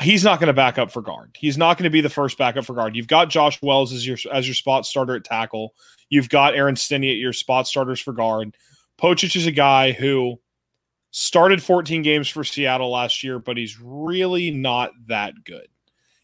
he's 0.00 0.24
not 0.24 0.40
going 0.40 0.48
to 0.48 0.52
back 0.52 0.78
up 0.78 0.90
for 0.90 1.02
guard. 1.02 1.36
He's 1.38 1.56
not 1.56 1.78
going 1.78 1.84
to 1.84 1.90
be 1.90 2.00
the 2.00 2.10
first 2.10 2.38
backup 2.38 2.64
for 2.64 2.74
guard. 2.74 2.96
You've 2.96 3.06
got 3.06 3.30
Josh 3.30 3.60
Wells 3.62 3.92
as 3.92 4.06
your 4.06 4.18
as 4.32 4.46
your 4.46 4.54
spot 4.54 4.86
starter 4.86 5.16
at 5.16 5.24
tackle. 5.24 5.74
You've 6.08 6.28
got 6.28 6.54
Aaron 6.54 6.76
Stinnie 6.76 7.10
at 7.10 7.16
your 7.16 7.32
spot 7.32 7.66
starters 7.66 8.00
for 8.00 8.12
guard. 8.12 8.56
Pocic 9.00 9.34
is 9.36 9.46
a 9.46 9.52
guy 9.52 9.92
who 9.92 10.38
started 11.10 11.62
14 11.62 12.02
games 12.02 12.28
for 12.28 12.44
Seattle 12.44 12.90
last 12.90 13.22
year, 13.24 13.38
but 13.38 13.56
he's 13.56 13.78
really 13.80 14.50
not 14.50 14.90
that 15.08 15.32
good. 15.44 15.66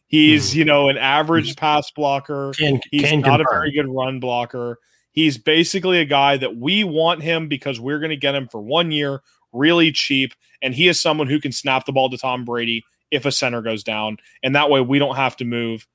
He's, 0.06 0.52
Hmm. 0.52 0.58
you 0.58 0.64
know, 0.66 0.88
an 0.88 0.98
average 0.98 1.56
pass 1.56 1.90
blocker. 1.90 2.52
Can, 2.58 2.80
He's 2.90 3.02
can 3.02 3.20
not 3.20 3.40
a 3.40 3.46
very 3.50 3.72
good 3.72 3.88
run 3.88 4.20
blocker. 4.20 4.78
He's 5.10 5.38
basically 5.38 6.00
a 6.00 6.04
guy 6.04 6.36
that 6.36 6.56
we 6.56 6.84
want 6.84 7.22
him 7.22 7.48
because 7.48 7.80
we're 7.80 7.98
going 7.98 8.10
to 8.10 8.16
get 8.16 8.34
him 8.34 8.48
for 8.48 8.60
one 8.60 8.90
year, 8.90 9.22
really 9.52 9.92
cheap. 9.92 10.34
And 10.60 10.74
he 10.74 10.88
is 10.88 11.00
someone 11.00 11.26
who 11.26 11.40
can 11.40 11.52
snap 11.52 11.86
the 11.86 11.92
ball 11.92 12.10
to 12.10 12.18
Tom 12.18 12.44
Brady 12.44 12.84
if 13.12 13.24
a 13.26 13.30
center 13.30 13.62
goes 13.62 13.84
down. 13.84 14.16
And 14.42 14.56
that 14.56 14.70
way 14.70 14.80
we 14.80 14.98
don't 14.98 15.14
have 15.14 15.36
to 15.36 15.44
move 15.44 15.86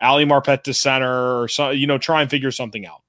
Ali 0.00 0.24
Marpet 0.24 0.64
to 0.64 0.74
center 0.74 1.40
or 1.40 1.46
so, 1.46 1.70
you 1.70 1.86
know, 1.86 1.98
try 1.98 2.20
and 2.22 2.28
figure 2.30 2.50
something 2.50 2.84
out. 2.84 3.02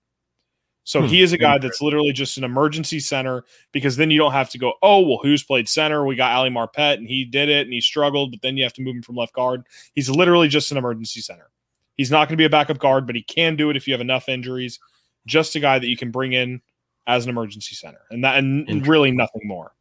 So 0.84 1.02
Hmm. 1.02 1.08
he 1.08 1.22
is 1.22 1.32
a 1.32 1.38
guy 1.38 1.58
that's 1.58 1.82
literally 1.82 2.12
just 2.12 2.38
an 2.38 2.44
emergency 2.44 3.00
center 3.00 3.46
because 3.72 3.96
then 3.96 4.12
you 4.12 4.18
don't 4.20 4.34
have 4.34 4.50
to 4.50 4.58
go, 4.58 4.74
oh, 4.84 5.00
well, 5.00 5.20
who's 5.24 5.42
played 5.42 5.70
center? 5.70 6.06
We 6.06 6.16
got 6.16 6.36
Ali 6.36 6.50
Marpet 6.50 6.96
and 6.98 7.08
he 7.08 7.24
did 7.26 7.48
it 7.50 7.66
and 7.66 7.74
he 7.74 7.80
struggled, 7.82 8.32
but 8.32 8.42
then 8.42 8.58
you 8.58 8.64
have 8.64 8.74
to 8.74 8.82
move 8.82 8.98
him 8.98 9.02
from 9.02 9.16
left 9.16 9.34
guard. 9.34 9.64
He's 9.96 10.10
literally 10.10 10.50
just 10.50 10.72
an 10.72 10.78
emergency 10.78 11.22
center. 11.22 11.50
He's 11.96 12.12
not 12.12 12.28
going 12.28 12.34
to 12.34 12.42
be 12.42 12.46
a 12.46 12.50
backup 12.50 12.80
guard, 12.80 13.08
but 13.08 13.16
he 13.16 13.22
can 13.24 13.56
do 13.56 13.70
it 13.70 13.78
if 13.78 13.88
you 13.88 13.94
have 13.94 14.02
enough 14.02 14.28
injuries. 14.28 14.80
Just 15.26 15.56
a 15.56 15.62
guy 15.62 15.80
that 15.80 15.88
you 15.88 15.96
can 15.96 16.12
bring 16.12 16.34
in 16.34 16.62
as 17.08 17.24
an 17.24 17.30
emergency 17.30 17.76
center, 17.76 18.02
and 18.10 18.24
that 18.26 18.38
and 18.38 18.86
really 18.88 19.12
nothing 19.12 19.42
more. 19.46 19.74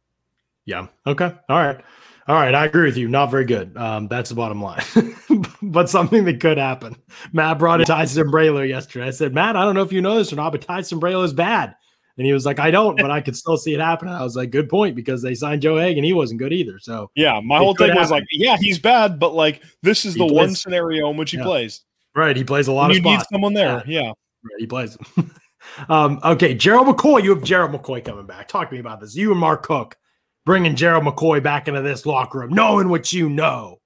Yeah. 0.65 0.87
Okay. 1.05 1.33
All 1.49 1.57
right. 1.57 1.81
All 2.27 2.35
right. 2.35 2.55
I 2.55 2.65
agree 2.65 2.85
with 2.85 2.95
you. 2.97 3.07
Not 3.09 3.31
very 3.31 3.45
good. 3.45 3.75
Um, 3.75 4.07
that's 4.07 4.29
the 4.29 4.35
bottom 4.35 4.61
line, 4.61 4.81
but 5.61 5.89
something 5.89 6.23
that 6.25 6.39
could 6.39 6.57
happen. 6.57 6.95
Matt 7.33 7.59
brought 7.59 7.81
in 7.81 7.85
Ty 7.85 8.03
Sambrailo 8.05 8.67
yesterday. 8.67 9.07
I 9.07 9.11
said, 9.11 9.33
Matt, 9.33 9.57
I 9.57 9.63
don't 9.63 9.75
know 9.75 9.81
if 9.81 9.91
you 9.91 10.01
know 10.01 10.15
this 10.17 10.31
or 10.31 10.37
not, 10.37 10.51
but 10.51 10.61
Ty 10.61 10.81
Sambrailo 10.81 11.23
is 11.25 11.33
bad. 11.33 11.75
And 12.17 12.25
he 12.27 12.31
was 12.31 12.45
like, 12.45 12.59
I 12.59 12.69
don't, 12.71 12.95
but 12.95 13.09
I 13.09 13.21
could 13.21 13.35
still 13.35 13.57
see 13.57 13.73
it 13.73 13.79
happening. 13.79 14.13
I 14.13 14.21
was 14.23 14.35
like, 14.35 14.51
good 14.51 14.69
point 14.69 14.95
because 14.95 15.21
they 15.23 15.33
signed 15.33 15.63
Joe 15.63 15.75
Haeg 15.75 15.97
and 15.97 16.05
he 16.05 16.13
wasn't 16.13 16.39
good 16.39 16.53
either. 16.53 16.77
So 16.79 17.09
Yeah, 17.15 17.41
my 17.43 17.57
whole 17.57 17.75
thing 17.75 17.93
was 17.95 18.11
like, 18.11 18.23
yeah, 18.31 18.55
he's 18.57 18.77
bad, 18.79 19.19
but 19.19 19.33
like 19.33 19.63
this 19.81 20.05
is 20.05 20.13
He 20.13 20.19
the 20.25 20.31
one 20.33 20.53
scenario 20.55 21.09
in 21.09 21.17
which 21.17 21.31
he 21.31 21.37
Yeah. 21.37 21.43
plays. 21.43 21.81
right, 22.15 22.37
he 22.37 22.43
plays 22.43 22.67
a 22.67 22.71
lot 22.71 22.83
And 22.85 22.91
of 22.91 22.97
you 22.97 23.01
need 23.03 23.15
spots. 23.15 23.29
someone 23.31 23.53
there. 23.53 23.83
Yeah. 23.87 24.09
Right, 24.09 24.59
he 24.59 24.67
plays. 24.67 24.95
um, 25.89 26.19
okay, 26.23 26.53
Gerald 26.53 26.87
McCoy. 26.87 27.23
You 27.23 27.33
have 27.33 27.43
Gerald 27.43 27.71
McCoy 27.71 28.05
coming 28.05 28.27
back. 28.27 28.47
Talk 28.47 28.69
to 28.69 28.73
me 28.75 28.79
about 28.79 28.99
this. 29.01 29.15
You 29.15 29.31
and 29.31 29.39
Mark 29.39 29.63
Cook 29.63 29.97
bringing 30.45 30.75
Gerald 30.75 31.03
McCoy 31.03 31.41
back 31.41 31.67
into 31.67 31.81
this 31.81 32.05
locker 32.05 32.39
room, 32.39 32.53
knowing 32.53 32.89
what 32.89 33.13
you 33.13 33.29
know. 33.29 33.79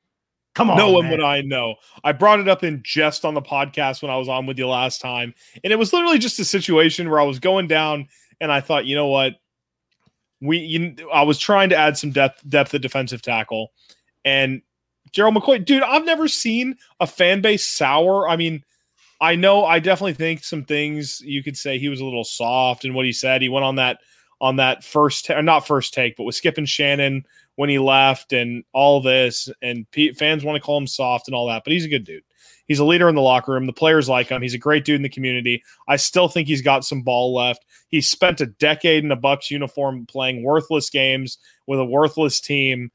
Come 0.56 0.72
on, 0.72 0.78
no 0.78 0.92
one 0.92 1.04
man. 1.04 1.12
would 1.12 1.22
I 1.22 1.42
know. 1.42 1.76
I 2.04 2.14
brought 2.14 2.40
it 2.40 2.48
up 2.48 2.64
in 2.64 2.82
jest 2.84 3.26
on 3.26 3.36
the 3.36 3.42
podcast 3.42 4.02
when 4.02 4.10
I 4.10 4.18
was 4.18 4.28
on 4.28 4.48
with 4.48 4.58
you 4.58 4.68
last 4.68 5.02
time, 5.02 5.34
and 5.64 5.72
it 5.72 5.78
was 5.78 5.94
literally 5.94 6.18
just 6.18 6.40
a 6.40 6.46
situation 6.46 7.10
where 7.10 7.20
I 7.20 7.26
was 7.26 7.40
going 7.40 7.68
down, 7.68 8.08
and 8.42 8.52
I 8.52 8.60
thought, 8.60 8.86
you 8.86 8.96
know 8.96 9.08
what, 9.08 9.36
we, 10.42 10.58
you, 10.58 10.96
I 11.14 11.22
was 11.24 11.38
trying 11.38 11.70
to 11.70 11.76
add 11.76 11.98
some 11.98 12.12
depth, 12.12 12.48
depth 12.50 12.74
at 12.74 12.82
defensive 12.82 13.22
tackle, 13.22 13.72
and 14.26 14.64
Gerald 15.12 15.36
McCoy, 15.36 15.64
dude, 15.64 15.84
I've 15.84 16.06
never 16.06 16.28
seen 16.28 16.78
a 17.00 17.08
fan 17.08 17.42
base 17.42 17.66
sour. 17.66 18.28
I 18.28 18.36
mean, 18.36 18.64
I 19.22 19.36
know, 19.36 19.66
I 19.66 19.80
definitely 19.80 20.14
think 20.14 20.44
some 20.44 20.64
things 20.64 21.22
you 21.22 21.44
could 21.44 21.58
say 21.58 21.78
he 21.78 21.90
was 21.90 22.00
a 22.00 22.06
little 22.06 22.24
soft 22.24 22.86
in 22.86 22.94
what 22.94 23.06
he 23.06 23.12
said. 23.12 23.42
He 23.42 23.50
went 23.50 23.66
on 23.66 23.76
that 23.76 24.00
on 24.40 24.58
that 24.58 24.84
first, 24.84 25.30
not 25.30 25.68
first 25.68 25.94
take, 25.94 26.16
but 26.16 26.24
with 26.24 26.36
Skip 26.36 26.58
and 26.58 26.70
Shannon 26.70 27.26
when 27.58 27.70
he 27.70 27.80
left 27.80 28.34
and 28.34 28.64
all 28.72 29.02
this 29.02 29.50
and 29.62 29.90
P- 29.92 30.14
fans 30.14 30.44
want 30.44 30.56
to 30.56 30.62
call 30.62 30.78
him 30.78 30.88
soft 30.88 31.28
and 31.28 31.36
all 31.36 31.48
that 31.48 31.64
but 31.64 31.74
he's 31.74 31.86
a 31.86 31.90
good 31.90 32.06
dude 32.06 32.24
he's 32.68 32.80
a 32.80 32.86
leader 32.86 33.10
in 33.10 33.16
the 33.16 33.22
locker 33.22 33.52
room 33.52 33.66
the 33.66 33.74
players 33.74 34.08
like 34.08 34.30
him 34.30 34.42
he's 34.42 34.54
a 34.54 34.60
great 34.60 34.86
dude 34.86 34.96
in 34.96 35.02
the 35.02 35.10
community 35.10 35.62
i 35.88 35.96
still 35.96 36.28
think 36.30 36.48
he's 36.48 36.62
got 36.62 36.86
some 36.86 37.02
ball 37.02 37.34
left 37.36 37.66
he 37.90 38.00
spent 38.00 38.40
a 38.42 38.46
decade 38.46 39.04
in 39.04 39.12
a 39.12 39.16
bucks 39.16 39.52
uniform 39.52 40.06
playing 40.06 40.44
worthless 40.44 40.90
games 40.90 41.40
with 41.66 41.80
a 41.80 41.86
worthless 41.86 42.40
team 42.40 42.90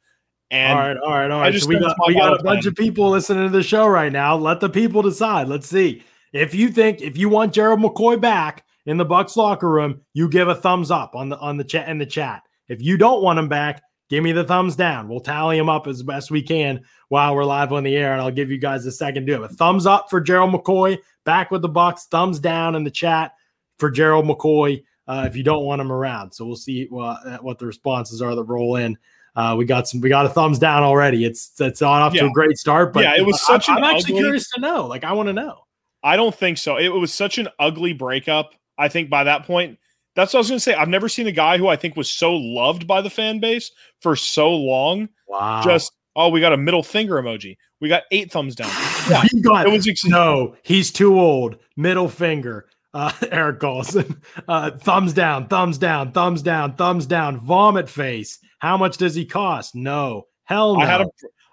and 0.51 0.79
all 0.79 0.87
right, 0.87 0.97
all 0.99 1.11
right, 1.11 1.31
all 1.31 1.41
I 1.41 1.51
just 1.51 1.65
So 1.65 1.71
we 1.71 1.79
got 1.79 1.97
we 2.07 2.15
got 2.15 2.39
a 2.39 2.43
bunch 2.43 2.63
plan. 2.63 2.69
of 2.69 2.75
people 2.77 3.09
listening 3.09 3.45
to 3.45 3.49
the 3.49 3.63
show 3.63 3.87
right 3.87 4.13
now. 4.13 4.37
Let 4.37 4.61
the 4.61 4.69
people 4.69 5.01
decide. 5.01 5.49
Let's 5.49 5.67
see. 5.67 6.03
If 6.35 6.55
you 6.55 6.69
think 6.69 7.01
if 7.01 7.17
you 7.17 7.31
want 7.31 7.55
Gerald 7.55 7.81
McCoy 7.81 8.21
back 8.21 8.63
in 8.87 8.97
the 8.97 9.05
Bucks 9.05 9.37
locker 9.37 9.69
room, 9.69 10.01
you 10.15 10.29
give 10.29 10.49
a 10.49 10.55
thumbs 10.55 10.91
up 10.91 11.15
on 11.15 11.29
the 11.29 11.39
on 11.39 11.57
the 11.57 11.65
chat 11.65 11.89
in 11.89 11.99
the 11.99 12.07
chat. 12.07 12.43
If 12.69 12.81
you 12.83 12.97
don't 12.97 13.23
want 13.23 13.39
him 13.39 13.49
back, 13.49 13.83
give 14.11 14.23
me 14.25 14.33
the 14.33 14.45
thumbs 14.45 14.77
down. 14.77 15.09
We'll 15.09 15.21
tally 15.21 15.59
him 15.59 15.69
up 15.69 15.87
as 15.87 16.03
best 16.03 16.31
we 16.31 16.43
can 16.43 16.83
while 17.09 17.35
we're 17.35 17.45
live 17.45 17.73
on 17.73 17.85
the 17.85 17.97
air, 17.97 18.13
and 18.13 18.21
I'll 18.23 18.31
give 18.31 18.51
you 18.51 18.59
guys 18.59 18.87
a 18.87 18.93
second 18.93 19.27
to 19.27 19.33
do 19.37 19.43
it. 19.43 19.51
A 19.51 19.55
thumbs 19.55 19.87
up 19.87 20.09
for 20.11 20.21
Gerald 20.21 20.53
McCoy 20.53 20.99
back 21.25 21.51
with 21.51 21.63
the 21.63 21.69
Bucks. 21.69 22.07
Thumbs 22.07 22.39
down 22.39 22.75
in 22.75 22.85
the 22.85 22.91
chat 22.91 23.33
for 23.79 23.91
Gerald 23.91 24.25
McCoy 24.27 24.83
uh, 25.09 25.25
if 25.29 25.37
you 25.37 25.43
don't 25.43 25.65
want 25.65 25.81
him 25.81 25.91
around. 25.93 26.33
So 26.33 26.45
we'll 26.47 26.57
see 26.57 26.87
what, 26.89 27.43
what 27.43 27.59
the 27.59 27.67
responses 27.67 28.23
are 28.23 28.35
that 28.35 28.45
roll 28.45 28.77
in. 28.77 28.97
Uh, 29.35 29.55
we 29.57 29.65
got 29.65 29.89
some. 29.89 30.01
We 30.01 30.09
got 30.09 30.27
a 30.27 30.29
thumbs 30.29 30.59
down 30.59 30.83
already. 30.83 31.25
It's 31.25 31.59
it's 31.61 31.81
on 31.83 32.03
off 32.03 32.13
to 32.15 32.27
a 32.27 32.31
great 32.33 32.59
start. 32.59 32.93
But 32.93 33.05
Yeah, 33.05 33.17
it 33.17 33.25
was 33.27 33.37
I- 33.49 33.55
such 33.55 33.69
an 33.69 33.77
I'm 33.79 33.85
actually 33.85 34.13
ugly- 34.15 34.23
curious 34.25 34.51
to 34.51 34.61
know. 34.61 34.87
Like, 34.87 35.05
I 35.05 35.13
want 35.15 35.29
to 35.29 35.33
know. 35.33 35.65
I 36.03 36.17
don't 36.17 36.35
think 36.35 36.59
so. 36.59 36.77
It 36.77 36.89
was 36.89 37.15
such 37.15 37.39
an 37.39 37.49
ugly 37.59 37.93
breakup. 37.93 38.55
I 38.79 38.89
think 38.89 39.11
by 39.11 39.25
that 39.25 39.45
point, 39.47 39.79
that's 40.15 40.33
what 40.33 40.39
I 40.39 40.41
was 40.41 40.49
going 40.49 40.57
to 40.59 40.63
say. 40.63 40.75
I've 40.75 40.89
never 40.89 41.09
seen 41.09 41.27
a 41.27 41.33
guy 41.33 41.59
who 41.59 41.69
I 41.69 41.77
think 41.77 41.97
was 41.97 42.11
so 42.11 42.35
loved 42.35 42.87
by 42.87 43.01
the 43.01 43.11
fan 43.11 43.41
base 43.41 43.71
for 44.01 44.17
so 44.17 44.51
long. 44.51 45.09
Wow. 45.29 45.63
Just 45.65 45.93
oh, 46.17 46.29
we 46.29 46.41
got 46.41 46.53
a 46.53 46.57
middle 46.57 46.83
finger 46.83 47.15
emoji. 47.15 47.57
We 47.81 47.89
got 47.89 48.05
eight 48.11 48.31
thumbs 48.31 48.55
down. 48.55 48.71
Yeah, 49.11 49.25
we 49.33 49.41
got 49.41 49.67
it 49.67 49.73
was 49.73 49.89
ex- 49.89 50.05
no. 50.05 50.55
He's 50.63 50.93
too 50.93 51.19
old. 51.19 51.57
Middle 51.77 52.09
finger. 52.09 52.67
Uh, 52.95 53.11
Eric 53.31 53.61
Carlson. 53.61 54.21
Uh, 54.47 54.71
thumbs 54.73 55.13
down. 55.15 55.49
Thumbs 55.49 55.79
down. 55.79 56.13
Thumbs 56.13 56.43
down. 56.43 56.77
Thumbs 56.77 57.07
down. 57.07 57.41
Vomit 57.41 57.89
face. 57.89 58.39
How 58.59 58.77
much 58.77 58.99
does 58.99 59.15
he 59.15 59.25
cost? 59.25 59.75
No. 59.75 60.27
Hell 60.45 60.77
no. 60.77 60.83
I 60.83 60.87
had 60.87 61.01
a 61.01 61.07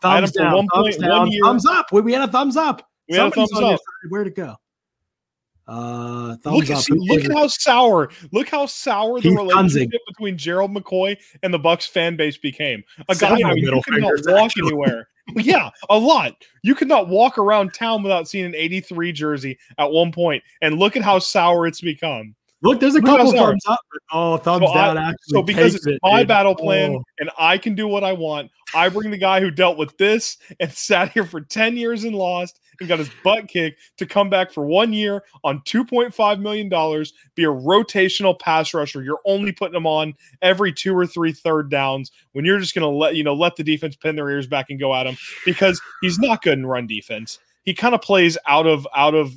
I 0.04 0.16
had 0.16 0.22
thumbs 0.22 0.30
him 0.30 0.34
for 0.34 0.40
down. 0.44 0.68
thumbs 0.68 0.98
point- 0.98 1.02
down. 1.02 1.32
Thumbs 1.44 1.66
up. 1.66 1.92
We, 1.92 2.02
we 2.02 2.14
had 2.14 2.28
a 2.28 2.32
thumbs 2.32 2.58
up. 2.58 2.88
we 3.08 3.16
had 3.16 3.28
a 3.28 3.32
thumbs 3.32 3.52
up. 3.54 3.80
Where'd 4.10 4.28
it 4.28 4.36
go? 4.36 4.56
Uh, 5.70 6.36
Look, 6.46 6.70
up. 6.72 6.84
look 6.90 7.26
at 7.26 7.32
how 7.32 7.48
sour. 7.48 8.10
Look 8.32 8.50
how 8.50 8.66
sour 8.66 9.22
the 9.22 9.30
Keith 9.30 9.38
relationship 9.38 9.90
Kunzig. 9.90 9.98
between 10.08 10.38
Gerald 10.38 10.72
McCoy 10.76 11.18
and 11.44 11.54
the 11.54 11.60
Bucks 11.60 11.86
fan 11.86 12.16
base 12.16 12.38
became. 12.38 12.84
A 13.08 13.16
guy 13.16 13.36
I 13.36 13.54
mean, 13.54 13.58
you 13.66 13.82
could 13.86 14.02
not 14.02 14.14
walk 14.26 14.46
actually. 14.46 14.68
anywhere. 14.70 15.08
Yeah, 15.36 15.70
a 15.92 15.98
lot. 16.00 16.34
You 16.64 16.74
could 16.74 16.88
not 16.88 17.08
walk 17.08 17.38
around 17.38 17.72
town 17.76 18.02
without 18.02 18.28
seeing 18.28 18.46
an 18.46 18.56
83 18.56 19.12
jersey 19.12 19.60
at 19.78 19.92
one 19.92 20.12
point. 20.12 20.42
And 20.64 20.80
look 20.80 20.96
at 20.98 21.04
how 21.04 21.20
sour 21.20 21.68
it's 21.68 21.82
become. 21.82 22.34
Look, 22.64 22.80
there's 22.80 22.96
a 22.96 22.98
Look 23.00 23.06
couple 23.06 23.32
thumbs 23.34 23.62
up. 23.68 23.80
Oh, 24.12 24.38
thumbs 24.38 24.66
So 24.66 24.72
I- 24.74 24.88
down. 24.88 24.98
actually 24.98 25.18
So 25.28 25.44
because 25.44 25.76
it's 25.76 25.86
it, 25.86 26.00
my 26.02 26.22
dude. 26.22 26.30
battle 26.30 26.56
plan 26.56 26.96
Oh. 26.96 27.04
and 27.20 27.30
I 27.38 27.60
can 27.60 27.76
do 27.76 27.88
what 27.88 28.04
I 28.04 28.12
want, 28.12 28.50
I 28.74 28.90
bring 28.90 29.12
the 29.12 29.20
guy 29.20 29.40
who 29.40 29.52
dealt 29.52 29.78
with 29.78 29.96
this 30.00 30.38
and 30.60 30.72
sat 30.74 31.12
here 31.12 31.26
for 31.26 31.42
10 31.42 31.78
years 31.78 32.06
and 32.06 32.16
lost 32.16 32.60
and 32.80 32.90
got 32.90 33.00
his 33.00 33.10
butt 33.24 33.48
kicked 33.48 33.80
to 33.98 34.06
come 34.06 34.30
back 34.30 34.52
for 34.52 34.66
one 34.66 34.94
year 34.94 35.24
on 35.44 35.62
$2.5 35.62 36.40
million, 36.40 36.70
be 37.36 37.44
a 37.44 37.48
rotational 37.48 38.38
pass 38.40 38.74
rusher. 38.74 39.04
You're 39.04 39.22
only 39.26 39.52
putting 39.52 39.76
him 39.76 39.88
on 39.88 40.14
every 40.42 40.74
two 40.74 40.96
or 40.96 41.06
three 41.06 41.32
third 41.32 41.70
downs 41.70 42.12
when 42.34 42.46
you're 42.46 42.60
just 42.60 42.76
going 42.76 42.90
to 42.90 42.96
let, 42.96 43.16
you 43.16 43.24
know, 43.24 43.34
let 43.34 43.56
the 43.56 43.64
defense 43.64 43.96
pin 43.96 44.16
their 44.16 44.30
ears 44.30 44.48
back 44.48 44.68
and 44.70 44.80
go 44.80 44.94
at 44.94 45.08
him 45.08 45.18
because 45.46 45.82
he's 46.02 46.20
not 46.20 46.42
good 46.42 46.58
in 46.58 46.66
run 46.66 46.88
defense. 46.88 47.40
He 47.64 47.74
kind 47.74 47.94
of 47.94 48.02
plays 48.02 48.38
out 48.48 48.68
of, 48.68 48.88
out 48.96 49.16
of, 49.16 49.34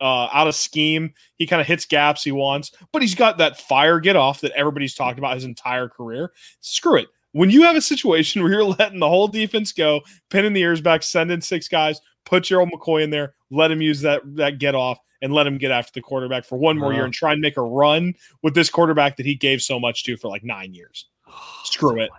uh, 0.00 0.28
out 0.32 0.46
of 0.46 0.54
scheme. 0.54 1.12
He 1.36 1.46
kind 1.46 1.60
of 1.60 1.66
hits 1.66 1.86
gaps 1.86 2.22
he 2.22 2.32
wants, 2.32 2.72
but 2.92 3.02
he's 3.02 3.14
got 3.14 3.38
that 3.38 3.60
fire 3.60 4.00
get 4.00 4.16
off 4.16 4.40
that 4.40 4.52
everybody's 4.52 4.94
talked 4.94 5.18
about 5.18 5.34
his 5.34 5.44
entire 5.44 5.88
career. 5.88 6.32
Screw 6.60 6.96
it. 6.96 7.08
When 7.32 7.50
you 7.50 7.62
have 7.62 7.74
a 7.74 7.80
situation 7.80 8.42
where 8.44 8.52
you're 8.52 8.64
letting 8.64 9.00
the 9.00 9.08
whole 9.08 9.28
defense 9.28 9.72
go, 9.72 10.02
pinning 10.30 10.52
the 10.52 10.62
ears 10.62 10.80
back, 10.80 11.02
sending 11.02 11.40
six 11.40 11.68
guys, 11.68 12.00
put 12.24 12.44
Gerald 12.44 12.70
McCoy 12.70 13.02
in 13.04 13.10
there, 13.10 13.34
let 13.50 13.70
him 13.70 13.80
use 13.82 14.00
that 14.02 14.22
that 14.36 14.58
get 14.58 14.74
off, 14.74 14.98
and 15.22 15.32
let 15.32 15.46
him 15.46 15.58
get 15.58 15.70
after 15.70 15.92
the 15.92 16.00
quarterback 16.00 16.44
for 16.44 16.56
one 16.58 16.76
more 16.78 16.92
year 16.92 17.00
Uh-huh. 17.02 17.04
and 17.06 17.14
try 17.14 17.32
and 17.32 17.40
make 17.40 17.56
a 17.56 17.62
run 17.62 18.14
with 18.42 18.54
this 18.54 18.68
quarterback 18.70 19.16
that 19.16 19.26
he 19.26 19.34
gave 19.34 19.62
so 19.62 19.78
much 19.80 20.04
to 20.04 20.16
for 20.16 20.28
like 20.28 20.44
nine 20.44 20.74
years. 20.74 21.06
Screw 21.64 22.00
it. 22.00 22.10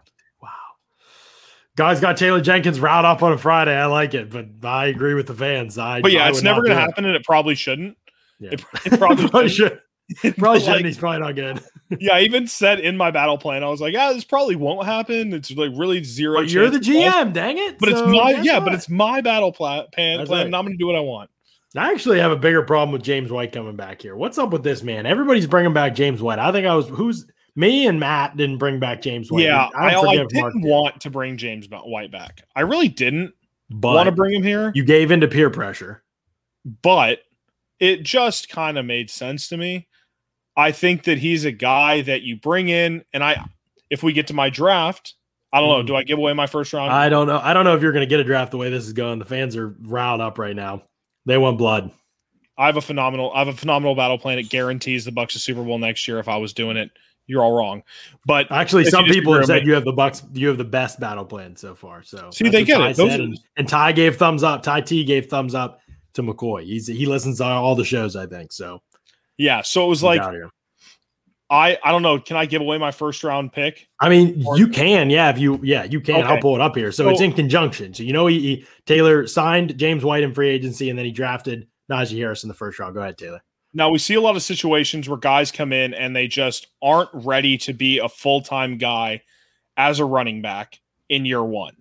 Wow. 0.42 0.50
Guys 1.76 2.00
got 2.00 2.18
Taylor 2.18 2.42
Jenkins 2.42 2.80
route 2.80 3.06
up 3.06 3.22
on 3.22 3.34
a 3.34 3.38
Friday. 3.38 3.76
I 3.76 3.86
like 3.88 4.14
it, 4.14 4.30
but 4.30 4.48
I 4.68 4.88
agree 4.88 5.14
with 5.14 5.28
the 5.28 5.34
fans. 5.34 5.78
I 5.78 6.02
But 6.02 6.12
yeah, 6.12 6.26
I 6.26 6.30
it's 6.30 6.42
never 6.42 6.62
going 6.62 6.72
to 6.76 6.78
it. 6.78 6.86
happen, 6.86 7.06
and 7.06 7.16
it 7.16 7.24
probably 7.26 7.56
shouldn't. 7.56 7.98
Yeah. 8.40 8.52
It, 8.52 8.64
it 8.86 8.98
probably, 9.00 9.28
Probably 9.30 9.50
shouldn't. 9.50 9.74
should. 9.74 9.82
Probably 10.38 10.60
shouldn't. 10.60 10.78
like, 10.78 10.86
He's 10.86 10.98
probably 10.98 11.20
not 11.20 11.36
good. 11.36 11.64
yeah, 12.00 12.16
I 12.16 12.22
even 12.22 12.48
said 12.48 12.80
in 12.80 12.96
my 12.96 13.10
battle 13.10 13.40
plan, 13.40 13.64
I 13.64 13.70
was 13.70 13.82
like, 13.82 13.94
"Yeah, 13.94 14.14
this 14.14 14.24
probably 14.24 14.56
won't 14.56 14.86
happen. 14.86 15.34
It's 15.34 15.50
like 15.52 15.72
really 15.76 16.04
zero." 16.04 16.42
But 16.42 16.52
you're 16.52 16.70
the. 16.70 16.78
GM, 16.78 17.34
dang 17.34 17.58
it. 17.58 17.80
But 17.80 17.90
it's 17.90 18.02
my 18.02 18.40
yeah, 18.44 18.60
what? 18.60 18.66
but 18.66 18.74
it's 18.76 18.88
my 18.88 19.22
battle 19.22 19.52
plan, 19.52 19.86
plan, 19.94 20.18
That's 20.20 20.30
plan 20.30 20.40
right. 20.40 20.46
and 20.46 20.56
I'm 20.56 20.64
going 20.64 20.78
to 20.78 20.78
do 20.78 20.86
what 20.86 20.96
I 20.96 21.00
want. 21.00 21.32
I 21.76 21.92
actually 21.92 22.20
have 22.20 22.32
a 22.32 22.38
bigger 22.38 22.62
problem 22.62 22.92
with 22.94 23.04
James 23.04 23.32
White 23.32 23.52
coming 23.52 23.76
back 23.76 24.02
here. 24.02 24.16
What's 24.16 24.38
up 24.38 24.52
with 24.52 24.64
this 24.64 24.82
man? 24.84 25.06
Everybody's 25.06 25.48
bringing 25.48 25.74
back 25.74 25.96
James 25.96 26.22
White. 26.22 26.40
I 26.40 26.52
think 26.52 26.68
I 26.68 26.76
was 26.76 26.88
who's 26.88 27.26
me 27.56 27.88
and 27.88 28.00
Matt 28.00 28.38
didn't 28.38 28.60
bring 28.60 28.80
back 28.80 29.02
James 29.02 29.32
White. 29.32 29.44
yeah, 29.44 29.70
I, 29.76 29.92
don't 29.92 30.08
I 30.08 30.16
didn't 30.18 30.30
did, 30.30 30.64
want 30.64 31.02
to 31.02 31.10
bring 31.10 31.38
James 31.38 31.68
White 31.70 32.12
back. 32.12 32.44
I 32.56 32.62
really 32.62 32.88
didn't 32.88 33.34
but 33.70 33.96
want 33.96 34.08
to 34.08 34.12
bring 34.12 34.34
him 34.34 34.44
here, 34.44 34.72
you 34.76 34.86
gave 34.86 35.12
into 35.12 35.28
peer 35.28 35.50
pressure. 35.50 36.04
but 36.82 37.20
it 37.80 38.04
just 38.04 38.50
kind 38.50 38.78
of 38.78 38.86
made 38.86 39.10
sense 39.10 39.50
to 39.50 39.58
me. 39.58 39.88
I 40.58 40.72
think 40.72 41.04
that 41.04 41.18
he's 41.18 41.46
a 41.46 41.52
guy 41.52 42.02
that 42.02 42.22
you 42.22 42.38
bring 42.38 42.70
in, 42.70 43.04
and 43.14 43.24
I, 43.24 43.46
if 43.90 44.04
we 44.04 44.14
get 44.14 44.28
to 44.28 44.34
my 44.34 44.50
draft, 44.50 45.14
I 45.52 45.60
don't 45.60 45.70
know. 45.70 45.84
Mhm. 45.84 45.88
Do 45.88 45.96
I 45.96 46.04
give 46.04 46.18
away 46.18 46.34
my 46.34 46.48
first 46.48 46.74
round? 46.74 46.92
I 46.92 47.10
don't 47.10 47.28
know. 47.28 47.40
I 47.42 47.54
don't 47.54 47.64
know 47.66 47.76
if 47.76 47.82
you're 47.82 47.92
going 47.94 48.02
to 48.06 48.10
get 48.10 48.20
a 48.20 48.24
draft 48.24 48.52
the 48.52 48.58
way 48.58 48.70
this 48.70 48.86
is 48.86 48.94
going. 48.94 49.20
The 49.20 49.26
fans 49.26 49.56
are 49.56 49.76
riled 49.82 50.22
up 50.22 50.38
right 50.38 50.56
now. 50.56 50.84
They 51.26 51.38
want 51.38 51.58
blood. 51.58 51.92
I 52.58 52.68
have 52.68 52.78
a 52.78 52.82
phenomenal, 52.82 53.32
I 53.34 53.40
have 53.40 53.48
a 53.50 53.54
phenomenal 53.54 53.96
battle 53.96 54.18
plan. 54.18 54.38
It 54.40 54.50
guarantees 54.50 55.04
the 55.06 55.12
Bucks 55.12 55.36
a 55.36 55.40
Super 55.40 55.64
Bowl 55.64 55.78
next 55.78 56.08
year. 56.08 56.20
If 56.20 56.28
I 56.30 56.38
was 56.38 56.54
doing 56.54 56.78
it, 56.78 56.90
you're 57.28 57.44
all 57.44 57.54
wrong. 57.58 57.84
But 58.26 58.52
Actually, 58.52 58.86
some 58.86 59.06
people 59.06 59.34
have 59.34 59.46
said 59.46 59.66
you 59.66 59.74
have 59.74 59.84
the 59.84 59.92
Bucks. 59.92 60.24
You 60.34 60.48
have 60.50 60.58
the 60.58 60.64
best 60.64 61.00
battle 61.00 61.26
plan 61.26 61.56
so 61.56 61.74
far. 61.76 62.04
So 62.04 62.30
See, 62.32 62.48
they 62.50 62.64
get 62.64 62.78
Ty 62.78 62.90
it. 62.92 62.98
Those 62.98 63.12
are- 63.14 63.22
and, 63.22 63.40
and 63.58 63.68
Ty 63.68 63.92
gave 63.94 64.16
thumbs 64.18 64.44
up. 64.44 64.62
Ty 64.64 64.82
T 64.82 65.04
gave 65.04 65.26
thumbs 65.28 65.56
up 65.56 65.80
to 66.14 66.22
McCoy. 66.24 66.64
He's 66.64 66.88
he 66.88 67.06
listens 67.06 67.40
to 67.40 67.46
all 67.46 67.76
the 67.76 67.84
shows. 67.84 68.16
I 68.16 68.26
think 68.28 68.54
so. 68.54 68.82
Yeah, 69.38 69.62
so 69.62 69.86
it 69.86 69.90
was 69.90 70.04
like. 70.04 70.22
I, 71.48 71.78
I 71.84 71.92
don't 71.92 72.02
know. 72.02 72.20
Can 72.20 72.38
I 72.38 72.48
give 72.48 72.64
away 72.64 72.80
my 72.80 72.90
first 72.90 73.24
round 73.24 73.54
pick? 73.54 73.88
I 74.00 74.10
mean, 74.10 74.44
Or- 74.48 74.58
you 74.58 74.68
can, 74.68 75.12
yeah. 75.12 75.30
If 75.30 75.38
you, 75.38 75.60
yeah, 75.62 75.84
you 75.84 76.02
can. 76.02 76.24
I'll 76.24 76.42
pull 76.42 76.56
it 76.56 76.62
up 76.62 76.76
here. 76.76 76.92
So, 76.92 77.04
So- 77.04 77.10
it's 77.12 77.22
in 77.22 77.34
conjunction. 77.34 77.94
So 77.94 78.02
you 78.02 78.14
know, 78.14 78.26
he, 78.26 78.40
he 78.40 78.66
Taylor 78.88 79.28
signed 79.28 79.78
James 79.78 80.04
White 80.04 80.24
in 80.24 80.34
free 80.34 80.50
agency, 80.50 80.90
and 80.90 80.98
then 80.98 81.06
he 81.06 81.12
drafted 81.12 81.68
Najee 81.90 82.18
Harris 82.18 82.44
in 82.44 82.48
the 82.48 82.56
first 82.56 82.80
round. 82.80 82.96
Go 82.96 83.02
ahead, 83.02 83.20
Taylor. 83.20 83.44
Now 83.76 83.90
we 83.90 84.00
see 84.00 84.16
a 84.16 84.22
lot 84.22 84.36
of 84.36 84.42
situations 84.42 85.08
where 85.08 85.20
guys 85.20 85.52
come 85.52 85.74
in 85.74 85.94
and 85.94 86.16
they 86.16 86.28
just 86.28 86.68
aren't 86.82 87.10
ready 87.14 87.58
to 87.60 87.74
be 87.74 88.00
a 88.00 88.08
full-time 88.08 88.78
guy 88.78 89.22
as 89.76 90.00
a 90.00 90.06
running 90.06 90.42
back 90.42 90.80
in 91.10 91.26
year 91.26 91.44
1. 91.44 91.76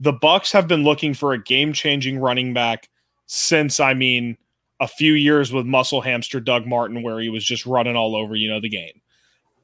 The 0.00 0.14
Bucks 0.14 0.52
have 0.52 0.66
been 0.66 0.84
looking 0.84 1.12
for 1.12 1.34
a 1.34 1.42
game-changing 1.42 2.18
running 2.18 2.54
back 2.54 2.88
since 3.26 3.78
I 3.78 3.92
mean 3.92 4.38
a 4.80 4.88
few 4.88 5.12
years 5.14 5.52
with 5.52 5.66
muscle 5.66 6.00
hamster 6.00 6.40
Doug 6.40 6.66
Martin 6.66 7.02
where 7.02 7.20
he 7.20 7.28
was 7.28 7.44
just 7.44 7.64
running 7.66 7.96
all 7.96 8.16
over, 8.16 8.34
you 8.34 8.48
know, 8.50 8.60
the 8.60 8.68
game. 8.68 9.00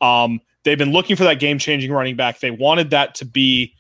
Um, 0.01 0.41
they've 0.65 0.79
been 0.79 0.93
looking 0.93 1.17
for 1.17 1.25
that 1.25 1.41
game 1.41 1.59
changing 1.59 1.93
running 1.93 2.17
back. 2.17 2.41
They 2.41 2.51
wanted 2.51 2.91
that 2.91 3.15
to 3.17 3.25
be 3.25 3.75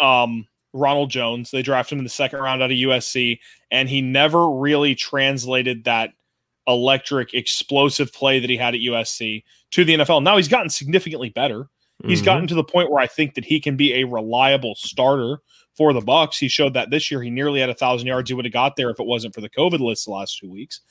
um, 0.00 0.46
Ronald 0.72 1.10
Jones. 1.10 1.50
They 1.50 1.62
drafted 1.62 1.94
him 1.94 1.98
in 2.00 2.04
the 2.04 2.10
second 2.10 2.40
round 2.40 2.62
out 2.62 2.70
of 2.70 2.76
USC, 2.76 3.38
and 3.70 3.88
he 3.88 4.00
never 4.02 4.50
really 4.50 4.94
translated 4.94 5.84
that 5.84 6.10
electric, 6.66 7.32
explosive 7.32 8.12
play 8.12 8.40
that 8.40 8.50
he 8.50 8.56
had 8.56 8.74
at 8.74 8.80
USC 8.80 9.44
to 9.70 9.84
the 9.84 9.94
NFL. 9.94 10.22
Now 10.22 10.36
he's 10.36 10.48
gotten 10.48 10.68
significantly 10.68 11.30
better. 11.30 11.68
He's 12.06 12.20
Mhm. 12.20 12.26
gotten 12.26 12.46
to 12.48 12.54
the 12.54 12.62
point 12.64 12.90
where 12.90 13.02
I 13.02 13.06
think 13.06 13.34
that 13.34 13.44
he 13.44 13.58
can 13.58 13.76
be 13.76 13.94
a 13.94 14.04
reliable 14.04 14.74
starter 14.76 15.40
for 15.78 15.94
the 15.94 16.02
Bucks. 16.02 16.36
He 16.36 16.48
showed 16.48 16.74
that 16.74 16.90
this 16.90 17.10
year. 17.10 17.22
He 17.22 17.30
nearly 17.30 17.60
had 17.60 17.70
a 17.70 17.74
thousand 17.74 18.08
yards. 18.08 18.28
He 18.28 18.34
would 18.34 18.44
have 18.44 18.52
got 18.52 18.76
there 18.76 18.90
if 18.90 19.00
it 19.00 19.06
wasn't 19.06 19.34
for 19.34 19.40
the 19.40 19.48
COVID 19.48 19.78
list 19.78 20.04
the 20.04 20.10
last 20.10 20.38
two 20.38 20.50
weeks. 20.50 20.82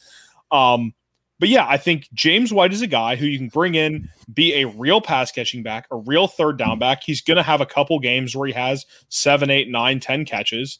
Um, 0.50 0.94
but 1.40 1.50
yeah, 1.50 1.68
I 1.68 1.78
think 1.78 2.08
James 2.14 2.52
White 2.52 2.74
is 2.74 2.82
a 2.82 2.88
guy 2.88 3.16
who 3.16 3.28
you 3.28 3.38
can 3.38 3.50
bring 3.50 3.76
in, 3.76 4.10
be 4.34 4.56
a 4.56 4.68
real 4.68 5.02
pass 5.02 5.32
catching 5.32 5.62
back, 5.62 5.86
a 5.92 5.98
real 5.98 6.28
third 6.28 6.58
down 6.58 6.80
back. 6.80 7.04
He's 7.04 7.22
going 7.22 7.38
to 7.38 7.44
have 7.44 7.62
a 7.62 7.66
couple 7.66 8.00
games 8.00 8.36
where 8.36 8.48
he 8.48 8.54
has 8.54 8.86
seven, 9.10 9.52
eight, 9.52 9.70
nine, 9.70 10.00
ten 10.00 10.26
catches. 10.26 10.80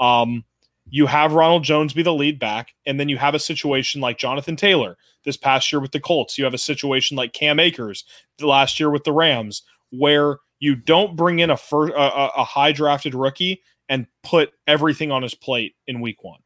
Um, 0.00 0.44
you 0.90 1.06
have 1.06 1.34
Ronald 1.34 1.62
Jones 1.62 1.92
be 1.92 2.02
the 2.02 2.12
lead 2.12 2.40
back, 2.40 2.74
and 2.84 2.98
then 2.98 3.08
you 3.08 3.16
have 3.18 3.36
a 3.36 3.38
situation 3.38 4.00
like 4.00 4.18
Jonathan 4.18 4.56
Taylor 4.56 4.96
this 5.24 5.36
past 5.36 5.70
year 5.70 5.80
with 5.80 5.92
the 5.92 6.00
Colts. 6.00 6.36
You 6.36 6.44
have 6.44 6.54
a 6.54 6.58
situation 6.58 7.16
like 7.16 7.32
Cam 7.32 7.60
Akers 7.60 8.04
last 8.40 8.80
year 8.80 8.90
with 8.90 9.04
the 9.04 9.12
Rams, 9.12 9.62
where 9.90 10.38
you 10.62 10.76
don't 10.76 11.16
bring 11.16 11.40
in 11.40 11.50
a 11.50 11.56
first, 11.56 11.92
a, 11.92 11.96
a- 12.40 12.44
high 12.44 12.70
drafted 12.70 13.16
rookie 13.16 13.62
and 13.88 14.06
put 14.22 14.52
everything 14.68 15.10
on 15.10 15.20
his 15.22 15.34
plate 15.34 15.74
in 15.88 16.00
week 16.00 16.22
one. 16.22 16.38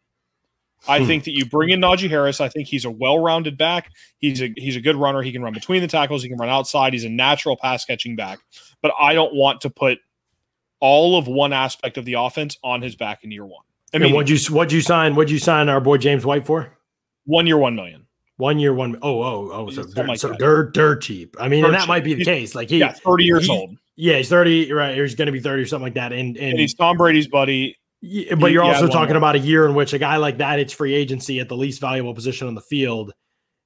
I 0.88 1.00
Hmm. 1.00 1.06
think 1.06 1.24
that 1.24 1.32
you 1.32 1.44
bring 1.44 1.68
in 1.68 1.80
Najee 1.80 2.08
Harris. 2.08 2.40
I 2.40 2.48
think 2.48 2.66
he's 2.68 2.86
a 2.86 2.90
well-rounded 2.90 3.58
back. 3.58 3.90
He's 4.18 4.40
a 4.40 4.52
he's 4.56 4.74
a 4.76 4.80
good 4.80 4.96
runner. 4.96 5.20
He 5.20 5.32
can 5.32 5.42
run 5.42 5.52
between 5.52 5.82
the 5.82 5.88
tackles. 5.88 6.22
He 6.22 6.28
can 6.30 6.38
run 6.38 6.48
outside. 6.48 6.94
He's 6.94 7.04
a 7.04 7.08
natural 7.10 7.56
pass 7.56 7.84
catching 7.84 8.16
back. 8.16 8.38
But 8.80 8.92
I 8.98 9.12
don't 9.12 9.34
want 9.34 9.60
to 9.62 9.70
put 9.70 9.98
all 10.80 11.18
of 11.18 11.26
one 11.26 11.52
aspect 11.52 11.98
of 11.98 12.04
the 12.04 12.14
offense 12.14 12.56
on 12.64 12.80
his 12.82 12.96
back 12.96 13.22
in 13.24 13.30
year 13.30 13.44
one. 13.44 13.64
I 13.92 13.96
and 13.96 14.04
mean, 14.04 14.14
what'd 14.14 14.30
you 14.30 14.54
what'd 14.54 14.72
you 14.72 14.80
sign? 14.80 15.14
What'd 15.14 15.30
you 15.30 15.38
sign 15.38 15.68
our 15.68 15.80
boy 15.80 15.98
James 15.98 16.24
White 16.24 16.46
for? 16.46 16.72
one 17.24 17.46
year, 17.46 17.58
one 17.58 17.74
million. 17.74 18.06
One 18.38 18.58
year, 18.58 18.72
one 18.74 18.96
oh 19.02 19.22
oh 19.22 19.50
oh, 19.52 19.70
so 19.70 19.82
dirt, 19.84 20.08
like 20.08 20.18
so 20.18 20.32
dirt 20.34 20.72
dirt 20.74 21.02
cheap. 21.02 21.36
I 21.40 21.48
mean, 21.48 21.64
and 21.64 21.72
that 21.74 21.80
cheap. 21.80 21.88
might 21.88 22.04
be 22.04 22.12
the 22.14 22.18
He's- 22.24 22.26
case. 22.26 22.54
Like 22.54 22.68
he, 22.70 22.78
yeah, 22.78 22.92
thirty 22.92 23.24
years 23.24 23.46
he- 23.46 23.50
old, 23.52 23.76
yeah, 23.96 24.16
he's 24.18 24.28
thirty, 24.28 24.72
right? 24.72 24.96
Or 24.98 25.02
he's 25.02 25.14
going 25.14 25.26
to 25.26 25.32
be 25.32 25.40
thirty 25.40 25.62
or 25.62 25.66
something 25.66 25.84
like 25.84 25.94
that. 25.94 26.12
And 26.12 26.36
and, 26.36 26.50
and 26.50 26.58
he's 26.58 26.74
Tom 26.74 26.96
Brady's 26.96 27.28
buddy. 27.28 27.76
yeah, 28.00 28.34
but 28.34 28.48
he- 28.48 28.52
you're 28.54 28.62
also 28.62 28.86
talking 28.88 29.16
about 29.16 29.34
a 29.34 29.38
year 29.40 29.66
in 29.66 29.74
which 29.74 29.92
a 29.92 29.98
guy 29.98 30.16
like 30.16 30.38
that, 30.38 30.58
it's 30.58 30.72
free 30.72 30.94
agency 30.94 31.40
at 31.40 31.48
the 31.48 31.56
least 31.56 31.80
valuable 31.80 32.14
position 32.14 32.46
on 32.46 32.54
the 32.54 32.60
field. 32.60 33.12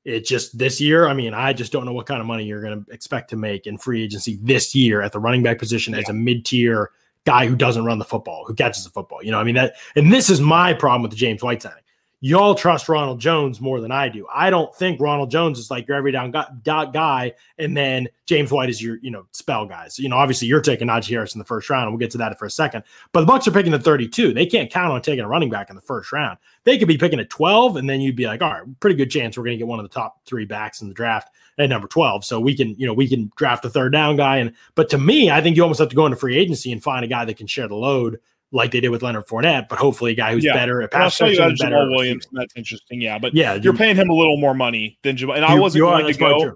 It 0.04 0.24
just 0.24 0.56
this 0.56 0.80
year. 0.80 1.06
I 1.06 1.12
mean, 1.12 1.34
I 1.34 1.52
just 1.52 1.72
don't 1.72 1.84
know 1.84 1.92
what 1.92 2.06
kind 2.06 2.20
of 2.20 2.26
money 2.26 2.44
you're 2.44 2.62
going 2.62 2.84
to 2.84 2.90
expect 2.90 3.28
to 3.30 3.36
make 3.36 3.66
in 3.66 3.76
free 3.76 4.02
agency 4.02 4.38
this 4.42 4.74
year 4.74 5.02
at 5.02 5.12
the 5.12 5.18
running 5.18 5.42
back 5.42 5.58
position 5.58 5.94
as 5.94 6.08
a 6.08 6.12
mid 6.14 6.46
tier 6.46 6.90
guy 7.26 7.46
who 7.46 7.54
doesn't 7.54 7.84
run 7.84 7.98
the 7.98 8.04
football, 8.06 8.44
who 8.46 8.54
catches 8.54 8.82
the 8.84 8.90
football. 8.90 9.22
You 9.22 9.30
know, 9.30 9.38
I 9.38 9.44
mean 9.44 9.56
that. 9.56 9.74
And 9.96 10.10
this 10.10 10.30
is 10.30 10.40
my 10.40 10.72
problem 10.72 11.02
with 11.02 11.10
the 11.10 11.18
James 11.18 11.42
White 11.42 11.60
signing. 11.60 11.82
Y'all 12.22 12.54
trust 12.54 12.86
Ronald 12.86 13.18
Jones 13.18 13.62
more 13.62 13.80
than 13.80 13.90
I 13.90 14.10
do. 14.10 14.26
I 14.32 14.50
don't 14.50 14.74
think 14.74 15.00
Ronald 15.00 15.30
Jones 15.30 15.58
is 15.58 15.70
like 15.70 15.88
your 15.88 15.96
every 15.96 16.12
down 16.12 16.30
guy, 16.30 17.32
and 17.56 17.74
then 17.74 18.08
James 18.26 18.52
White 18.52 18.68
is 18.68 18.82
your 18.82 18.98
you 18.98 19.10
know 19.10 19.24
spell 19.32 19.64
guys. 19.64 19.98
You 19.98 20.10
know, 20.10 20.16
obviously 20.16 20.46
you're 20.46 20.60
taking 20.60 20.88
Najee 20.88 21.08
Harris 21.08 21.34
in 21.34 21.38
the 21.38 21.46
first 21.46 21.70
round, 21.70 21.84
and 21.84 21.92
we'll 21.92 21.98
get 21.98 22.10
to 22.10 22.18
that 22.18 22.38
for 22.38 22.44
a 22.44 22.50
second. 22.50 22.84
But 23.12 23.20
the 23.20 23.26
Bucks 23.26 23.48
are 23.48 23.52
picking 23.52 23.72
the 23.72 23.78
32. 23.78 24.34
They 24.34 24.44
can't 24.44 24.70
count 24.70 24.92
on 24.92 25.00
taking 25.00 25.24
a 25.24 25.28
running 25.28 25.48
back 25.48 25.70
in 25.70 25.76
the 25.76 25.82
first 25.82 26.12
round. 26.12 26.36
They 26.64 26.76
could 26.76 26.88
be 26.88 26.98
picking 26.98 27.20
at 27.20 27.30
12, 27.30 27.76
and 27.76 27.88
then 27.88 28.02
you'd 28.02 28.16
be 28.16 28.26
like, 28.26 28.42
all 28.42 28.50
right, 28.50 28.80
pretty 28.80 28.96
good 28.96 29.10
chance 29.10 29.38
we're 29.38 29.44
going 29.44 29.56
to 29.56 29.58
get 29.58 29.66
one 29.66 29.78
of 29.78 29.84
the 29.84 29.94
top 29.94 30.20
three 30.26 30.44
backs 30.44 30.82
in 30.82 30.88
the 30.88 30.94
draft 30.94 31.30
at 31.56 31.70
number 31.70 31.88
12. 31.88 32.26
So 32.26 32.38
we 32.38 32.54
can, 32.54 32.74
you 32.76 32.86
know, 32.86 32.92
we 32.92 33.08
can 33.08 33.32
draft 33.36 33.64
a 33.64 33.70
third 33.70 33.92
down 33.92 34.16
guy. 34.16 34.36
And 34.38 34.52
but 34.74 34.90
to 34.90 34.98
me, 34.98 35.30
I 35.30 35.40
think 35.40 35.56
you 35.56 35.62
almost 35.62 35.80
have 35.80 35.88
to 35.88 35.96
go 35.96 36.04
into 36.04 36.18
free 36.18 36.36
agency 36.36 36.70
and 36.70 36.82
find 36.82 37.02
a 37.02 37.08
guy 37.08 37.24
that 37.24 37.38
can 37.38 37.46
share 37.46 37.66
the 37.66 37.76
load 37.76 38.20
like 38.52 38.72
they 38.72 38.80
did 38.80 38.88
with 38.88 39.02
Leonard 39.02 39.26
Fournette, 39.26 39.68
but 39.68 39.78
hopefully 39.78 40.12
a 40.12 40.14
guy 40.14 40.32
who's 40.32 40.44
Yeah. 40.44 40.54
better 40.54 40.82
at 40.82 40.90
pass 40.90 41.16
tell 41.16 41.28
you 41.30 41.36
protection 41.36 41.56
that 41.58 41.64
better 41.70 41.84
Jamaal 41.84 41.90
Williams. 41.96 42.26
That's 42.32 42.52
interesting. 42.56 43.00
Yeah, 43.00 43.18
but 43.18 43.34
Yeah, 43.34 43.54
you're 43.54 43.74
paying 43.74 43.96
him 43.96 44.10
a 44.10 44.14
little 44.14 44.36
more 44.36 44.54
money 44.54 44.98
than 45.02 45.16
Jamaal. 45.16 45.36
And 45.36 45.44
I 45.44 45.54
wasn't 45.54 45.82
going 45.84 46.12
to 46.12 46.18
go. 46.18 46.52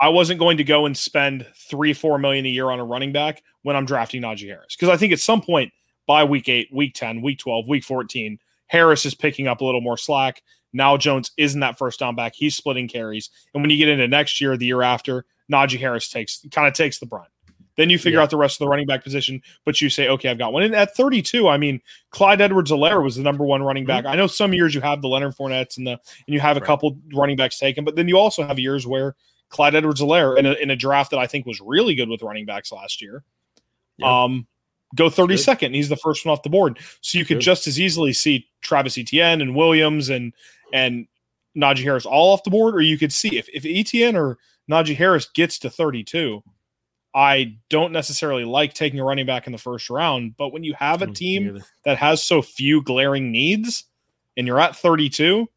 I 0.00 0.08
wasn't 0.08 0.40
going 0.40 0.56
to 0.56 0.64
go 0.64 0.86
and 0.86 0.96
spend 0.96 1.46
three, 1.54 1.92
four 1.92 2.18
million 2.18 2.46
a 2.46 2.48
year 2.48 2.70
on 2.70 2.80
a 2.80 2.84
running 2.84 3.12
back 3.12 3.42
when 3.62 3.76
I'm 3.76 3.84
drafting 3.84 4.22
Najee 4.22 4.46
Harris. 4.48 4.74
Because 4.74 4.88
I 4.88 4.96
think 4.96 5.12
at 5.12 5.20
some 5.20 5.42
point 5.42 5.72
by 6.06 6.24
week 6.24 6.48
eight, 6.48 6.68
week 6.72 6.94
10, 6.94 7.20
week 7.22 7.38
12, 7.38 7.68
week 7.68 7.84
14, 7.84 8.38
Harris 8.68 9.04
is 9.04 9.14
picking 9.14 9.46
up 9.46 9.60
a 9.60 9.64
little 9.64 9.82
more 9.82 9.98
slack. 9.98 10.42
Now 10.72 10.96
Jones 10.96 11.32
isn't 11.36 11.60
that 11.60 11.76
first 11.76 12.00
down 12.00 12.16
back. 12.16 12.32
He's 12.34 12.56
splitting 12.56 12.88
carries. 12.88 13.28
And 13.52 13.62
when 13.62 13.70
you 13.70 13.76
get 13.76 13.88
into 13.88 14.08
next 14.08 14.40
year, 14.40 14.56
the 14.56 14.66
year 14.66 14.82
after, 14.82 15.26
Najee 15.52 15.78
Harris 15.78 16.08
takes 16.08 16.44
kind 16.50 16.66
of 16.66 16.74
takes 16.74 16.98
the 16.98 17.06
brunt. 17.06 17.28
Then 17.80 17.88
you 17.88 17.98
figure 17.98 18.18
Yeah. 18.18 18.24
out 18.24 18.30
the 18.30 18.36
rest 18.36 18.56
of 18.60 18.66
the 18.66 18.68
running 18.68 18.86
back 18.86 19.02
position, 19.02 19.40
but 19.64 19.80
you 19.80 19.88
say, 19.88 20.06
okay, 20.06 20.28
I've 20.28 20.36
got 20.36 20.52
one. 20.52 20.62
And 20.64 20.74
at 20.74 20.94
32, 20.94 21.48
I 21.48 21.56
mean, 21.56 21.80
Clyde 22.10 22.42
Edwards 22.42 22.70
Helaire 22.70 23.02
was 23.02 23.16
the 23.16 23.22
number 23.22 23.42
one 23.42 23.62
running 23.62 23.86
back. 23.86 24.04
I 24.04 24.16
know 24.16 24.26
some 24.26 24.52
years 24.52 24.74
you 24.74 24.82
have 24.82 25.00
the 25.00 25.08
Leonard 25.08 25.34
Fournettes 25.34 25.78
and 25.78 25.86
the 25.86 25.92
and 25.92 26.00
you 26.26 26.40
have 26.40 26.58
a 26.58 26.60
Right. 26.60 26.66
couple 26.66 26.98
running 27.14 27.36
backs 27.36 27.58
taken, 27.58 27.84
but 27.86 27.96
then 27.96 28.06
you 28.06 28.18
also 28.18 28.42
have 28.46 28.58
years 28.58 28.86
where 28.86 29.16
Clyde 29.48 29.74
Edwards 29.74 30.02
Helaire 30.02 30.36
in 30.38 30.44
a, 30.44 30.52
in 30.52 30.68
a 30.70 30.76
draft 30.76 31.10
that 31.12 31.18
I 31.18 31.26
think 31.26 31.46
was 31.46 31.58
really 31.60 31.94
good 31.94 32.10
with 32.10 32.20
running 32.22 32.44
backs 32.44 32.70
last 32.70 33.00
year. 33.00 33.24
Yeah. 33.96 34.24
Um, 34.24 34.46
go 34.94 35.08
32nd. 35.08 35.66
and 35.66 35.74
He's 35.74 35.88
the 35.88 35.96
first 35.96 36.26
one 36.26 36.32
off 36.34 36.42
the 36.42 36.50
board. 36.50 36.78
So 37.00 37.18
you 37.18 37.24
could 37.24 37.38
Good. 37.38 37.42
just 37.44 37.66
as 37.66 37.80
easily 37.80 38.12
see 38.12 38.46
Travis 38.60 38.98
Etienne 38.98 39.40
and 39.40 39.56
Williams 39.56 40.10
and 40.10 40.34
and 40.72 41.06
Najee 41.56 41.82
Harris 41.82 42.04
all 42.06 42.32
off 42.32 42.44
the 42.44 42.50
board, 42.50 42.74
or 42.76 42.80
you 42.82 42.98
could 42.98 43.12
see 43.12 43.38
if, 43.38 43.48
if 43.54 43.64
Etienne 43.66 44.16
or 44.16 44.36
Najee 44.70 44.94
Harris 44.96 45.26
gets 45.34 45.58
to 45.60 45.70
32. 45.70 46.42
I 47.14 47.56
don't 47.68 47.92
necessarily 47.92 48.44
like 48.44 48.72
taking 48.74 49.00
a 49.00 49.04
running 49.04 49.26
back 49.26 49.46
in 49.46 49.52
the 49.52 49.58
first 49.58 49.90
round, 49.90 50.36
but 50.36 50.52
when 50.52 50.62
you 50.64 50.74
have 50.74 51.02
a 51.02 51.06
Mm, 51.06 51.14
team 51.14 51.44
that 51.84 51.98
has 51.98 52.22
so 52.22 52.40
few 52.40 52.82
glaring 52.82 53.32
needs 53.32 53.84
and 54.36 54.46
you're 54.46 54.60
at 54.60 54.76
32, 54.76 55.48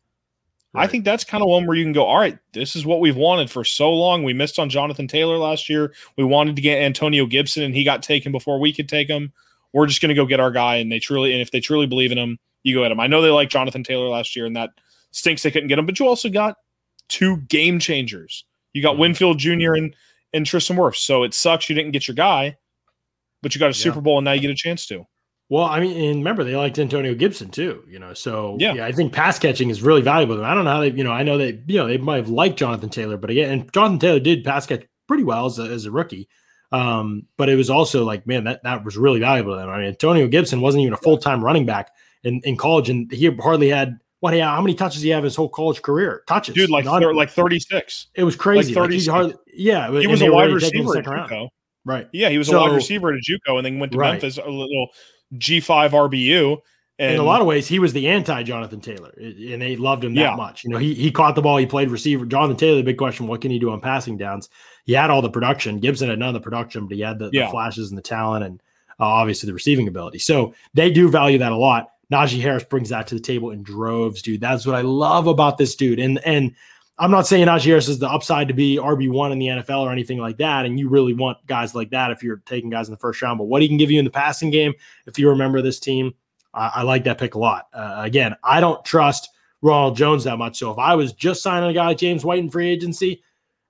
I 0.76 0.88
think 0.88 1.06
that's 1.06 1.24
kind 1.24 1.43
of 1.43 1.49
one 1.49 1.68
where 1.68 1.78
you 1.78 1.84
can 1.86 1.93
go, 1.93 2.04
all 2.06 2.18
right, 2.18 2.39
this 2.54 2.76
is 2.76 2.84
what 2.84 2.99
we've 2.99 3.16
wanted 3.16 3.51
for 3.51 3.64
so 3.64 3.93
long. 3.93 4.24
We 4.24 4.34
missed 4.34 4.58
on 4.58 4.72
Jonathan 4.72 5.08
Taylor 5.08 5.38
last 5.38 5.70
year. 5.70 5.93
We 6.18 6.24
wanted 6.24 6.56
to 6.56 6.64
get 6.64 6.82
Antonio 6.82 7.28
Gibson 7.28 7.62
and 7.62 7.76
he 7.76 7.84
got 7.84 8.01
taken 8.01 8.32
before 8.32 8.60
we 8.60 8.74
could 8.74 8.89
take 8.89 9.08
him. 9.08 9.32
We're 9.72 9.86
just 9.86 10.01
going 10.01 10.10
to 10.10 10.16
go 10.16 10.26
get 10.26 10.39
our 10.39 10.49
guy. 10.49 10.78
And 10.78 10.91
they 10.91 10.97
truly, 10.97 11.32
and 11.34 11.41
if 11.43 11.51
they 11.51 11.60
truly 11.60 11.86
believe 11.86 12.12
in 12.12 12.18
him, 12.18 12.39
you 12.64 12.74
go 12.76 12.84
at 12.84 12.91
him. 12.91 12.99
I 12.99 13.06
know 13.06 13.22
they 13.22 13.30
like 13.30 13.49
Jonathan 13.49 13.84
Taylor 13.84 14.08
last 14.08 14.36
year 14.36 14.47
and 14.47 14.56
that 14.56 14.72
stinks 15.12 15.43
they 15.43 15.51
couldn't 15.51 15.70
get 15.70 15.78
him, 15.78 15.86
but 15.86 15.99
you 15.99 16.08
also 16.08 16.30
got 16.30 16.56
two 17.08 17.38
game 17.49 17.78
changers. 17.78 18.43
You 18.74 18.82
got 18.82 18.95
Mhm. 18.95 18.99
Winfield 18.99 19.38
Jr. 19.38 19.74
and, 19.76 19.95
and 20.34 20.46
Tristan 20.46 20.78
Wirfs. 20.78 20.98
So 20.98 21.24
it 21.24 21.34
sucks 21.34 21.70
you 21.70 21.76
didn't 21.76 21.92
get 21.92 22.08
your 22.08 22.16
guy, 22.16 22.58
but 23.42 23.54
you 23.54 23.60
got 23.60 23.66
a 23.68 23.70
Yeah. 23.70 23.74
Super 23.84 24.02
Bowl 24.02 24.18
and 24.18 24.26
now 24.26 24.32
you 24.34 24.42
get 24.42 24.52
a 24.52 24.56
chance 24.56 24.86
to. 24.88 25.06
Well, 25.50 25.66
I 25.66 25.80
mean, 25.80 25.96
and 25.98 26.18
remember 26.20 26.44
they 26.44 26.56
liked 26.56 26.80
Antonio 26.80 27.14
Gibson 27.14 27.50
too, 27.50 27.84
you 27.88 28.00
know. 28.00 28.14
So 28.14 28.58
Yeah. 28.60 28.74
yeah, 28.74 28.86
I 28.86 28.92
think 28.92 29.14
pass 29.14 29.38
catching 29.38 29.70
is 29.70 29.82
really 29.84 30.02
valuable. 30.02 30.36
to 30.36 30.42
them. 30.42 30.50
I 30.50 30.56
don't 30.56 30.64
know 30.66 30.72
how 30.72 30.80
they, 30.82 30.92
you 30.92 31.04
know, 31.04 31.12
I 31.12 31.24
know 31.24 31.38
they, 31.38 31.60
you 31.68 31.78
know, 31.78 31.88
they 31.88 31.98
might 31.98 32.18
have 32.18 32.30
liked 32.30 32.58
Jonathan 32.58 32.90
Taylor, 32.90 33.18
but 33.18 33.30
again, 33.30 33.52
and 33.52 33.74
Jonathan 33.74 34.00
Taylor 34.00 34.20
did 34.20 34.44
pass 34.44 34.66
catch 34.66 34.84
pretty 35.08 35.24
well 35.24 35.46
as 35.46 35.60
a, 35.60 35.64
as 35.64 35.86
a 35.86 35.92
rookie. 35.92 36.28
Um, 36.72 37.28
but 37.38 37.50
it 37.50 37.56
was 37.56 37.70
also 37.70 38.04
like, 38.04 38.26
man, 38.26 38.46
that 38.46 38.64
that 38.64 38.84
was 38.84 38.98
really 38.98 39.20
valuable 39.20 39.52
to 39.54 39.60
them. 39.60 39.70
I 39.70 39.78
mean, 39.78 39.88
Antonio 39.90 40.28
Gibson 40.28 40.60
wasn't 40.60 40.82
even 40.82 40.94
a 40.94 40.98
full 40.98 41.20
time 41.20 41.44
running 41.44 41.68
back 41.68 41.92
in, 42.24 42.42
in 42.46 42.58
college, 42.58 42.90
and 42.90 43.12
he 43.12 43.30
hardly 43.36 43.70
had 43.70 44.00
what? 44.22 44.34
Yeah, 44.36 44.50
how 44.56 44.62
many 44.62 44.74
touches 44.74 45.02
he 45.04 45.10
have 45.10 45.24
his 45.24 45.36
whole 45.36 45.50
college 45.50 45.82
career? 45.84 46.24
Touches, 46.28 46.56
Dude, 46.56 46.70
like, 46.72 46.86
thir- 46.86 47.14
like 47.14 47.30
36. 47.30 48.08
it 48.16 48.24
was 48.24 48.36
crazy. 48.38 48.74
Like, 48.74 48.84
30 48.86 48.98
he 49.00 49.06
hardly, 49.08 49.36
yeah, 49.56 49.89
He 49.99 50.08
was 50.08 50.22
a 50.22 50.32
wide 50.32 50.51
ready 50.51 50.60
to 50.60 50.60
take 50.66 50.74
him 50.76 50.82
in 50.82 50.86
the 50.88 50.91
receiver 50.93 51.16
at. 51.18 51.30
JUCO. 51.30 51.49
right? 51.86 52.08
Yeah, 52.14 52.30
he 52.30 52.38
was 52.38 52.49
a 52.49 52.58
wide 52.58 52.72
receiver 52.74 53.14
at 53.14 53.20
JUCO 53.22 53.58
and 53.58 53.66
then 53.66 53.80
went 53.80 53.91
to 53.93 53.97
Right. 53.97 54.12
Memphis, 54.12 54.38
a 54.38 54.49
little 54.49 54.89
G5 55.38 55.91
RBU. 55.91 56.58
And 56.99 57.16
in 57.16 57.20
a 57.20 57.24
lot 57.24 57.41
of 57.41 57.47
ways, 57.47 57.68
he 57.68 57.80
was 57.80 57.91
the 57.91 58.08
anti 58.08 58.43
Jonathan 58.43 58.80
Taylor, 58.80 59.12
and 59.18 59.60
they 59.62 59.76
loved 59.76 60.04
him 60.04 60.14
that 60.14 60.22
Yeah. 60.22 60.36
much. 60.36 60.64
You 60.64 60.70
know, 60.70 60.78
he 60.78 60.93
he 60.93 61.10
caught 61.12 61.34
the 61.36 61.41
ball, 61.41 61.58
he 61.58 61.66
played 61.66 61.89
receiver. 61.89 62.24
Jonathan 62.24 62.56
Taylor, 62.56 62.78
the 62.78 62.84
big 62.84 62.99
question: 62.99 63.26
what 63.26 63.41
can 63.41 63.49
he 63.49 63.58
do 63.58 63.72
on 63.72 63.82
passing 63.82 64.16
downs? 64.16 64.47
He 64.86 64.93
had 64.93 65.10
all 65.10 65.22
the 65.24 65.30
production. 65.30 65.80
Gibson 65.80 66.08
had 66.10 66.20
none 66.20 66.28
of 66.30 66.34
the 66.36 66.39
production, 66.39 66.86
but 66.88 66.95
he 66.95 67.01
had 67.01 67.18
the, 67.18 67.32
the 67.32 67.47
flashes 67.49 67.89
and 67.89 67.97
the 67.97 68.01
talent, 68.04 68.45
and 68.45 68.62
uh, 68.99 69.06
obviously 69.06 69.47
the 69.47 69.54
receiving 69.54 69.88
ability. 69.88 70.20
So 70.20 70.54
they 70.76 70.91
do 70.91 71.10
value 71.10 71.39
that 71.39 71.51
a 71.51 71.58
lot. 71.58 71.89
Najee 72.12 72.39
Harris 72.41 72.64
brings 72.64 72.89
that 72.89 73.08
to 73.08 73.16
the 73.16 73.22
table 73.22 73.49
in 73.49 73.64
droves, 73.64 74.22
dude. 74.22 74.39
That's 74.39 74.68
what 74.68 74.76
I 74.76 74.82
love 74.82 75.26
about 75.26 75.58
this 75.58 75.74
dude. 75.76 75.99
And 75.99 76.20
and 76.28 76.54
I'm 77.00 77.10
not 77.12 77.26
saying 77.26 77.48
Najee 77.48 77.76
is 77.76 77.98
the 78.00 78.10
upside 78.10 78.48
to 78.50 78.54
be 78.54 78.78
RB 78.78 79.10
one 79.10 79.32
in 79.32 79.39
the 79.39 79.48
NFL 79.48 79.80
or 79.82 79.91
anything 79.91 80.20
like 80.20 80.38
that. 80.38 80.66
And 80.66 80.80
you 80.80 80.89
really 80.89 81.14
want 81.14 81.44
guys 81.48 81.74
like 81.74 81.89
that 81.89 82.12
if 82.12 82.22
you're 82.22 82.41
taking 82.46 82.70
guys 82.70 82.88
in 82.88 82.91
the 82.91 83.00
first 83.00 83.22
round. 83.22 83.39
But 83.39 83.46
what 83.46 83.62
he 83.64 83.68
can 83.68 83.78
give 83.78 83.89
you 83.89 83.98
in 83.98 84.06
the 84.06 84.12
passing 84.12 84.52
game, 84.52 84.74
if 85.08 85.18
you 85.18 85.28
remember 85.30 85.62
this 85.62 85.80
team, 85.80 86.14
I, 86.54 86.72
I 86.76 86.82
like 86.84 87.04
that 87.06 87.18
pick 87.18 87.34
a 87.34 87.39
lot. 87.39 87.68
Uh, 87.74 87.96
again, 87.98 88.36
I 88.44 88.60
don't 88.60 88.84
trust 88.86 89.30
Ronald 89.64 89.98
Jones 89.98 90.24
that 90.26 90.38
much. 90.38 90.60
So 90.60 90.70
if 90.72 90.78
I 90.78 90.94
was 90.94 91.14
just 91.14 91.41
signing 91.41 91.70
a 91.70 91.74
guy 91.74 91.88
like 91.88 91.98
James 91.98 92.24
White 92.24 92.39
in 92.39 92.50
free 92.52 92.70
agency, 92.70 93.24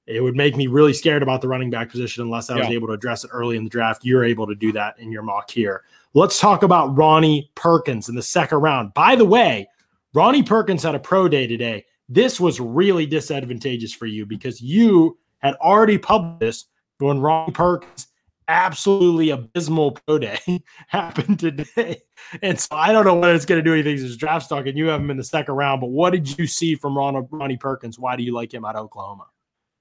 it 0.06 0.22
would 0.22 0.36
make 0.36 0.58
me 0.58 0.68
really 0.68 0.92
scared 0.92 1.24
about 1.24 1.42
the 1.42 1.48
running 1.48 1.70
back 1.70 1.90
position 1.90 2.24
unless 2.26 2.50
I 2.50 2.58
was 2.58 2.68
Yeah. 2.68 2.74
able 2.76 2.88
to 2.88 2.94
address 2.94 3.24
it 3.24 3.30
early 3.32 3.56
in 3.56 3.64
the 3.64 3.70
draft. 3.70 4.04
You're 4.04 4.26
able 4.26 4.48
to 4.48 4.56
do 4.56 4.74
that 4.74 5.00
in 5.00 5.14
your 5.14 5.22
mock 5.24 5.50
here. 5.50 5.84
Let's 6.14 6.40
talk 6.42 6.62
about 6.64 6.98
Ronnie 6.98 7.50
Perkins 7.56 8.10
in 8.10 8.16
the 8.16 8.22
second 8.22 8.58
round. 8.58 8.94
By 8.94 9.16
the 9.16 9.24
way, 9.26 9.68
Ronnie 10.14 10.44
Perkins 10.44 10.84
had 10.84 10.94
a 10.94 11.00
pro 11.00 11.30
day 11.30 11.48
today. 11.48 11.86
This 12.10 12.40
was 12.40 12.60
really 12.60 13.06
disadvantageous 13.06 13.94
for 13.94 14.06
you 14.06 14.26
because 14.26 14.62
you 14.62 15.18
had 15.40 15.56
already 15.56 15.98
published 15.98 16.68
when 17.00 17.20
Ronnie 17.20 17.52
Perkins 17.52 18.08
absolutely 18.48 19.30
abysmal 19.30 19.92
pro 19.92 20.20
day 20.20 20.40
happened 20.88 21.40
today. 21.40 22.02
And 22.42 22.60
so 22.60 22.76
I 22.76 22.92
don't 22.92 23.06
know 23.06 23.16
what 23.16 23.32
it's 23.32 23.46
going 23.46 23.60
to 23.60 23.64
do 23.64 23.74
anything 23.74 23.98
to 23.98 24.04
his 24.04 24.18
draft 24.18 24.46
stock, 24.46 24.66
and 24.66 24.78
you 24.78 24.88
have 24.88 25.00
him 25.00 25.12
in 25.12 25.18
the 25.18 25.24
second 25.24 25.56
round. 25.56 25.82
But 25.82 25.92
what 25.92 26.12
did 26.12 26.38
you 26.38 26.48
see 26.48 26.76
from 26.76 26.98
Ron, 26.98 27.28
Ronnie 27.32 27.58
Perkins? 27.58 28.00
Why 28.00 28.16
do 28.16 28.24
you 28.24 28.34
like 28.34 28.54
him 28.54 28.66
out 28.66 28.76
of 28.76 28.86
Oklahoma? 28.86 29.28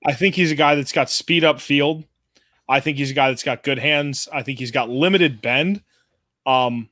I 0.04 0.12
think 0.12 0.34
he's 0.34 0.50
a 0.50 0.56
guy 0.56 0.74
that's 0.74 0.92
got 0.92 1.10
speed 1.10 1.44
up 1.44 1.60
field. 1.60 2.04
I 2.68 2.80
think 2.80 2.98
he's 2.98 3.10
a 3.10 3.14
guy 3.14 3.28
that's 3.28 3.42
got 3.42 3.62
good 3.62 3.78
hands. 3.78 4.28
I 4.32 4.42
think 4.42 4.58
he's 4.58 4.70
got 4.70 4.88
limited 4.88 5.42
bend. 5.42 5.82
Um, 6.46 6.88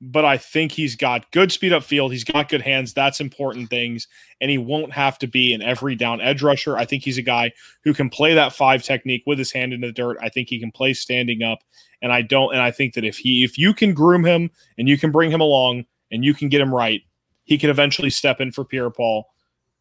but 0.00 0.24
I 0.24 0.38
think 0.38 0.72
he's 0.72 0.96
got 0.96 1.30
good 1.30 1.52
speed 1.52 1.72
up 1.72 1.82
field. 1.82 2.12
He's 2.12 2.24
got 2.24 2.48
good 2.48 2.62
hands. 2.62 2.94
That's 2.94 3.20
important 3.20 3.68
things. 3.68 4.08
And 4.40 4.50
he 4.50 4.56
won't 4.56 4.92
have 4.92 5.18
to 5.18 5.26
be 5.26 5.52
an 5.52 5.60
every 5.60 5.94
down 5.94 6.20
edge 6.20 6.42
rusher. 6.42 6.76
I 6.76 6.86
think 6.86 7.02
he's 7.02 7.18
a 7.18 7.22
guy 7.22 7.52
who 7.84 7.92
can 7.92 8.08
play 8.08 8.32
that 8.34 8.54
five 8.54 8.82
technique 8.82 9.22
with 9.26 9.38
his 9.38 9.52
hand 9.52 9.72
in 9.74 9.82
the 9.82 9.92
dirt. 9.92 10.16
I 10.22 10.30
think 10.30 10.48
he 10.48 10.58
can 10.58 10.72
play 10.72 10.94
standing 10.94 11.42
up. 11.42 11.58
And 12.00 12.12
I 12.12 12.22
don't, 12.22 12.54
and 12.54 12.62
I 12.62 12.70
think 12.70 12.94
that 12.94 13.04
if 13.04 13.18
he, 13.18 13.44
if 13.44 13.58
you 13.58 13.74
can 13.74 13.92
groom 13.92 14.24
him 14.24 14.50
and 14.78 14.88
you 14.88 14.96
can 14.96 15.10
bring 15.10 15.30
him 15.30 15.42
along 15.42 15.84
and 16.10 16.24
you 16.24 16.32
can 16.32 16.48
get 16.48 16.62
him 16.62 16.74
right, 16.74 17.02
he 17.44 17.58
can 17.58 17.68
eventually 17.68 18.10
step 18.10 18.40
in 18.40 18.52
for 18.52 18.64
Pierre 18.64 18.90
Paul 18.90 19.26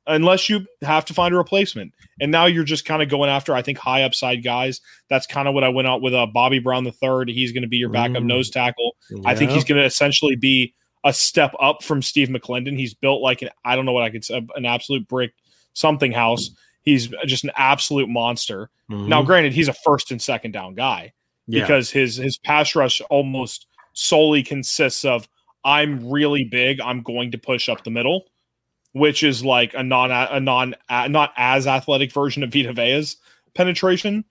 unless 0.10 0.50
you 0.50 0.66
have 0.82 1.06
to 1.06 1.14
find 1.14 1.34
a 1.34 1.38
replacement. 1.38 1.94
And 2.20 2.32
now 2.32 2.46
you're 2.48 2.64
just 2.66 2.84
kind 2.84 3.02
of 3.02 3.08
going 3.10 3.30
after, 3.30 3.54
I 3.54 3.62
think, 3.62 3.78
high 3.78 4.04
upside 4.04 4.44
guys. 4.44 4.82
That's 5.10 5.26
kind 5.26 5.48
of 5.48 5.54
what 5.54 5.64
I 5.64 5.70
went 5.70 5.88
out 5.88 6.02
with. 6.02 6.14
Uh, 6.14 6.26
Bobby 6.26 6.60
Brown 6.60 6.84
the 6.84 6.92
third. 6.92 7.30
He's 7.30 7.52
going 7.54 7.62
to 7.64 7.70
be 7.70 7.78
your 7.78 7.90
backup 7.90 8.24
Mm. 8.24 8.28
nose 8.28 8.50
tackle. 8.50 8.96
Yeah. 9.10 9.22
I 9.26 9.36
think 9.36 9.52
he's 9.52 9.64
going 9.64 9.80
to 9.80 9.86
essentially 9.86 10.36
be 10.36 10.74
a 11.06 11.14
step 11.14 11.54
up 11.62 11.82
from 11.84 12.02
Steve 12.02 12.28
McLendon. 12.28 12.78
He's 12.78 12.94
built 12.94 13.22
like 13.22 13.42
an 13.42 13.50
I 13.64 13.76
don't 13.78 13.86
know 13.86 13.94
what 13.94 14.04
I 14.04 14.10
could 14.10 14.26
say, 14.26 14.46
an 14.56 14.66
absolute 14.66 15.08
brick 15.08 15.32
something 15.74 16.12
house. 16.12 16.50
He's 16.82 17.08
just 17.26 17.44
an 17.46 17.52
absolute 17.56 18.10
monster. 18.10 18.70
Now, 18.90 19.22
Mhm. 19.22 19.26
granted, 19.28 19.54
he's 19.54 19.68
a 19.70 19.74
first 19.74 20.12
and 20.12 20.22
second 20.22 20.52
down 20.52 20.74
guy 20.76 21.14
Yeah. 21.48 21.62
because 21.62 21.92
his 21.92 22.18
his 22.18 22.38
pass 22.38 22.76
rush 22.76 23.02
almost 23.10 23.68
solely 23.94 24.44
consists 24.44 25.06
of 25.06 25.30
I'm 25.64 26.10
really 26.10 26.44
big, 26.46 26.80
I'm 26.82 27.02
going 27.02 27.32
to 27.32 27.38
push 27.38 27.70
up 27.70 27.84
the 27.84 27.92
middle, 27.92 28.26
which 28.94 29.24
is 29.24 29.44
like 29.44 29.74
a 29.74 29.84
non 29.84 30.12
a 30.12 30.40
non 30.40 30.76
a, 30.90 31.10
not 31.10 31.34
as 31.38 31.68
athletic 31.68 32.12
version 32.12 32.44
of 32.44 32.52
Vita 32.52 32.74
Vea's 32.74 33.18
penetration, 33.54 34.26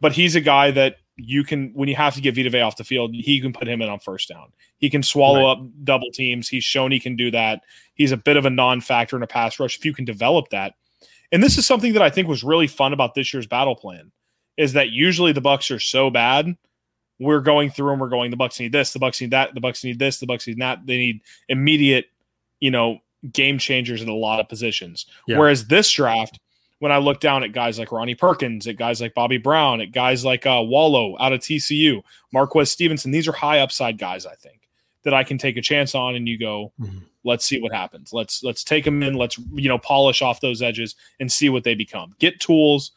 but 0.00 0.12
he's 0.12 0.34
a 0.34 0.40
guy 0.40 0.70
that 0.70 0.96
you 1.16 1.44
can 1.44 1.70
when 1.74 1.88
you 1.88 1.96
have 1.96 2.14
to 2.14 2.20
get 2.20 2.34
Vita 2.34 2.50
Vea 2.50 2.60
off 2.60 2.76
the 2.76 2.84
field, 2.84 3.14
he 3.14 3.40
can 3.40 3.52
put 3.52 3.68
him 3.68 3.82
in 3.82 3.88
on 3.88 3.98
first 3.98 4.28
down. 4.28 4.52
He 4.78 4.90
can 4.90 5.02
swallow 5.02 5.46
up 5.46 5.64
double 5.84 6.10
teams. 6.10 6.48
He's 6.48 6.64
shown 6.64 6.90
he 6.90 7.00
can 7.00 7.16
do 7.16 7.30
that. 7.30 7.62
He's 7.94 8.12
a 8.12 8.16
bit 8.16 8.36
of 8.36 8.46
a 8.46 8.50
non-factor 8.50 9.16
in 9.16 9.22
a 9.22 9.26
pass 9.26 9.60
rush 9.60 9.76
if 9.76 9.84
you 9.84 9.94
can 9.94 10.04
develop 10.04 10.48
that. 10.48 10.74
And 11.30 11.42
this 11.42 11.56
is 11.56 11.64
something 11.64 11.92
that 11.92 12.02
I 12.02 12.10
think 12.10 12.28
was 12.28 12.42
really 12.42 12.66
fun 12.66 12.92
about 12.92 13.14
this 13.14 13.32
year's 13.32 13.46
battle 13.46 13.76
plan 13.76 14.10
is 14.56 14.74
that 14.74 14.90
usually 14.90 15.32
the 15.32 15.40
Bucks 15.40 15.70
are 15.70 15.78
so 15.78 16.10
bad 16.10 16.56
we're 17.22 17.40
going 17.40 17.70
through 17.70 17.92
and 17.92 18.00
we're 18.00 18.08
going 18.08 18.30
the 18.30 18.36
bucks 18.36 18.58
need 18.58 18.72
this 18.72 18.92
the 18.92 18.98
bucks 18.98 19.20
need 19.20 19.30
that 19.30 19.54
the 19.54 19.60
bucks 19.60 19.84
need 19.84 19.98
this 19.98 20.18
the 20.18 20.26
bucks 20.26 20.46
need 20.46 20.58
that 20.58 20.84
they 20.84 20.98
need 20.98 21.20
immediate 21.48 22.06
you 22.60 22.70
know 22.70 22.98
game 23.30 23.58
changers 23.58 24.02
in 24.02 24.08
a 24.08 24.14
lot 24.14 24.40
of 24.40 24.48
positions 24.48 25.06
Yeah. 25.28 25.38
whereas 25.38 25.66
this 25.66 25.90
draft 25.92 26.40
when 26.80 26.90
i 26.90 26.96
look 26.98 27.20
down 27.20 27.44
at 27.44 27.52
guys 27.52 27.78
like 27.78 27.92
ronnie 27.92 28.14
perkins 28.16 28.66
at 28.66 28.76
guys 28.76 29.00
like 29.00 29.14
bobby 29.14 29.38
brown 29.38 29.80
at 29.80 29.92
guys 29.92 30.24
like 30.24 30.44
uh, 30.46 30.60
wallow 30.64 31.16
out 31.20 31.32
of 31.32 31.40
tcu 31.40 32.02
marquez 32.32 32.72
stevenson 32.72 33.10
these 33.12 33.28
are 33.28 33.32
high 33.32 33.60
upside 33.60 33.96
guys 33.98 34.26
i 34.26 34.34
think 34.34 34.62
that 35.04 35.14
i 35.14 35.22
can 35.22 35.38
take 35.38 35.56
a 35.56 35.62
chance 35.62 35.94
on 35.94 36.16
and 36.16 36.26
you 36.26 36.36
go 36.38 36.72
Mhm. 36.80 37.02
let's 37.24 37.44
see 37.44 37.60
what 37.60 37.72
happens 37.72 38.12
let's 38.12 38.42
let's 38.42 38.64
take 38.64 38.84
them 38.84 39.02
in 39.04 39.14
let's 39.14 39.38
you 39.54 39.68
know 39.68 39.78
polish 39.78 40.20
off 40.22 40.40
those 40.40 40.60
edges 40.62 40.96
and 41.20 41.30
see 41.30 41.48
what 41.48 41.62
they 41.62 41.74
become 41.76 42.14
get 42.18 42.40
tools 42.40 42.90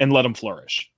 and 0.00 0.12
let 0.12 0.22
them 0.22 0.34
flourish 0.34 0.90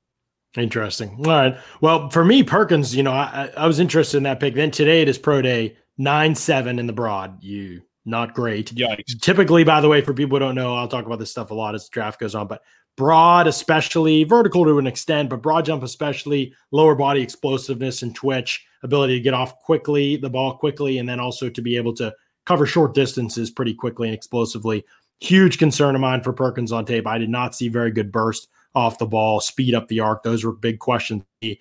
Interesting. 0.57 1.11
All 1.19 1.25
right. 1.27 1.57
Well, 1.81 2.11
for 2.11 2.25
me, 2.25 2.43
Perkins, 2.43 2.93
you 2.97 3.05
know, 3.05 3.13
I, 3.13 3.51
I 3.57 3.63
I 3.63 3.67
was 3.69 3.79
interested 3.79 4.17
in 4.17 4.25
that 4.25 4.41
pick. 4.41 4.55
Then 4.57 4.73
today 4.73 5.01
it 5.01 5.09
is 5.09 5.17
pro 5.17 5.41
day 5.41 5.77
nine 5.97 6.35
seven 6.35 6.81
in 6.81 6.89
the 6.89 6.93
broad. 6.93 7.41
You 7.41 7.83
not 8.11 8.35
great. 8.35 8.75
yikes 8.75 9.21
Typically, 9.21 9.65
by 9.65 9.81
the 9.81 9.89
way, 9.89 10.01
for 10.01 10.13
people 10.13 10.37
who 10.37 10.41
don't 10.41 10.55
know, 10.55 10.77
I'll 10.77 10.89
talk 10.89 11.07
about 11.07 11.19
this 11.19 11.31
stuff 11.31 11.51
a 11.51 11.55
lot 11.55 11.75
as 11.75 11.85
the 11.85 11.91
draft 11.93 12.21
goes 12.21 12.35
on, 12.35 12.47
but 12.47 12.63
broad, 12.97 13.47
especially 13.47 14.25
vertical 14.25 14.65
to 14.65 14.79
an 14.79 14.87
extent, 14.87 15.31
but 15.31 15.41
broad 15.41 15.65
jump, 15.65 15.83
especially 15.83 16.53
lower 16.71 16.95
body 16.95 17.23
explosiveness 17.23 18.03
and 18.03 18.15
twitch, 18.15 18.67
ability 18.83 19.15
to 19.15 19.21
get 19.21 19.35
off 19.35 19.59
quickly, 19.61 20.17
the 20.17 20.29
ball 20.29 20.57
quickly, 20.57 20.99
and 20.99 21.09
then 21.09 21.21
also 21.21 21.49
to 21.49 21.63
be 21.63 21.77
able 21.77 21.95
to 21.95 22.13
cover 22.45 22.67
short 22.67 22.95
distances 22.95 23.51
pretty 23.51 23.73
quickly 23.73 24.09
and 24.09 24.15
explosively. 24.15 24.85
Huge 25.21 25.59
concern 25.59 25.95
of 25.95 26.01
mine 26.01 26.23
for 26.23 26.33
Perkins 26.33 26.73
on 26.73 26.85
tape. 26.85 27.07
I 27.07 27.19
did 27.19 27.31
not 27.31 27.55
see 27.55 27.69
very 27.69 27.91
good 27.91 28.11
burst 28.11 28.49
off 28.75 28.99
the 28.99 29.07
ball, 29.07 29.41
speed 29.41 29.75
up 29.75 29.89
the 29.89 30.01
arc. 30.01 30.23
Those 30.23 30.45
were 30.45 30.53
big 30.53 30.79
questions. 30.79 31.23
He, 31.41 31.59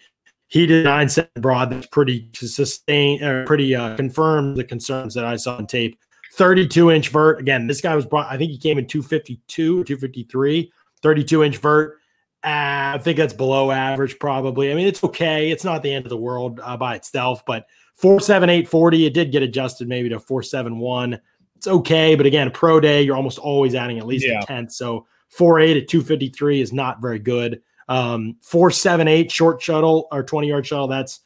he 0.48 0.66
did 0.66 0.84
nine 0.84 1.10
seven 1.10 1.30
broad. 1.36 1.70
That's 1.70 1.88
pretty 1.88 2.22
to 2.34 2.48
sustain 2.48 3.24
or 3.24 3.46
pretty 3.46 3.76
uh, 3.76 3.96
confirmed 3.96 4.58
the 4.58 4.64
concerns 4.64 5.14
that 5.14 5.26
I 5.26 5.36
saw 5.36 5.58
on 5.58 5.68
tape. 5.68 6.00
32 6.34 6.92
inch 6.92 7.10
vert. 7.10 7.40
Again, 7.40 7.68
this 7.68 7.82
guy 7.82 7.96
was 7.96 8.06
brought, 8.06 8.32
I 8.32 8.38
think 8.38 8.52
he 8.52 8.58
came 8.58 8.78
in 8.78 8.86
252, 8.88 9.84
253, 9.84 10.72
32 11.02 11.44
inch 11.44 11.58
vert. 11.58 11.98
Uh, 12.44 12.96
I 12.96 13.00
think 13.02 13.18
that's 13.18 13.34
below 13.34 13.72
average, 13.72 14.18
probably. 14.20 14.72
I 14.72 14.76
mean, 14.76 14.88
it's 14.88 15.04
okay. 15.04 15.52
It's 15.52 15.64
not 15.66 15.84
the 15.84 15.94
end 15.94 16.06
of 16.06 16.10
the 16.10 16.18
world 16.18 16.60
uh, 16.64 16.78
by 16.78 16.96
itself, 16.96 17.46
but 17.46 17.66
47840, 17.96 19.06
it 19.06 19.14
did 19.14 19.32
get 19.32 19.44
adjusted 19.44 19.88
maybe 19.90 20.08
to 20.10 20.20
471. 20.20 21.20
It's 21.58 21.68
okay. 21.68 22.16
But 22.16 22.26
again, 22.26 22.50
pro 22.52 22.80
day, 22.80 23.02
you're 23.02 23.18
almost 23.18 23.40
always 23.40 23.76
adding 23.76 24.00
at 24.00 24.08
least 24.08 24.26
Yeah. 24.26 24.40
a 24.42 24.46
tenth. 24.46 24.72
So 24.72 25.06
48 25.30 25.76
at 25.84 25.88
253 25.90 26.62
is 26.62 26.72
not 26.72 27.02
very 27.02 27.20
good. 27.20 27.62
Um, 27.90 28.38
478 28.42 29.30
short 29.32 29.62
shuttle 29.62 30.08
or 30.12 30.24
20 30.24 30.48
yard 30.48 30.66
shuttle, 30.66 30.88
that's 30.88 31.20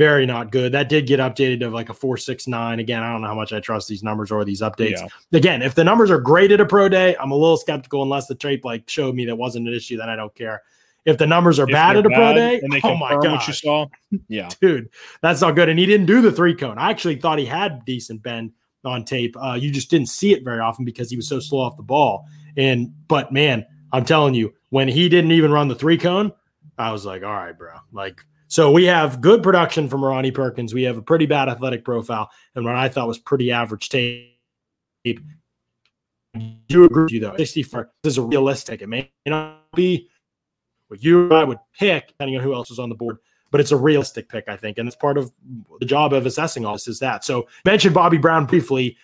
very 0.00 0.24
not 0.24 0.50
good. 0.50 0.72
That 0.72 0.88
did 0.88 1.06
get 1.06 1.20
updated 1.20 1.60
to 1.60 1.68
like 1.68 1.90
a 1.90 1.94
469. 1.94 2.80
Again, 2.80 3.02
I 3.02 3.12
don't 3.12 3.20
know 3.20 3.28
how 3.28 3.34
much 3.34 3.52
I 3.52 3.60
trust 3.60 3.86
these 3.86 4.02
numbers 4.02 4.30
or 4.30 4.46
these 4.46 4.62
updates. 4.62 4.92
Yeah. 4.92 5.08
Again, 5.34 5.60
if 5.60 5.74
the 5.74 5.84
numbers 5.84 6.10
are 6.10 6.18
great 6.18 6.52
at 6.52 6.58
a 6.58 6.64
pro 6.64 6.88
day, 6.88 7.14
I'm 7.20 7.32
a 7.32 7.36
little 7.36 7.58
skeptical 7.58 8.02
unless 8.02 8.26
the 8.26 8.34
tape 8.34 8.64
like 8.64 8.88
showed 8.88 9.14
me 9.14 9.26
that 9.26 9.36
wasn't 9.36 9.68
an 9.68 9.74
issue, 9.74 9.98
then 9.98 10.08
I 10.08 10.16
don't 10.16 10.34
care. 10.34 10.62
If 11.04 11.18
the 11.18 11.26
numbers 11.26 11.58
are 11.58 11.68
If 11.68 11.72
bad 11.72 11.98
at 11.98 12.06
a 12.06 12.08
pro 12.08 12.32
day, 12.32 12.60
and 12.60 12.72
they 12.72 12.80
oh 12.82 12.96
my 12.96 13.10
god, 13.10 13.24
what 13.24 13.46
you 13.46 13.52
saw 13.52 13.86
yeah 14.28 14.48
dude, 14.60 14.88
that's 15.20 15.42
not 15.42 15.54
good. 15.54 15.68
And 15.68 15.78
he 15.78 15.84
didn't 15.84 16.06
do 16.06 16.22
the 16.22 16.32
three 16.32 16.54
cone. 16.54 16.78
I 16.78 16.88
actually 16.88 17.16
thought 17.16 17.38
he 17.38 17.44
had 17.44 17.84
decent 17.84 18.22
bend 18.22 18.52
on 18.86 19.04
tape. 19.04 19.36
Uh, 19.36 19.58
you 19.60 19.70
just 19.70 19.90
didn't 19.90 20.08
see 20.08 20.32
it 20.32 20.44
very 20.44 20.60
often 20.60 20.86
because 20.86 21.10
he 21.10 21.16
was 21.16 21.28
so 21.28 21.40
slow 21.40 21.60
off 21.60 21.76
the 21.76 21.82
ball. 21.82 22.24
And 22.56 22.94
but 23.06 23.32
man, 23.32 23.66
I'm 23.92 24.06
telling 24.06 24.32
you, 24.32 24.54
when 24.70 24.88
he 24.88 25.10
didn't 25.10 25.32
even 25.32 25.52
run 25.52 25.68
the 25.68 25.74
three 25.74 25.98
cone, 25.98 26.32
I 26.78 26.92
was 26.92 27.04
like, 27.04 27.22
all 27.22 27.34
right, 27.34 27.56
bro. 27.56 27.74
Like, 27.92 28.24
so 28.50 28.70
we 28.70 28.84
have 28.84 29.20
good 29.20 29.42
production 29.42 29.88
from 29.88 30.04
Ronnie 30.04 30.30
Perkins. 30.30 30.74
We 30.74 30.82
have 30.82 30.98
a 30.98 31.02
pretty 31.02 31.24
bad 31.24 31.48
athletic 31.48 31.84
profile, 31.84 32.30
and 32.54 32.64
what 32.64 32.76
I 32.76 32.88
thought 32.88 33.08
was 33.08 33.18
pretty 33.18 33.50
average 33.50 33.88
tape. 33.88 34.36
You 36.68 36.84
agree 36.84 37.04
with 37.04 37.12
you 37.12 37.20
though? 37.20 37.36
64 37.36 37.90
this 38.02 38.12
is 38.12 38.18
a 38.18 38.22
realistic. 38.22 38.82
It 38.82 38.88
may 38.88 39.10
not 39.24 39.72
be 39.74 40.08
what 40.88 41.02
you 41.02 41.28
or 41.28 41.34
I 41.34 41.44
would 41.44 41.58
pick, 41.78 42.08
depending 42.08 42.36
on 42.36 42.42
who 42.42 42.52
else 42.52 42.70
is 42.70 42.78
on 42.78 42.90
the 42.90 42.94
board 42.94 43.16
but 43.50 43.60
it's 43.60 43.72
a 43.72 43.76
realistic 43.76 44.28
pick, 44.28 44.48
I 44.48 44.56
think. 44.56 44.78
And 44.78 44.86
it's 44.86 44.96
part 44.96 45.18
of 45.18 45.32
the 45.78 45.86
job 45.86 46.12
of 46.12 46.26
assessing 46.26 46.64
all 46.64 46.74
this 46.74 46.88
is 46.88 46.98
that. 47.00 47.24
So 47.24 47.48
mentioned 47.64 47.94
Bobby 47.94 48.18
Brown 48.18 48.46
briefly, 48.46 48.96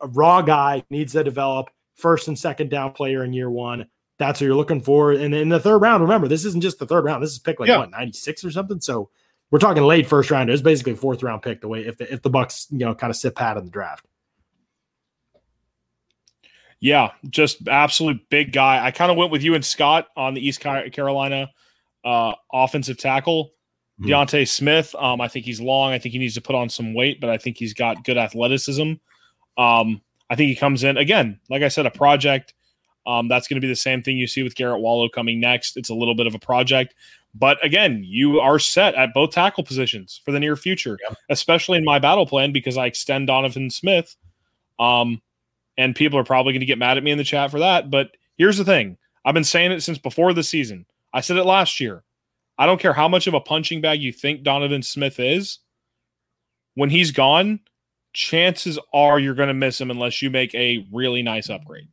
a 0.00 0.08
raw 0.08 0.42
guy 0.42 0.82
needs 0.90 1.12
to 1.12 1.24
develop 1.24 1.70
first 1.96 2.28
and 2.28 2.38
second 2.38 2.70
down 2.70 2.92
player 2.92 3.24
in 3.24 3.32
year 3.32 3.50
one. 3.50 3.86
That's 4.20 4.38
what 4.40 4.44
you're 4.46 4.54
looking 4.54 4.82
for. 4.82 5.12
And 5.12 5.34
in 5.34 5.48
the 5.48 5.58
third 5.58 5.78
round, 5.78 6.02
remember, 6.02 6.28
this 6.28 6.44
isn't 6.44 6.60
just 6.60 6.78
the 6.78 6.86
third 6.86 7.04
round. 7.04 7.22
This 7.22 7.32
is 7.32 7.38
pick 7.38 7.58
like 7.58 7.68
Yeah. 7.70 7.78
what, 7.78 7.90
96 7.90 8.44
or 8.44 8.50
something. 8.52 8.78
So 8.80 9.08
we're 9.50 9.58
talking 9.58 9.82
late 9.82 10.06
first 10.06 10.30
round. 10.30 10.50
It's 10.50 10.60
basically 10.62 10.94
fourth 10.94 11.22
round 11.22 11.40
pick 11.42 11.62
the 11.62 11.68
way 11.68 11.80
if 11.86 11.96
the 11.96 12.12
if 12.12 12.20
the 12.22 12.28
Bucks, 12.30 12.66
you 12.70 12.80
know, 12.80 12.94
kind 12.94 13.10
of 13.10 13.16
sit 13.16 13.34
pat 13.34 13.56
in 13.56 13.64
the 13.64 13.70
draft. 13.70 14.04
Yeah, 16.80 17.10
just 17.28 17.66
absolute 17.68 18.28
big 18.30 18.52
guy. 18.52 18.84
I 18.84 18.90
kind 18.90 19.10
of 19.10 19.16
went 19.16 19.30
with 19.30 19.42
you 19.42 19.54
and 19.54 19.64
Scott 19.64 20.08
on 20.16 20.34
the 20.34 20.46
East 20.46 20.60
Carolina 20.60 21.50
uh, 22.04 22.32
offensive 22.52 22.96
tackle. 22.98 23.52
Mhm. 24.00 24.08
D'Ante 24.08 24.44
Smith. 24.46 24.94
Um, 24.94 25.20
I 25.20 25.28
think 25.28 25.44
he's 25.44 25.60
long. 25.60 25.92
I 25.92 25.98
think 25.98 26.12
he 26.12 26.18
needs 26.18 26.34
to 26.34 26.40
put 26.40 26.54
on 26.56 26.70
some 26.70 26.94
weight, 26.94 27.20
but 27.20 27.28
I 27.28 27.36
think 27.36 27.58
he's 27.58 27.74
got 27.74 28.02
good 28.04 28.16
athleticism. 28.16 28.92
Um, 29.58 30.00
I 30.30 30.36
think 30.36 30.48
he 30.48 30.56
comes 30.56 30.84
in 30.84 30.96
again, 30.96 31.38
like 31.50 31.62
I 31.62 31.68
said, 31.68 31.84
a 31.84 31.90
project. 31.90 32.54
Um, 33.06 33.28
that's 33.28 33.48
going 33.48 33.56
to 33.56 33.64
be 33.64 33.68
the 33.68 33.76
same 33.76 34.02
thing 34.02 34.16
you 34.16 34.26
see 34.26 34.42
with 34.42 34.54
Garrett 34.54 34.80
Wallow 34.80 35.08
coming 35.08 35.40
next. 35.40 35.76
It's 35.76 35.88
a 35.88 35.94
little 35.94 36.14
bit 36.14 36.26
of 36.26 36.34
a 36.34 36.38
project, 36.38 36.94
but 37.34 37.64
again, 37.64 38.02
you 38.04 38.40
are 38.40 38.58
set 38.58 38.94
at 38.94 39.14
both 39.14 39.30
tackle 39.30 39.64
positions 39.64 40.20
for 40.24 40.32
the 40.32 40.40
near 40.40 40.56
future, 40.56 40.98
especially 41.28 41.78
in 41.78 41.84
my 41.84 41.98
battle 41.98 42.26
plan 42.26 42.52
because 42.52 42.76
I 42.76 42.86
extend 42.86 43.28
Donovan 43.28 43.70
Smith. 43.70 44.16
Um, 44.78 45.22
and 45.76 45.94
people 45.94 46.18
are 46.18 46.24
probably 46.24 46.52
going 46.52 46.60
to 46.60 46.66
get 46.66 46.78
mad 46.78 46.96
at 46.96 47.02
me 47.04 47.10
in 47.10 47.18
the 47.18 47.24
chat 47.24 47.50
for 47.50 47.60
that. 47.60 47.90
But 47.90 48.10
here's 48.36 48.58
the 48.58 48.64
thing 48.64 48.98
I've 49.24 49.34
been 49.34 49.44
saying 49.44 49.72
it 49.72 49.82
since 49.82 49.98
before 49.98 50.32
the 50.32 50.42
season. 50.42 50.86
I 51.12 51.20
said 51.20 51.36
it 51.36 51.44
last 51.44 51.80
year. 51.80 52.02
I 52.58 52.66
don't 52.66 52.80
care 52.80 52.92
how 52.92 53.08
much 53.08 53.26
of 53.26 53.34
a 53.34 53.40
punching 53.40 53.80
bag 53.80 54.02
you 54.02 54.12
think 54.12 54.42
Donovan 54.42 54.82
Smith 54.82 55.18
is. 55.18 55.60
When 56.74 56.90
he's 56.90 57.10
gone, 57.10 57.60
chances 58.12 58.78
are 58.92 59.18
you're 59.18 59.34
going 59.34 59.48
to 59.48 59.54
miss 59.54 59.80
him 59.80 59.90
unless 59.90 60.20
you 60.20 60.30
make 60.30 60.54
a 60.54 60.86
really 60.92 61.22
nice 61.22 61.48
upgrade. 61.48 61.88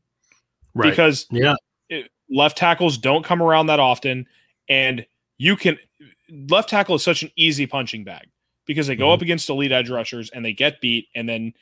Because 0.83 1.25
Yeah. 1.31 1.55
left 2.29 2.57
tackles 2.57 2.97
don't 2.97 3.23
come 3.23 3.41
around 3.41 3.67
that 3.67 3.79
often, 3.79 4.27
and 4.69 5.05
you 5.37 5.55
can 5.55 5.77
left 6.49 6.69
tackle 6.69 6.95
is 6.95 7.03
such 7.03 7.23
an 7.23 7.31
easy 7.37 7.65
punching 7.65 8.03
bag 8.03 8.27
because 8.65 8.87
they 8.87 8.95
go 8.95 9.07
Mhm. 9.07 9.13
up 9.13 9.21
against 9.21 9.49
elite 9.49 9.71
edge 9.71 9.89
rushers 9.89 10.29
and 10.31 10.43
they 10.43 10.51
get 10.53 10.81
beat, 10.81 11.07
and 11.15 11.27
then 11.27 11.53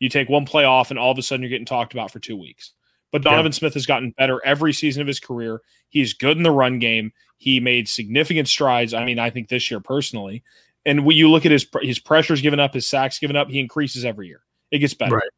you 0.00 0.08
take 0.08 0.28
one 0.28 0.46
play 0.46 0.64
off, 0.64 0.90
and 0.90 0.98
all 0.98 1.10
of 1.12 1.18
a 1.18 1.22
sudden 1.22 1.42
you're 1.42 1.50
getting 1.50 1.66
talked 1.66 1.92
about 1.92 2.10
for 2.10 2.18
two 2.20 2.36
weeks. 2.36 2.72
But 3.12 3.22
Donovan 3.22 3.52
Smith 3.52 3.74
has 3.74 3.86
gotten 3.86 4.10
better 4.10 4.44
every 4.44 4.72
season 4.72 5.00
of 5.00 5.06
his 5.06 5.20
career. 5.20 5.60
He's 5.88 6.14
good 6.14 6.36
in 6.36 6.42
the 6.42 6.50
run 6.50 6.78
game. 6.80 7.12
He 7.36 7.60
made 7.60 7.88
significant 7.88 8.48
strides. 8.48 8.92
I 8.92 9.04
mean, 9.04 9.18
I 9.20 9.30
think 9.30 9.48
this 9.48 9.70
year 9.70 9.78
personally. 9.78 10.42
And 10.84 11.04
when 11.04 11.16
you 11.16 11.30
look 11.30 11.46
at 11.46 11.52
his 11.52 11.66
his 11.82 11.98
pressures 11.98 12.40
given 12.40 12.58
up, 12.58 12.74
his 12.74 12.88
sacks 12.88 13.18
given 13.18 13.36
up, 13.36 13.50
he 13.50 13.60
increases 13.60 14.04
every 14.04 14.26
year. 14.26 14.42
It 14.70 14.78
gets 14.80 14.94
better. 14.94 15.14
Right. 15.16 15.30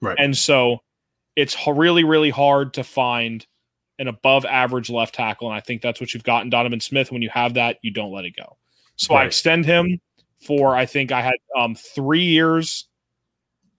Right. 0.00 0.16
And 0.18 0.36
so 0.38 0.82
it's 1.38 1.56
really, 1.68 2.02
really 2.02 2.30
hard 2.30 2.74
to 2.74 2.82
find 2.82 3.46
an 4.00 4.08
above 4.08 4.44
average 4.44 4.90
left 4.90 5.14
tackle. 5.14 5.46
And 5.46 5.56
I 5.56 5.60
think 5.60 5.82
that's 5.82 6.00
what 6.00 6.12
you've 6.12 6.24
got 6.24 6.42
in 6.42 6.50
Donovan 6.50 6.80
Smith. 6.80 7.12
When 7.12 7.22
you 7.22 7.30
have 7.30 7.54
that, 7.54 7.78
you 7.80 7.92
don't 7.92 8.12
let 8.12 8.24
it 8.24 8.34
go. 8.36 8.56
So 8.96 9.14
I 9.14 9.24
extend 9.24 9.64
him 9.64 10.00
for, 10.44 10.74
I 10.74 10.84
think 10.84 11.12
I 11.12 11.22
had 11.22 11.36
um, 11.56 11.76
three 11.76 12.24
years 12.24 12.88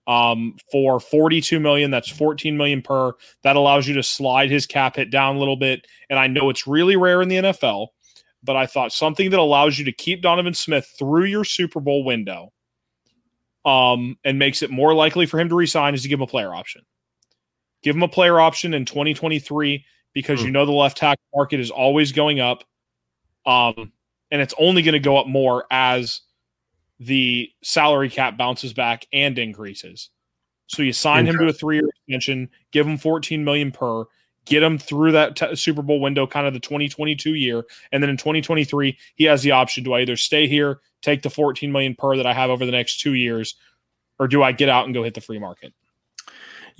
um, 0.06 0.56
for 0.72 1.00
42 1.00 1.60
million. 1.60 1.90
That's 1.90 2.08
14 2.08 2.56
million 2.56 2.80
per. 2.80 3.12
That 3.42 3.56
allows 3.56 3.86
you 3.86 3.92
to 3.96 4.02
slide 4.02 4.50
his 4.50 4.64
cap 4.66 4.96
hit 4.96 5.10
down 5.10 5.36
a 5.36 5.38
little 5.38 5.56
bit. 5.56 5.86
And 6.08 6.18
I 6.18 6.28
know 6.28 6.48
it's 6.48 6.66
really 6.66 6.96
rare 6.96 7.20
in 7.20 7.28
the 7.28 7.36
NFL, 7.36 7.88
but 8.42 8.56
I 8.56 8.64
thought 8.64 8.90
something 8.90 9.28
that 9.28 9.38
allows 9.38 9.78
you 9.78 9.84
to 9.84 9.92
keep 9.92 10.22
Donovan 10.22 10.54
Smith 10.54 10.90
through 10.98 11.26
your 11.26 11.44
Super 11.44 11.80
Bowl 11.80 12.04
window 12.04 12.54
um, 13.66 14.16
and 14.24 14.38
makes 14.38 14.62
it 14.62 14.70
more 14.70 14.94
likely 14.94 15.26
for 15.26 15.38
him 15.38 15.50
to 15.50 15.54
resign 15.54 15.92
is 15.92 16.04
to 16.04 16.08
give 16.08 16.20
him 16.20 16.24
a 16.24 16.26
player 16.26 16.54
option. 16.54 16.80
Give 17.82 17.96
him 17.96 18.02
a 18.02 18.08
player 18.08 18.40
option 18.40 18.74
in 18.74 18.84
2023 18.84 19.84
because 20.12 20.40
Hmm. 20.40 20.46
you 20.46 20.52
know 20.52 20.66
the 20.66 20.72
left 20.72 20.96
tackle 20.98 21.24
market 21.34 21.60
is 21.60 21.70
always 21.70 22.12
going 22.12 22.40
up. 22.40 22.64
Um, 23.46 23.92
and 24.30 24.40
it's 24.42 24.54
only 24.58 24.82
going 24.82 24.92
to 24.92 24.98
go 25.00 25.16
up 25.16 25.26
more 25.26 25.64
as 25.70 26.20
the 26.98 27.50
salary 27.62 28.10
cap 28.10 28.36
bounces 28.36 28.72
back 28.72 29.06
and 29.12 29.38
increases. 29.38 30.10
So 30.66 30.82
you 30.82 30.92
sign 30.92 31.26
him 31.26 31.36
to 31.38 31.46
a 31.48 31.52
three-year 31.52 31.88
extension, 31.88 32.48
give 32.70 32.86
him 32.86 32.96
14 32.96 33.42
million 33.42 33.72
per, 33.72 34.04
get 34.44 34.62
him 34.62 34.78
through 34.78 35.12
that 35.12 35.34
t- 35.34 35.56
Super 35.56 35.82
Bowl 35.82 35.98
window, 36.00 36.26
kind 36.28 36.46
of 36.46 36.52
the 36.52 36.60
2022 36.60 37.34
year, 37.34 37.64
and 37.90 38.02
then 38.02 38.10
in 38.10 38.16
2023 38.16 38.96
he 39.16 39.24
has 39.24 39.42
the 39.42 39.50
option: 39.50 39.82
do 39.82 39.94
I 39.94 40.02
either 40.02 40.16
stay 40.16 40.46
here, 40.46 40.80
take 41.02 41.22
the 41.22 41.30
14 41.30 41.72
million 41.72 41.96
per 41.96 42.16
that 42.16 42.26
I 42.26 42.34
have 42.34 42.50
over 42.50 42.64
the 42.64 42.70
next 42.72 43.00
two 43.00 43.14
years, 43.14 43.56
or 44.20 44.28
do 44.28 44.42
I 44.44 44.52
get 44.52 44.68
out 44.68 44.84
and 44.84 44.94
go 44.94 45.02
hit 45.02 45.14
the 45.14 45.20
free 45.20 45.38
market? 45.40 45.72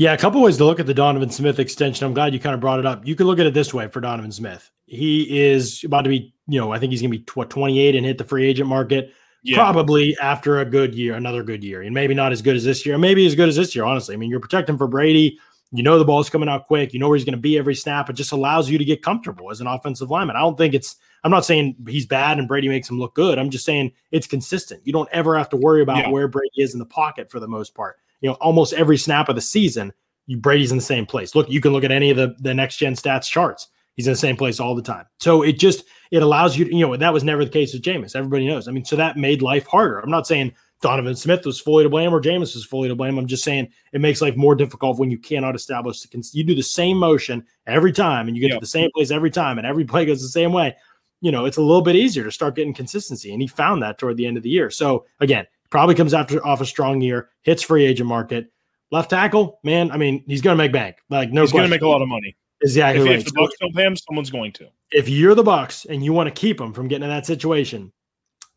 Yeah, 0.01 0.15
a 0.15 0.17
couple 0.17 0.41
ways 0.41 0.57
to 0.57 0.65
look 0.65 0.81
at 0.81 0.87
the 0.87 0.95
Donovan 0.95 1.29
Smith 1.29 1.59
extension. 1.59 2.07
I'm 2.07 2.15
glad 2.15 2.33
you 2.33 2.41
kind 2.41 2.55
of 2.55 2.61
brought 2.63 2.79
it 2.79 2.87
up. 2.87 3.07
You 3.07 3.15
could 3.15 3.27
look 3.27 3.39
at 3.39 3.45
it 3.45 3.53
this 3.53 3.75
way 3.75 3.87
for 3.87 4.01
Donovan 4.01 4.33
Smith. 4.33 4.71
He 4.87 5.39
is 5.39 5.85
about 5.85 6.05
to 6.05 6.09
be, 6.09 6.33
you 6.49 6.59
know, 6.59 6.73
I 6.73 6.79
think 6.79 6.93
he's 6.93 7.03
going 7.03 7.13
to 7.13 7.19
be 7.19 7.25
what 7.35 7.51
28 7.51 7.95
and 7.95 8.07
hit 8.07 8.17
the 8.17 8.25
free 8.25 8.47
agent 8.47 8.67
market 8.67 9.13
probably 9.57 10.17
after 10.17 10.61
a 10.61 10.65
good 10.65 10.95
year, 10.95 11.17
another 11.17 11.43
good 11.43 11.63
year, 11.63 11.83
and 11.83 11.93
maybe 11.93 12.15
not 12.15 12.33
as 12.33 12.41
good 12.41 12.57
as 12.57 12.65
this 12.65 12.87
year, 12.87 12.97
maybe 12.97 13.27
as 13.27 13.35
good 13.35 13.51
as 13.51 13.57
this 13.57 13.77
year. 13.77 13.85
Honestly, 13.85 14.15
I 14.15 14.17
mean, 14.17 14.31
you're 14.31 14.41
protecting 14.41 14.79
for 14.79 14.87
Brady. 14.89 15.39
You 15.71 15.83
know 15.83 15.99
the 15.99 16.05
ball's 16.07 16.31
coming 16.31 16.49
out 16.49 16.67
quick. 16.67 16.95
You 16.95 16.99
know 16.99 17.09
where 17.09 17.19
he's 17.19 17.27
going 17.27 17.37
to 17.37 17.39
be 17.39 17.59
every 17.59 17.75
snap. 17.75 18.09
It 18.09 18.15
just 18.15 18.33
allows 18.33 18.71
you 18.71 18.79
to 18.79 18.85
get 18.87 19.03
comfortable 19.03 19.51
as 19.51 19.61
an 19.61 19.67
offensive 19.67 20.11
lineman. 20.11 20.35
I 20.35 20.41
don't 20.41 20.57
think 20.57 20.73
it's. 20.73 20.97
I'm 21.25 21.31
not 21.31 21.45
saying 21.45 21.77
he's 21.87 22.07
bad 22.07 22.39
and 22.39 22.49
Brady 22.49 22.69
makes 22.69 22.89
him 22.89 22.99
look 22.99 23.15
good. 23.15 23.39
I'm 23.39 23.51
just 23.51 23.67
saying 23.67 23.93
it's 24.13 24.27
consistent. 24.27 24.81
You 24.87 24.95
don't 24.95 25.11
ever 25.13 25.37
have 25.37 25.51
to 25.51 25.59
worry 25.59 25.83
about 25.83 25.99
Yeah. 25.99 26.09
where 26.09 26.27
Brady 26.27 26.63
is 26.63 26.73
in 26.73 26.79
the 26.79 26.87
pocket 26.87 27.31
for 27.31 27.39
the 27.39 27.49
most 27.49 27.75
part. 27.75 27.99
You 28.21 28.31
know, 28.31 28.35
almost 28.35 28.73
every 28.75 28.97
snap 28.99 29.29
of 29.29 29.35
the 29.35 29.41
season, 29.41 29.93
you 30.27 30.37
Brady's 30.37 30.71
in 30.71 30.79
the 30.79 30.85
same 30.85 31.07
place. 31.07 31.35
Look, 31.35 31.49
you 31.51 31.61
can 31.61 31.73
look 31.73 31.85
at 31.85 31.93
any 31.93 32.11
of 32.11 32.17
the 32.17 32.35
the 32.41 32.55
next 32.55 32.77
gen 32.77 32.95
stats 32.95 33.29
charts. 33.29 33.69
He's 33.97 34.07
in 34.07 34.13
the 34.13 34.19
same 34.19 34.37
place 34.37 34.61
all 34.61 34.75
the 34.75 34.83
time. 34.83 35.05
So 35.19 35.43
it 35.43 35.59
just 35.59 35.85
it 36.11 36.23
allows 36.23 36.57
you, 36.57 36.65
to, 36.65 36.75
you 36.75 36.87
know, 36.87 36.97
that 36.97 37.13
was 37.13 37.25
never 37.25 37.45
the 37.45 37.51
case 37.51 37.73
with 37.73 37.83
Jameis. 37.83 38.17
Everybody 38.17 38.47
knows. 38.47 38.67
I 38.69 38.73
mean, 38.73 38.85
so 38.85 38.97
that 38.97 39.17
made 39.17 39.43
life 39.43 39.67
harder. 39.67 40.01
I'm 40.01 40.11
not 40.11 40.27
saying 40.27 40.53
Donovan 40.81 41.15
Smith 41.15 41.45
was 41.45 41.61
fully 41.61 41.85
to 41.85 41.91
blame 41.91 42.13
or 42.15 42.21
Jameis 42.21 42.55
was 42.55 42.65
fully 42.65 42.89
to 42.89 42.95
blame. 42.95 43.19
I'm 43.19 43.27
just 43.27 43.45
saying 43.45 43.69
it 43.93 44.01
makes 44.01 44.23
life 44.23 44.37
more 44.37 44.55
difficult 44.55 44.99
when 44.99 45.11
you 45.11 45.19
cannot 45.19 45.55
establish 45.55 46.01
the 46.01 46.09
cons- 46.09 46.35
you 46.35 46.43
do 46.45 46.55
the 46.55 46.63
same 46.63 46.97
motion 46.97 47.45
every 47.67 47.93
time 47.93 48.27
and 48.29 48.37
you 48.37 48.41
get 48.41 48.51
Yep. 48.51 48.57
to 48.57 48.61
the 48.65 48.67
same 48.71 48.91
place 48.95 49.11
every 49.11 49.31
time 49.31 49.59
and 49.59 49.67
every 49.67 49.85
play 49.85 50.07
goes 50.07 50.23
the 50.23 50.29
same 50.29 50.53
way. 50.53 50.75
You 51.21 51.31
know, 51.33 51.45
it's 51.45 51.59
a 51.59 51.63
little 51.63 51.83
bit 51.83 51.97
easier 51.97 52.25
to 52.25 52.33
start 52.33 52.57
getting 52.57 52.73
consistency. 52.73 53.33
And 53.33 53.43
he 53.43 53.49
found 53.49 53.83
that 53.83 53.99
toward 53.99 54.17
the 54.17 54.27
end 54.27 54.39
of 54.39 54.43
the 54.43 54.49
year. 54.49 54.71
So 54.71 55.05
again, 55.21 55.47
probably 55.71 55.95
comes 55.95 56.13
after 56.15 56.45
off 56.45 56.61
a 56.61 56.67
strong 56.67 57.01
year, 57.01 57.31
hits 57.43 57.63
free 57.63 57.85
agent 57.85 58.09
market. 58.09 58.51
Left 58.91 59.09
tackle, 59.09 59.61
man. 59.63 59.91
I 59.93 59.97
mean, 59.97 60.25
he's 60.27 60.43
going 60.43 60.57
to 60.57 60.63
make 60.63 60.73
bank. 60.73 60.97
Like 61.09 61.31
no, 61.31 61.43
He's 61.43 61.53
going 61.53 61.65
to 61.65 61.71
make 61.71 61.83
a 61.83 61.89
lot 61.89 62.03
of 62.03 62.09
money. 62.09 62.37
Exactly 62.63 63.03
If, 63.03 63.07
right. 63.07 63.19
if 63.19 63.25
the 63.25 63.33
Bucks 63.33 63.55
don't 63.61 63.75
pay 63.75 63.85
him, 63.87 63.97
someone's 63.97 64.31
going 64.31 64.53
to. 64.53 64.69
if 64.93 65.09
you're 65.09 65.35
the 65.35 65.43
Bucks 65.43 65.87
and 65.87 66.05
you 66.05 66.13
want 66.13 66.27
to 66.27 66.39
keep 66.39 66.61
him 66.61 66.73
from 66.73 66.89
getting 66.89 67.05
in 67.05 67.09
that 67.11 67.25
situation, 67.25 67.93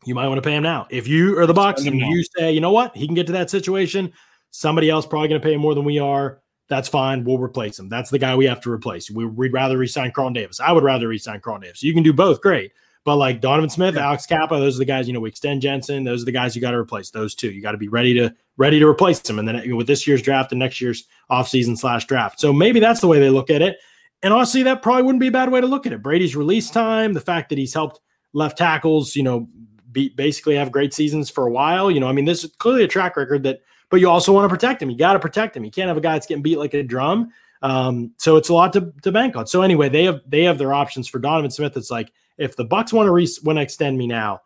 you 0.04 0.14
might 0.14 0.26
want 0.28 0.38
to 0.38 0.42
pay 0.46 0.54
him 0.54 0.62
now. 0.62 0.86
If 0.90 1.08
you 1.08 1.38
are 1.38 1.46
the 1.46 1.54
Bucks 1.54 1.86
and 1.86 1.98
now. 1.98 2.08
you 2.08 2.24
say, 2.36 2.52
you 2.52 2.60
know 2.60 2.72
what, 2.72 2.96
he 2.96 3.06
can 3.06 3.14
get 3.14 3.26
to 3.26 3.32
that 3.32 3.48
situation, 3.48 4.12
somebody 4.50 4.90
else 4.90 5.06
probably 5.06 5.28
going 5.28 5.40
to 5.40 5.46
pay 5.46 5.54
him 5.54 5.60
more 5.60 5.74
than 5.74 5.84
we 5.84 5.98
are. 5.98 6.40
That's 6.68 6.88
fine. 6.88 7.24
We'll 7.24 7.38
replace 7.38 7.78
him. 7.78 7.88
That's 7.88 8.10
the 8.10 8.18
guy 8.18 8.34
we 8.34 8.46
have 8.46 8.60
to 8.62 8.70
replace. 8.70 9.10
We, 9.10 9.24
we'd 9.26 9.52
rather 9.52 9.78
resign 9.78 10.12
Carlton 10.12 10.32
Davis. 10.34 10.60
I 10.60 10.72
would 10.72 10.82
rather 10.82 11.08
resign 11.08 11.40
Carlton 11.40 11.62
Davis. 11.62 11.82
You 11.82 11.94
can 11.94 12.02
do 12.02 12.12
both, 12.12 12.40
great. 12.40 12.72
But 13.04 13.16
like 13.16 13.42
Donovan 13.42 13.68
Smith, 13.68 13.96
Alex 13.98 14.24
Cappa, 14.24 14.58
those 14.58 14.76
are 14.76 14.78
the 14.78 14.84
guys. 14.86 15.06
You 15.06 15.12
know, 15.12 15.20
we 15.20 15.28
extend 15.28 15.60
Jensen. 15.60 16.04
Those 16.04 16.22
are 16.22 16.24
the 16.24 16.32
guys 16.32 16.56
you 16.56 16.62
got 16.62 16.70
to 16.70 16.78
replace. 16.78 17.10
Those 17.10 17.34
two, 17.34 17.50
you 17.50 17.60
got 17.60 17.72
to 17.72 17.78
be 17.78 17.88
ready 17.88 18.14
to 18.14 18.34
ready 18.56 18.78
to 18.78 18.86
replace 18.86 19.18
them. 19.20 19.38
And 19.38 19.46
then 19.46 19.76
with 19.76 19.86
this 19.86 20.06
year's 20.06 20.22
draft 20.22 20.52
and 20.52 20.58
next 20.58 20.80
year's 20.80 21.04
offseason 21.30 21.76
slash 21.76 22.06
draft. 22.06 22.40
So 22.40 22.52
maybe 22.52 22.80
that's 22.80 23.00
the 23.00 23.06
way 23.06 23.18
they 23.20 23.30
look 23.30 23.50
at 23.50 23.60
it. 23.62 23.78
And 24.22 24.32
honestly, 24.32 24.62
that 24.62 24.80
probably 24.80 25.02
wouldn't 25.02 25.20
be 25.20 25.26
a 25.26 25.32
bad 25.32 25.50
way 25.50 25.60
to 25.60 25.66
look 25.66 25.86
at 25.86 25.92
it. 25.92 26.02
Brady's 26.02 26.34
release 26.34 26.70
time, 26.70 27.12
the 27.12 27.20
fact 27.20 27.50
that 27.50 27.58
he's 27.58 27.74
helped 27.74 28.00
left 28.32 28.56
tackles, 28.56 29.14
you 29.14 29.22
know, 29.22 29.48
be, 29.92 30.08
basically 30.08 30.56
have 30.56 30.72
great 30.72 30.94
seasons 30.94 31.28
for 31.28 31.46
a 31.46 31.50
while. 31.50 31.90
You 31.90 32.00
know, 32.00 32.08
I 32.08 32.12
mean, 32.12 32.24
this 32.24 32.42
is 32.42 32.52
clearly 32.56 32.84
a 32.84 32.88
track 32.88 33.16
record 33.16 33.42
that, 33.42 33.60
but 33.90 34.00
you 34.00 34.08
also 34.08 34.32
want 34.32 34.44
to 34.44 34.48
protect 34.48 34.80
him. 34.80 34.88
You 34.88 34.96
got 34.96 35.12
to 35.12 35.18
protect 35.18 35.54
him. 35.54 35.64
You 35.64 35.70
can't 35.70 35.88
have 35.88 35.98
a 35.98 36.00
guy 36.00 36.14
that's 36.14 36.26
getting 36.26 36.42
beat 36.42 36.58
like 36.58 36.72
a 36.72 36.82
drum. 36.82 37.32
Um, 37.60 38.12
so 38.16 38.36
it's 38.36 38.48
a 38.48 38.54
lot 38.54 38.72
to, 38.74 38.92
to 39.02 39.12
bank 39.12 39.36
on. 39.36 39.46
So 39.46 39.62
anyway, 39.62 39.88
they 39.88 40.04
have 40.04 40.20
they 40.26 40.42
have 40.44 40.58
their 40.58 40.72
options 40.72 41.06
for 41.06 41.18
Donovan 41.18 41.50
Smith. 41.50 41.76
It's 41.76 41.90
like 41.90 42.12
if 42.38 42.56
the 42.56 42.64
Bucks 42.64 42.92
want 42.92 43.06
to 43.06 43.12
re- 43.12 43.28
want 43.42 43.58
to 43.58 43.62
extend 43.62 43.98
me 43.98 44.06
now, 44.06 44.40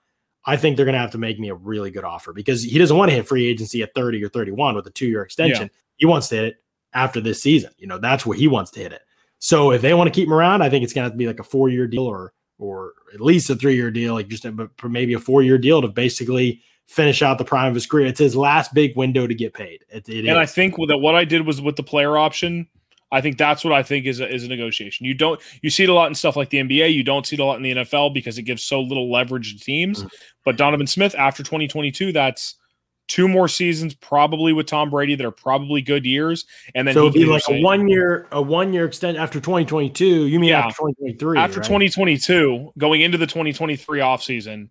I 0.45 0.57
think 0.57 0.77
they're 0.77 0.87
going 0.87 0.95
to 0.95 1.01
have 1.01 1.11
to 1.13 1.19
make 1.19 1.39
me 1.39 1.51
a 1.51 1.55
really 1.55 1.91
good 1.91 2.05
offer 2.05 2.33
because 2.33 2.63
he 2.63 2.79
doesn't 2.79 2.97
want 2.97 3.11
to 3.11 3.15
hit 3.15 3.29
free 3.29 3.47
agency 3.47 3.83
at 3.83 3.95
30 3.95 4.25
or 4.25 4.29
31 4.29 4.77
with 4.77 4.87
a 4.87 4.91
two 4.91 5.07
year 5.07 5.23
extension. 5.23 5.71
He 5.97 6.07
wants 6.07 6.29
to 6.29 6.37
hit 6.37 6.45
it 6.45 6.57
after 6.95 7.21
this 7.21 7.43
season. 7.43 7.71
You 7.79 7.87
know, 7.87 7.99
that's 7.99 8.25
where 8.25 8.37
he 8.37 8.49
wants 8.49 8.71
to 8.73 8.81
hit 8.81 8.93
it. 8.93 9.03
So 9.41 9.73
if 9.73 9.83
they 9.83 9.95
want 9.95 10.09
to 10.09 10.19
keep 10.19 10.27
him 10.27 10.35
around, 10.35 10.63
I 10.63 10.71
think 10.71 10.85
it's 10.85 10.93
going 10.93 11.03
to 11.03 11.07
have 11.07 11.13
to 11.13 11.19
be 11.19 11.27
like 11.27 11.41
a 11.41 11.45
four 11.45 11.69
year 11.69 11.87
deal 11.87 12.07
or 12.07 12.33
or 12.59 12.95
at 13.15 13.21
least 13.21 13.51
a 13.51 13.57
three 13.57 13.77
year 13.77 13.91
deal, 13.91 14.15
like 14.15 14.29
just 14.29 14.45
a, 14.45 14.51
but 14.51 14.71
maybe 14.89 15.15
a 15.15 15.21
four 15.21 15.43
year 15.43 15.59
deal 15.59 15.81
to 15.81 15.89
basically 15.89 16.61
finish 16.87 17.23
out 17.23 17.39
the 17.39 17.45
prime 17.45 17.69
of 17.69 17.75
his 17.75 17.87
career. 17.87 18.07
It's 18.07 18.19
his 18.19 18.35
last 18.35 18.75
big 18.75 18.97
window 18.97 19.27
to 19.27 19.35
get 19.35 19.55
paid. 19.55 19.85
It, 19.91 20.09
it 20.09 20.27
And 20.27 20.39
I 20.39 20.47
think 20.47 20.75
that 20.89 20.99
what 20.99 21.15
I 21.15 21.25
did 21.25 21.47
was 21.47 21.61
with 21.61 21.77
the 21.77 21.83
player 21.83 22.17
option. 22.19 22.67
I 23.11 23.21
think 23.21 23.39
that's 23.39 23.65
what 23.65 23.73
I 23.73 23.83
think 23.83 24.07
is 24.07 24.21
a, 24.21 24.33
is 24.33 24.45
a 24.45 24.49
negotiation. 24.49 25.07
You 25.07 25.15
don't 25.15 25.41
you 25.63 25.71
see 25.71 25.85
it 25.85 25.89
a 25.89 25.95
lot 25.95 26.09
in 26.09 26.15
stuff 26.15 26.37
like 26.37 26.51
the 26.51 26.59
NBA. 26.59 26.93
You 26.93 27.03
don't 27.03 27.27
see 27.27 27.37
it 27.37 27.41
a 27.41 27.45
lot 27.45 27.57
in 27.57 27.63
the 27.63 27.73
NFL 27.73 28.13
because 28.13 28.39
it 28.39 28.43
gives 28.43 28.65
so 28.65 28.81
little 28.81 29.11
leverage 29.11 29.55
to 29.57 29.65
teams. 29.65 30.05
Mhm. 30.05 30.11
But 30.45 30.57
Donovan 30.57 30.87
Smith 30.87 31.15
after 31.17 31.43
2022, 31.43 32.13
that's 32.13 32.57
two 33.09 33.27
more 33.27 33.49
seasons 33.49 33.95
probably 33.95 34.53
with 34.53 34.67
Tom 34.67 34.91
Brady 34.91 35.15
that 35.15 35.25
are 35.25 35.31
probably 35.31 35.81
good 35.81 36.05
years. 36.05 36.45
And 36.75 36.87
then 36.87 36.95
so 36.95 37.07
it'd 37.07 37.15
be 37.15 37.25
like 37.25 37.43
a 37.49 37.61
one 37.63 37.89
year 37.89 38.29
a 38.31 38.43
one 38.43 38.73
year 38.75 38.85
extent 38.85 39.17
after 39.17 39.41
2022. 39.41 40.27
You 40.27 40.39
mean 40.39 40.51
Yeah. 40.51 40.67
after 40.67 40.83
2023? 40.83 41.39
after 41.39 41.61
right? 41.61 41.67
2022, 41.67 42.73
going 42.77 43.01
into 43.01 43.17
the 43.17 43.27
2023 43.27 44.01
offseason, 44.01 44.69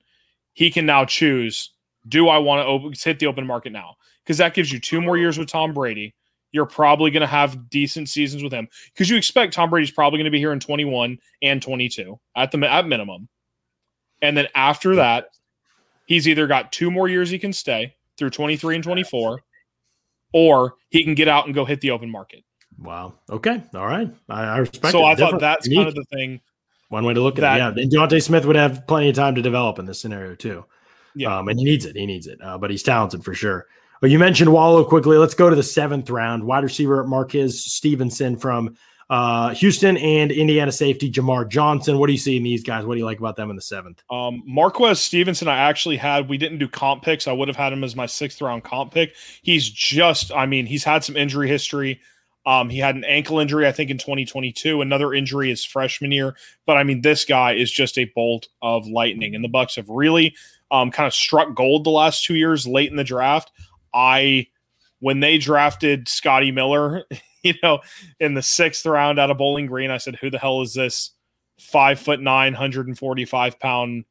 he 0.53 0.69
can 0.69 0.85
now 0.85 1.05
choose 1.05 1.71
do 2.07 2.29
I 2.29 2.37
want 2.37 2.61
to 2.61 2.65
open, 2.65 2.93
hit 2.97 3.19
the 3.19 3.25
open 3.25 3.45
market 3.45 3.71
now? 3.73 3.95
Because 4.23 4.37
that 4.37 4.53
gives 4.53 4.71
you 4.71 4.79
two 4.79 5.01
more 5.01 5.17
years 5.17 5.37
with 5.37 5.49
Tom 5.49 5.73
Brady. 5.73 6.13
You're 6.51 6.65
probably 6.65 7.11
going 7.11 7.21
to 7.21 7.27
have 7.27 7.69
decent 7.69 8.09
seasons 8.09 8.41
with 8.41 8.53
him 8.53 8.67
because 8.93 9.09
you 9.09 9.17
expect 9.17 9.53
Tom 9.53 9.69
Brady's 9.69 9.91
probably 9.91 10.17
going 10.17 10.25
to 10.25 10.31
be 10.31 10.39
here 10.39 10.53
in 10.53 10.59
21 10.59 11.17
and 11.41 11.61
22 11.61 12.19
at 12.35 12.51
the 12.51 12.71
at 12.71 12.87
minimum. 12.87 13.27
And 14.21 14.35
then 14.35 14.47
after 14.55 14.95
that, 14.95 15.27
he's 16.07 16.27
either 16.27 16.47
got 16.47 16.71
two 16.71 16.89
more 16.89 17.07
years 17.07 17.29
he 17.29 17.37
can 17.37 17.53
stay 17.53 17.95
through 18.17 18.31
23 18.31 18.75
and 18.75 18.83
24, 18.83 19.41
or 20.33 20.73
he 20.89 21.03
can 21.03 21.13
get 21.13 21.27
out 21.27 21.45
and 21.45 21.53
go 21.53 21.65
hit 21.65 21.81
the 21.81 21.91
open 21.91 22.09
market. 22.09 22.43
Wow. 22.79 23.15
Okay. 23.29 23.61
All 23.75 23.85
right. 23.85 24.09
I, 24.29 24.43
I 24.43 24.57
respect. 24.57 24.91
so 24.91 24.99
it. 24.99 25.11
I 25.11 25.15
thought 25.15 25.39
that's 25.39 25.67
unique. 25.67 25.79
kind 25.79 25.87
of 25.89 25.95
the 25.95 26.05
thing. 26.15 26.41
one 26.89 27.03
way 27.05 27.13
to 27.13 27.21
look 27.21 27.37
at 27.37 27.41
that- 27.41 27.55
it. 27.55 27.77
Yeah. 27.77 27.83
And 27.83 27.91
D'Ante 27.91 28.19
Smith 28.19 28.45
would 28.45 28.55
have 28.55 28.87
plenty 28.87 29.09
of 29.09 29.15
time 29.15 29.35
to 29.35 29.41
develop 29.41 29.79
in 29.79 29.85
this 29.85 29.99
scenario 29.99 30.35
too. 30.35 30.65
Yeah. 31.15 31.37
Um, 31.37 31.47
and 31.47 31.57
he 31.59 31.65
needs 31.65 31.85
it. 31.85 31.95
He 31.95 32.05
needs 32.05 32.27
it. 32.27 32.39
Uh, 32.41 32.57
but 32.57 32.69
he's 32.69 32.83
talented 32.83 33.23
for 33.23 33.33
sure. 33.33 33.65
Well, 34.01 34.11
you 34.11 34.19
mentioned 34.19 34.51
Wallow 34.51 34.83
quickly. 34.83 35.17
Let's 35.17 35.33
go 35.33 35.49
to 35.49 35.55
the 35.55 35.63
seventh 35.63 36.09
round. 36.09 36.43
Wide 36.43 36.63
receiver 36.63 37.03
Marquez 37.03 37.65
Stevenson 37.65 38.37
from 38.37 38.75
uh, 39.09 39.53
Houston 39.55 39.97
and 39.97 40.31
Indiana 40.31 40.71
safety 40.71 41.09
Jamar 41.09 41.49
Johnson. 41.49 41.97
What 41.97 42.07
do 42.07 42.13
you 42.13 42.19
see 42.19 42.37
in 42.37 42.43
these 42.43 42.63
guys? 42.63 42.85
What 42.85 42.95
do 42.95 42.99
you 42.99 43.05
like 43.05 43.19
about 43.19 43.35
them 43.35 43.49
in 43.49 43.55
the 43.55 43.61
seventh? 43.61 44.03
Um, 44.11 44.43
Marquez 44.45 44.99
Stevenson, 44.99 45.47
I 45.47 45.57
actually 45.57 45.97
had. 45.97 46.29
We 46.29 46.37
didn't 46.37 46.59
do 46.59 46.67
comp 46.67 47.03
picks. 47.03 47.27
I 47.27 47.31
would 47.31 47.47
have 47.47 47.57
had 47.57 47.73
him 47.73 47.83
as 47.83 47.95
my 47.95 48.05
sixth 48.05 48.41
round 48.41 48.63
comp 48.63 48.93
pick. 48.93 49.15
He's 49.41 49.69
just, 49.69 50.31
I 50.31 50.45
mean, 50.45 50.65
he's 50.65 50.83
had 50.83 51.03
some 51.03 51.15
injury 51.15 51.47
history. 51.47 52.01
Um, 52.45 52.69
he 52.69 52.77
had 52.77 52.95
an 52.95 53.03
ankle 53.03 53.39
injury, 53.39 53.67
I 53.67 53.71
think, 53.71 53.89
in 53.89 53.97
2022. 53.97 54.81
Another 54.81 55.13
injury 55.13 55.49
his 55.49 55.65
freshman 55.65 56.11
year. 56.11 56.35
But 56.65 56.77
I 56.77 56.83
mean, 56.83 57.01
this 57.01 57.25
guy 57.25 57.53
is 57.53 57.71
just 57.71 57.97
a 57.97 58.11
bolt 58.15 58.47
of 58.61 58.87
lightning, 58.87 59.35
and 59.35 59.43
the 59.43 59.49
Bucks 59.49 59.75
have 59.75 59.89
really 59.89 60.35
um, 60.71 60.91
kind 60.91 61.07
of 61.07 61.13
struck 61.13 61.55
gold 61.55 61.83
the 61.83 61.89
last 61.89 62.23
two 62.23 62.35
years 62.35 62.67
late 62.67 62.89
in 62.89 62.97
the 62.97 63.03
draft. 63.03 63.51
I 63.97 64.47
when 64.99 65.19
they 65.19 65.37
drafted 65.37 66.07
Scotty 66.07 66.51
Miller, 66.51 67.03
you 67.43 67.55
know, 67.63 67.79
in 68.19 68.35
the 68.35 68.43
sixth 68.43 68.85
round 68.85 69.19
out 69.19 69.31
of 69.31 69.37
Bowling 69.37 69.65
Green, 69.65 69.91
I 69.91 69.97
said, 69.97 70.15
"Who 70.17 70.29
the 70.29 70.39
hell 70.39 70.61
is 70.61 70.73
this 70.73 71.11
five 71.59 71.99
foot 71.99 72.21
nine, 72.21 72.53
hundred 72.53 72.87
and 72.87 72.97
forty 72.97 73.25
five 73.25 73.59
pound?" 73.59 74.05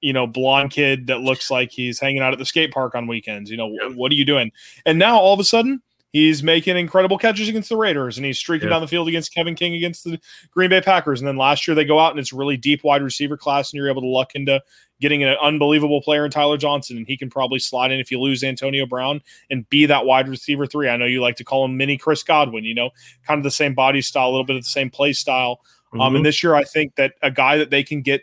You 0.00 0.12
know, 0.12 0.28
blonde 0.28 0.70
kid 0.70 1.08
that 1.08 1.22
looks 1.22 1.50
like 1.50 1.72
he's 1.72 1.98
hanging 1.98 2.22
out 2.22 2.32
at 2.32 2.38
the 2.38 2.44
skate 2.44 2.70
park 2.70 2.94
on 2.94 3.08
weekends. 3.08 3.50
You 3.50 3.56
know, 3.56 3.76
what 3.94 4.12
are 4.12 4.14
you 4.14 4.24
doing? 4.24 4.52
And 4.86 4.96
now 4.96 5.18
all 5.18 5.34
of 5.34 5.40
a 5.40 5.44
sudden, 5.44 5.82
he's 6.12 6.42
making 6.42 6.76
incredible 6.76 7.18
catches 7.18 7.48
against 7.48 7.68
the 7.68 7.76
Raiders 7.76 8.16
and 8.16 8.24
he's 8.24 8.38
streaking 8.38 8.68
Yeah. 8.68 8.74
down 8.76 8.82
the 8.82 8.88
field 8.88 9.08
against 9.08 9.34
Kevin 9.34 9.54
King 9.54 9.74
against 9.74 10.04
the 10.04 10.18
Green 10.50 10.70
Bay 10.70 10.80
Packers. 10.80 11.20
And 11.20 11.28
then 11.28 11.36
last 11.36 11.68
year 11.68 11.74
they 11.74 11.84
go 11.84 11.98
out 11.98 12.12
and 12.12 12.18
it's 12.20 12.32
really 12.32 12.56
deep 12.56 12.82
wide 12.84 13.02
receiver 13.02 13.36
class, 13.36 13.70
and 13.70 13.78
you're 13.78 13.90
able 13.90 14.02
to 14.02 14.08
luck 14.08 14.34
into 14.34 14.62
getting 15.00 15.22
an 15.22 15.36
unbelievable 15.40 16.00
player 16.02 16.24
in 16.24 16.30
Tyler 16.30 16.56
Johnson. 16.56 16.96
And 16.96 17.06
he 17.06 17.16
can 17.16 17.30
probably 17.30 17.58
slide 17.58 17.92
in 17.92 18.00
if 18.00 18.10
you 18.10 18.18
lose 18.20 18.42
Antonio 18.42 18.84
Brown 18.86 19.20
and 19.50 19.68
be 19.68 19.86
that 19.86 20.06
wide 20.06 20.28
receiver 20.28 20.66
three. 20.66 20.88
I 20.88 20.96
know 20.96 21.04
you 21.04 21.20
like 21.20 21.36
to 21.36 21.44
call 21.44 21.64
him 21.64 21.76
mini 21.76 21.96
Chris 21.98 22.22
Godwin, 22.22 22.64
you 22.64 22.74
know, 22.74 22.90
kind 23.26 23.38
of 23.38 23.44
the 23.44 23.50
same 23.50 23.74
body 23.74 24.00
style, 24.00 24.28
a 24.28 24.30
little 24.30 24.44
bit 24.44 24.56
of 24.56 24.62
the 24.62 24.68
same 24.68 24.90
play 24.90 25.12
style. 25.12 25.60
Um, 25.92 26.12
Mhm. 26.12 26.16
and 26.16 26.26
this 26.26 26.42
year, 26.42 26.54
I 26.54 26.64
think 26.64 26.96
that 26.96 27.14
a 27.22 27.30
guy 27.30 27.56
that 27.58 27.70
they 27.70 27.82
can 27.82 28.02
get 28.02 28.22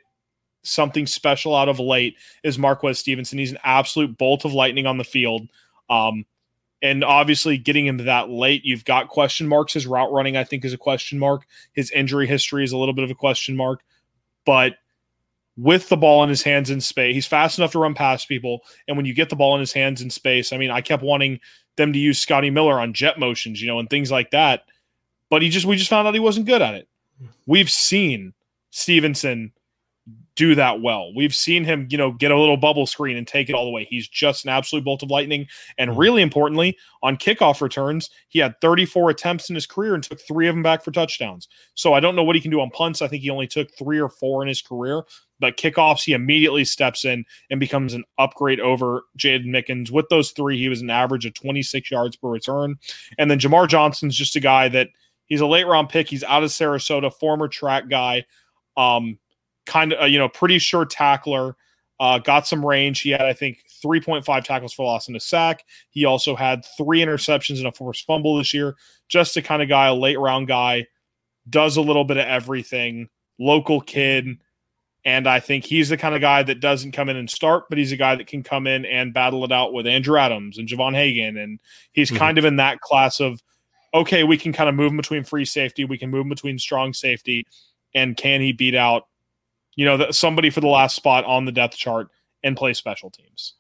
something 0.64 1.06
special 1.06 1.56
out 1.56 1.70
of 1.70 1.80
late 1.80 2.16
is 2.44 2.58
Marquez 2.58 3.00
Stevenson. 3.00 3.38
He's 3.38 3.52
an 3.52 3.60
absolute 3.64 4.18
bolt 4.18 4.44
of 4.46 4.54
lightning 4.54 4.86
on 4.88 4.98
the 4.98 5.04
field. 5.04 5.48
Um, 5.90 6.26
and 6.82 7.03
obviously, 7.03 7.57
getting 7.57 7.88
him 7.88 7.97
that 7.97 8.30
late, 8.30 8.63
you've 8.65 8.86
got 8.86 9.07
question 9.07 9.47
marks. 9.47 9.73
His 9.73 9.88
route 9.88 10.11
running, 10.11 10.38
I 10.38 10.43
think, 10.43 10.65
is 10.65 10.73
a 10.73 10.78
question 10.78 11.17
mark. 11.17 11.45
His 11.73 11.89
injury 11.91 12.28
history 12.28 12.63
is 12.63 12.71
a 12.71 12.78
little 12.78 12.93
bit 12.93 13.03
of 13.03 13.11
a 13.11 13.15
question 13.15 13.55
mark. 13.55 13.82
But 14.45 14.76
with 15.57 15.89
the 15.89 15.97
ball 15.97 16.23
in 16.23 16.30
his 16.30 16.43
hands 16.43 16.69
in 16.69 16.82
space, 16.82 17.15
he's 17.15 17.26
fast 17.26 17.57
enough 17.57 17.71
to 17.71 17.80
run 17.80 17.93
past 17.93 18.28
people. 18.28 18.61
And 18.88 18.97
when 18.97 19.05
you 19.05 19.13
get 19.13 19.30
the 19.30 19.36
ball 19.36 19.55
in 19.55 19.61
his 19.61 19.73
hands 19.73 20.01
in 20.01 20.09
space, 20.09 20.51
I 20.51 20.57
mean, 20.57 20.69
I 20.69 20.82
kept 20.82 21.01
wanting 21.01 21.39
them 21.78 21.93
to 21.93 21.99
use 21.99 22.19
Scotty 22.19 22.49
Miller 22.49 22.80
on 22.80 22.93
jet 22.93 23.17
motions, 23.17 23.61
you 23.61 23.67
know, 23.67 23.80
and 23.80 23.89
things 23.89 24.11
like 24.11 24.32
that. 24.32 24.63
But 25.30 25.41
he 25.41 25.49
just, 25.49 25.65
we 25.65 25.78
just 25.78 25.89
found 25.89 26.07
out 26.07 26.13
he 26.13 26.19
wasn't 26.19 26.45
good 26.45 26.61
at 26.61 26.76
it. 26.76 26.88
Hmm. 27.19 27.28
We've 27.47 27.69
seen 27.69 28.34
Stevenson 28.71 29.53
do 30.36 30.54
that 30.56 30.82
well. 30.82 31.14
We've 31.16 31.34
seen 31.34 31.64
him, 31.64 31.88
you 31.90 31.98
know, 31.98 32.12
get 32.12 32.32
a 32.32 32.38
little 32.40 32.58
bubble 32.58 32.86
screen 32.86 33.16
and 33.16 33.26
take 33.28 33.50
it 33.50 33.56
all 33.56 33.64
the 33.66 33.72
way. 33.72 33.86
He's 33.90 34.08
just 34.08 34.44
an 34.44 34.50
absolute 34.50 34.84
bolt 34.84 35.02
of 35.02 35.10
lightning. 35.10 35.48
And 35.78 35.92
Mhm. 35.92 35.98
really 35.98 36.22
importantly, 36.22 36.78
on 37.02 37.18
kickoff 37.18 37.62
returns, 37.62 38.10
he 38.28 38.40
had 38.40 38.60
34 38.60 39.10
attempts 39.10 39.50
in 39.50 39.56
his 39.56 39.66
career 39.66 39.94
and 39.94 40.04
took 40.04 40.20
three 40.20 40.48
of 40.48 40.56
them 40.56 40.64
back 40.64 40.84
for 40.84 40.92
touchdowns. 40.92 41.48
So 41.74 41.94
I 41.94 42.00
don't 42.00 42.16
know 42.16 42.24
what 42.24 42.36
he 42.36 42.42
can 42.42 42.52
do 42.52 42.60
on 42.62 42.70
punts. 42.70 43.02
I 43.02 43.08
think 43.08 43.24
he 43.24 43.30
only 43.30 43.48
took 43.48 43.70
three 43.78 44.00
or 44.00 44.10
four 44.10 44.42
in 44.42 44.48
his 44.48 44.62
career. 44.62 45.04
But 45.40 45.58
kickoffs, 45.58 46.04
he 46.06 46.14
immediately 46.14 46.64
steps 46.64 47.04
in 47.04 47.26
and 47.50 47.60
becomes 47.60 47.94
an 47.94 48.04
upgrade 48.18 48.60
over 48.60 49.04
Jaydon 49.18 49.48
Mickens. 49.48 49.92
With 49.92 50.08
those 50.10 50.32
three, 50.32 50.58
he 50.58 50.70
was 50.70 50.82
an 50.82 50.90
average 50.90 51.26
of 51.26 51.34
26 51.34 51.92
yards 51.92 52.16
per 52.16 52.30
return. 52.30 52.76
And 53.18 53.30
then 53.30 53.40
Jamar 53.40 53.68
Johnson's 53.68 54.16
just 54.18 54.36
a 54.38 54.40
guy 54.40 54.70
that 54.70 54.90
he's 55.26 55.42
a 55.42 55.48
late 55.48 55.68
round 55.68 55.90
pick. 55.90 56.10
He's 56.10 56.24
out 56.24 56.44
of 56.44 56.50
Sarasota, 56.52 57.14
former 57.14 57.48
track 57.50 57.90
guy. 57.90 58.24
Um, 58.78 59.20
kind 59.66 59.93
of, 59.93 60.01
uh, 60.01 60.05
you 60.05 60.18
know, 60.20 60.30
pretty 60.30 60.59
sure 60.59 60.86
tackler. 60.86 61.55
Uh, 61.97 62.20
got 62.20 62.45
some 62.45 62.66
range. 62.66 62.99
He 63.01 63.11
had, 63.11 63.22
I 63.22 63.32
think, 63.32 63.63
3.5 63.82 64.43
tackles 64.43 64.74
for 64.74 64.86
loss 64.86 65.07
and 65.07 65.16
a 65.16 65.20
sack. 65.20 65.63
He 65.91 66.03
also 66.03 66.36
had 66.36 66.66
three 66.78 66.99
interceptions 66.99 67.57
and 67.59 67.68
a 67.68 67.72
forced 67.72 68.05
fumble 68.05 68.38
this 68.38 68.53
year. 68.53 68.76
Just 69.07 69.34
the 69.34 69.41
kind 69.41 69.61
of 69.61 69.70
guy, 69.70 69.88
a 69.88 69.93
late 69.93 70.20
round 70.20 70.47
guy, 70.47 70.88
does 71.49 71.78
a 71.78 71.82
little 71.82 72.03
bit 72.03 72.18
of 72.18 72.26
everything. 72.26 73.07
Local 73.39 73.80
kid. 73.80 74.39
And 75.05 75.26
I 75.28 75.39
think 75.39 75.63
he's 75.66 75.88
the 75.88 75.95
kind 75.97 76.16
of 76.16 76.22
guy 76.22 76.43
that 76.43 76.59
doesn't 76.59 76.91
come 76.91 77.07
in 77.09 77.16
and 77.16 77.30
start, 77.30 77.66
but 77.70 77.78
he's 77.78 77.91
a 77.91 77.97
guy 77.97 78.16
that 78.16 78.28
can 78.28 78.43
come 78.43 78.66
in 78.68 78.86
and 78.86 79.13
battle 79.13 79.45
it 79.45 79.51
out 79.51 79.72
with 79.72 79.86
Andrew 79.88 80.18
Adams 80.18 80.57
and 80.57 80.68
Javon 80.68 80.95
Hagan. 80.95 81.38
And 81.38 81.59
he's 81.93 82.09
Mhm. 82.11 82.18
kind 82.18 82.38
of 82.38 82.43
in 82.43 82.55
that 82.57 82.82
class 82.82 83.20
of, 83.22 83.41
okay, 83.93 84.24
we 84.26 84.38
can 84.38 84.51
kind 84.51 84.68
of 84.68 84.76
move 84.76 84.91
him 84.91 84.97
between 84.97 85.24
free 85.24 85.45
safety, 85.45 85.86
we 85.86 85.97
can 85.97 86.09
move 86.09 86.24
him 86.24 86.30
between 86.30 86.57
strong 86.59 86.91
safety, 86.91 87.45
and 87.93 88.18
can 88.18 88.41
he 88.41 88.51
beat 88.51 88.76
out, 88.76 89.03
you 89.76 89.86
know, 89.86 89.97
the, 89.97 90.11
somebody 90.11 90.49
for 90.49 90.61
the 90.61 90.67
last 90.67 90.95
spot 90.95 91.26
on 91.26 91.45
the 91.45 91.51
depth 91.51 91.78
chart 91.78 92.09
and 92.43 92.55
play 92.55 92.73
special 92.73 93.09
teams? 93.09 93.55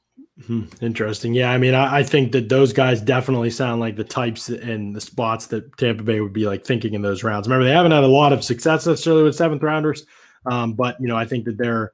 Hmm, 0.45 0.63
Interesting. 0.81 1.33
Yeah, 1.33 1.51
I 1.51 1.57
mean, 1.57 1.73
I, 1.73 1.97
I 1.97 2.03
think 2.03 2.31
that 2.33 2.49
those 2.49 2.73
guys 2.73 3.01
definitely 3.01 3.49
sound 3.49 3.79
like 3.81 3.95
the 3.95 4.03
types 4.03 4.49
and 4.49 4.95
the 4.95 5.01
spots 5.01 5.47
that 5.47 5.77
Tampa 5.77 6.03
Bay 6.03 6.19
would 6.19 6.33
be 6.33 6.45
like 6.45 6.65
thinking 6.65 6.93
in 6.93 7.01
those 7.01 7.23
rounds. 7.23 7.47
Remember, 7.47 7.65
they 7.65 7.73
haven't 7.73 7.91
had 7.91 8.03
a 8.03 8.07
lot 8.07 8.33
of 8.33 8.43
success 8.43 8.85
necessarily 8.85 9.23
with 9.23 9.35
seventh 9.35 9.63
rounders, 9.63 10.05
um, 10.45 10.73
but 10.73 10.97
you 10.99 11.07
know, 11.07 11.17
I 11.17 11.25
think 11.25 11.45
that 11.45 11.57
their 11.57 11.93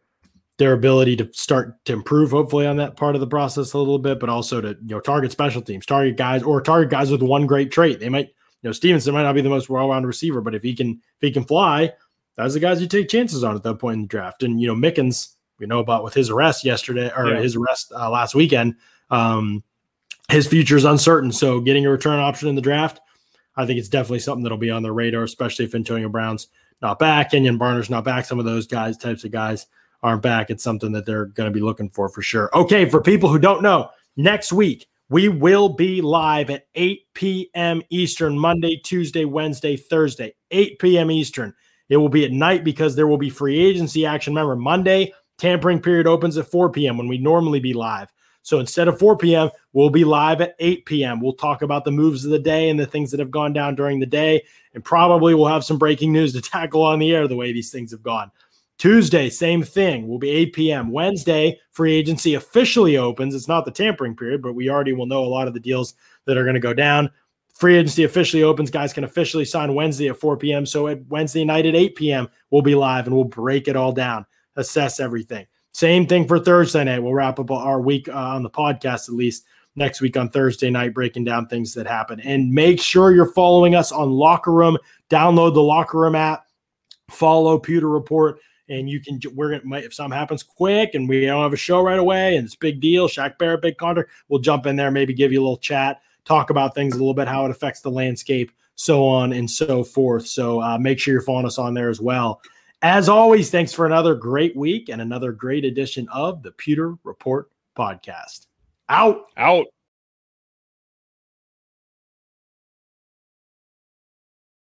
their 0.57 0.73
ability 0.73 1.15
to 1.15 1.29
start 1.33 1.83
to 1.85 1.93
improve, 1.93 2.31
hopefully, 2.31 2.67
on 2.67 2.77
that 2.77 2.95
part 2.95 3.15
of 3.15 3.21
the 3.21 3.27
process 3.27 3.73
a 3.73 3.77
little 3.77 3.97
bit, 3.99 4.19
but 4.19 4.29
also 4.29 4.61
to 4.61 4.69
you 4.69 4.95
know 4.95 4.99
target 4.99 5.31
special 5.31 5.61
teams, 5.61 5.85
target 5.85 6.17
guys, 6.17 6.43
or 6.43 6.61
target 6.61 6.89
guys 6.91 7.09
with 7.09 7.21
one 7.23 7.47
great 7.47 7.71
trait. 7.71 7.99
They 7.99 8.09
might, 8.09 8.27
you 8.27 8.69
know, 8.69 8.71
Stevenson 8.71 9.13
might 9.13 9.23
not 9.23 9.33
be 9.33 9.41
the 9.41 9.49
most 9.49 9.69
well-rounded 9.69 10.07
receiver, 10.07 10.41
but 10.41 10.53
if 10.53 10.61
he 10.61 10.75
can 10.75 10.91
if 10.91 11.21
he 11.21 11.31
can 11.31 11.45
fly, 11.45 11.91
those 12.35 12.51
are 12.55 12.59
the 12.59 12.59
guys 12.59 12.81
you 12.81 12.87
take 12.87 13.09
chances 13.09 13.43
on 13.43 13.55
at 13.55 13.63
that 13.63 13.75
point 13.75 13.95
in 13.95 14.01
the 14.03 14.07
draft. 14.07 14.43
And 14.43 14.59
you 14.61 14.67
know, 14.67 14.75
Mickens, 14.75 15.35
we 15.59 15.67
know 15.67 15.79
about 15.79 16.03
with 16.03 16.13
his 16.13 16.29
arrest 16.29 16.63
yesterday 16.65 17.11
or 17.15 17.27
Yeah. 17.27 17.39
his 17.39 17.55
arrest 17.55 17.91
uh, 17.95 18.09
last 18.09 18.35
weekend. 18.35 18.75
Um, 19.09 19.63
his 20.29 20.47
future 20.47 20.77
is 20.77 20.85
uncertain. 20.85 21.31
So 21.31 21.59
getting 21.59 21.85
a 21.85 21.89
return 21.89 22.19
option 22.19 22.47
in 22.47 22.55
the 22.55 22.61
draft, 22.61 23.01
I 23.57 23.65
think 23.65 23.79
it's 23.79 23.89
definitely 23.89 24.19
something 24.19 24.43
that'll 24.43 24.57
be 24.57 24.71
on 24.71 24.81
their 24.81 24.93
radar, 24.93 25.23
especially 25.23 25.65
if 25.65 25.75
Antonio 25.75 26.07
Brown's 26.09 26.47
not 26.81 26.97
back, 26.99 27.31
Kenjon 27.31 27.59
Barner's 27.59 27.89
not 27.89 28.03
back. 28.05 28.25
Some 28.25 28.39
of 28.39 28.45
those 28.45 28.65
guys, 28.65 28.97
types 28.97 29.23
of 29.23 29.31
guys, 29.31 29.67
aren't 30.01 30.21
back. 30.23 30.49
It's 30.49 30.63
something 30.63 30.91
that 30.93 31.05
they're 31.05 31.25
going 31.25 31.49
to 31.49 31.53
be 31.53 31.59
looking 31.59 31.89
for 31.89 32.09
for 32.09 32.21
sure. 32.23 32.49
Okay, 32.55 32.89
for 32.89 33.01
people 33.01 33.29
who 33.29 33.37
don't 33.37 33.61
know, 33.61 33.89
next 34.15 34.51
week 34.51 34.87
we 35.09 35.27
will 35.27 35.69
be 35.69 36.01
live 36.01 36.49
at 36.49 36.65
8 36.73 37.01
p.m. 37.13 37.81
Eastern, 37.89 38.39
Monday, 38.39 38.79
Tuesday, 38.83 39.25
Wednesday, 39.25 39.75
Thursday, 39.75 40.33
8 40.49 40.79
p.m. 40.79 41.11
Eastern. 41.11 41.53
It 41.91 41.97
will 41.97 42.09
be 42.09 42.23
at 42.23 42.31
night 42.31 42.63
because 42.63 42.95
there 42.95 43.05
will 43.05 43.17
be 43.17 43.29
free 43.29 43.59
agency 43.59 44.05
action. 44.05 44.33
Remember, 44.33 44.55
Monday, 44.55 45.13
tampering 45.37 45.81
period 45.81 46.07
opens 46.07 46.37
at 46.37 46.49
4 46.49 46.71
p.m. 46.71 46.97
when 46.97 47.09
we 47.09 47.17
normally 47.17 47.59
be 47.59 47.73
live. 47.73 48.13
So 48.43 48.61
instead 48.61 48.87
of 48.87 48.97
4 48.97 49.17
p.m., 49.17 49.49
we'll 49.73 49.89
be 49.89 50.05
live 50.05 50.39
at 50.39 50.55
8 50.59 50.85
p.m. 50.85 51.19
We'll 51.19 51.33
talk 51.33 51.63
about 51.63 51.83
the 51.83 51.91
moves 51.91 52.23
of 52.23 52.31
the 52.31 52.39
day 52.39 52.69
and 52.69 52.79
the 52.79 52.85
things 52.85 53.11
that 53.11 53.19
have 53.19 53.29
gone 53.29 53.51
down 53.51 53.75
during 53.75 53.99
the 53.99 54.05
day. 54.05 54.41
And 54.73 54.81
probably 54.81 55.35
we'll 55.35 55.47
have 55.47 55.65
some 55.65 55.77
breaking 55.77 56.13
news 56.13 56.31
to 56.31 56.41
tackle 56.49 56.81
on 56.81 56.97
the 56.97 57.13
air 57.13 57.27
the 57.27 57.35
way 57.35 57.51
these 57.51 57.71
things 57.71 57.91
have 57.91 58.01
gone. 58.01 58.31
Tuesday, 58.77 59.29
same 59.29 59.61
thing. 59.61 60.07
Will 60.07 60.17
be 60.17 60.29
8 60.29 60.53
p.m. 60.53 60.91
Wednesday, 60.91 61.59
free 61.73 61.93
agency 61.93 62.35
officially 62.35 62.95
opens. 62.95 63.35
It's 63.35 63.49
not 63.49 63.65
the 63.65 63.71
tampering 63.71 64.15
period, 64.15 64.41
but 64.41 64.55
we 64.55 64.69
already 64.69 64.93
will 64.93 65.07
know 65.07 65.25
a 65.25 65.27
lot 65.27 65.49
of 65.49 65.53
the 65.53 65.59
deals 65.59 65.95
that 66.25 66.37
are 66.37 66.43
going 66.43 66.55
to 66.55 66.61
go 66.61 66.73
down. 66.73 67.11
Free 67.61 67.77
agency 67.77 68.05
officially 68.05 68.41
opens. 68.41 68.71
Guys 68.71 68.91
can 68.91 69.03
officially 69.03 69.45
sign 69.45 69.75
Wednesday 69.75 70.07
at 70.07 70.17
4 70.17 70.35
p.m. 70.35 70.65
So 70.65 70.87
at 70.87 71.05
Wednesday 71.09 71.45
night 71.45 71.67
at 71.67 71.75
8 71.75 71.95
p.m., 71.95 72.27
we'll 72.49 72.63
be 72.63 72.73
live 72.73 73.05
and 73.05 73.15
we'll 73.15 73.23
break 73.23 73.67
it 73.67 73.75
all 73.75 73.91
down, 73.91 74.25
assess 74.55 74.99
everything. 74.99 75.45
Same 75.71 76.07
thing 76.07 76.27
for 76.27 76.39
Thursday 76.39 76.83
night. 76.83 77.03
We'll 77.03 77.13
wrap 77.13 77.37
up 77.37 77.51
our 77.51 77.79
week 77.79 78.09
uh, 78.09 78.13
on 78.13 78.41
the 78.41 78.49
podcast 78.49 79.09
at 79.09 79.13
least 79.13 79.45
next 79.75 80.01
week 80.01 80.17
on 80.17 80.31
Thursday 80.31 80.71
night, 80.71 80.95
breaking 80.95 81.25
down 81.25 81.45
things 81.45 81.75
that 81.75 81.85
happen. 81.85 82.19
And 82.21 82.51
make 82.51 82.81
sure 82.81 83.13
you're 83.13 83.31
following 83.31 83.75
us 83.75 83.91
on 83.91 84.09
Locker 84.09 84.51
Room. 84.51 84.75
Download 85.11 85.53
the 85.53 85.61
Locker 85.61 85.99
Room 85.99 86.15
app, 86.15 86.47
follow 87.11 87.59
Pewter 87.59 87.89
Report, 87.89 88.39
and 88.69 88.89
you 88.89 88.99
can. 88.99 89.19
We're 89.35 89.59
gonna 89.59 89.77
if 89.77 89.93
something 89.93 90.17
happens 90.17 90.41
quick 90.41 90.95
and 90.95 91.07
we 91.07 91.27
don't 91.27 91.43
have 91.43 91.53
a 91.53 91.57
show 91.57 91.83
right 91.83 91.99
away 91.99 92.37
and 92.37 92.45
it's 92.45 92.55
big 92.55 92.79
deal. 92.79 93.07
Shaq 93.07 93.37
Barrett, 93.37 93.61
big 93.61 93.77
contract. 93.77 94.09
We'll 94.29 94.39
jump 94.39 94.65
in 94.65 94.77
there, 94.77 94.89
maybe 94.89 95.13
give 95.13 95.31
you 95.31 95.41
a 95.41 95.43
little 95.43 95.57
chat, 95.57 96.01
talk 96.25 96.49
about 96.49 96.75
things 96.75 96.95
a 96.95 96.97
little 96.97 97.13
bit, 97.13 97.27
how 97.27 97.45
it 97.45 97.51
affects 97.51 97.81
the 97.81 97.91
landscape, 97.91 98.51
so 98.75 99.05
on 99.05 99.33
and 99.33 99.49
so 99.49 99.83
forth. 99.83 100.27
So 100.27 100.61
uh, 100.61 100.77
make 100.77 100.99
sure 100.99 101.13
you're 101.13 101.21
following 101.21 101.45
us 101.45 101.57
on 101.57 101.73
there 101.73 101.89
as 101.89 102.01
well. 102.01 102.41
As 102.81 103.09
always, 103.09 103.51
thanks 103.51 103.73
for 103.73 103.85
another 103.85 104.15
great 104.15 104.55
week 104.55 104.89
and 104.89 105.01
another 105.01 105.31
great 105.31 105.65
edition 105.65 106.07
of 106.09 106.41
the 106.41 106.51
Pewter 106.51 106.95
Report 107.03 107.51
podcast. 107.77 108.47
Out. 108.89 109.25
Out. 109.37 109.67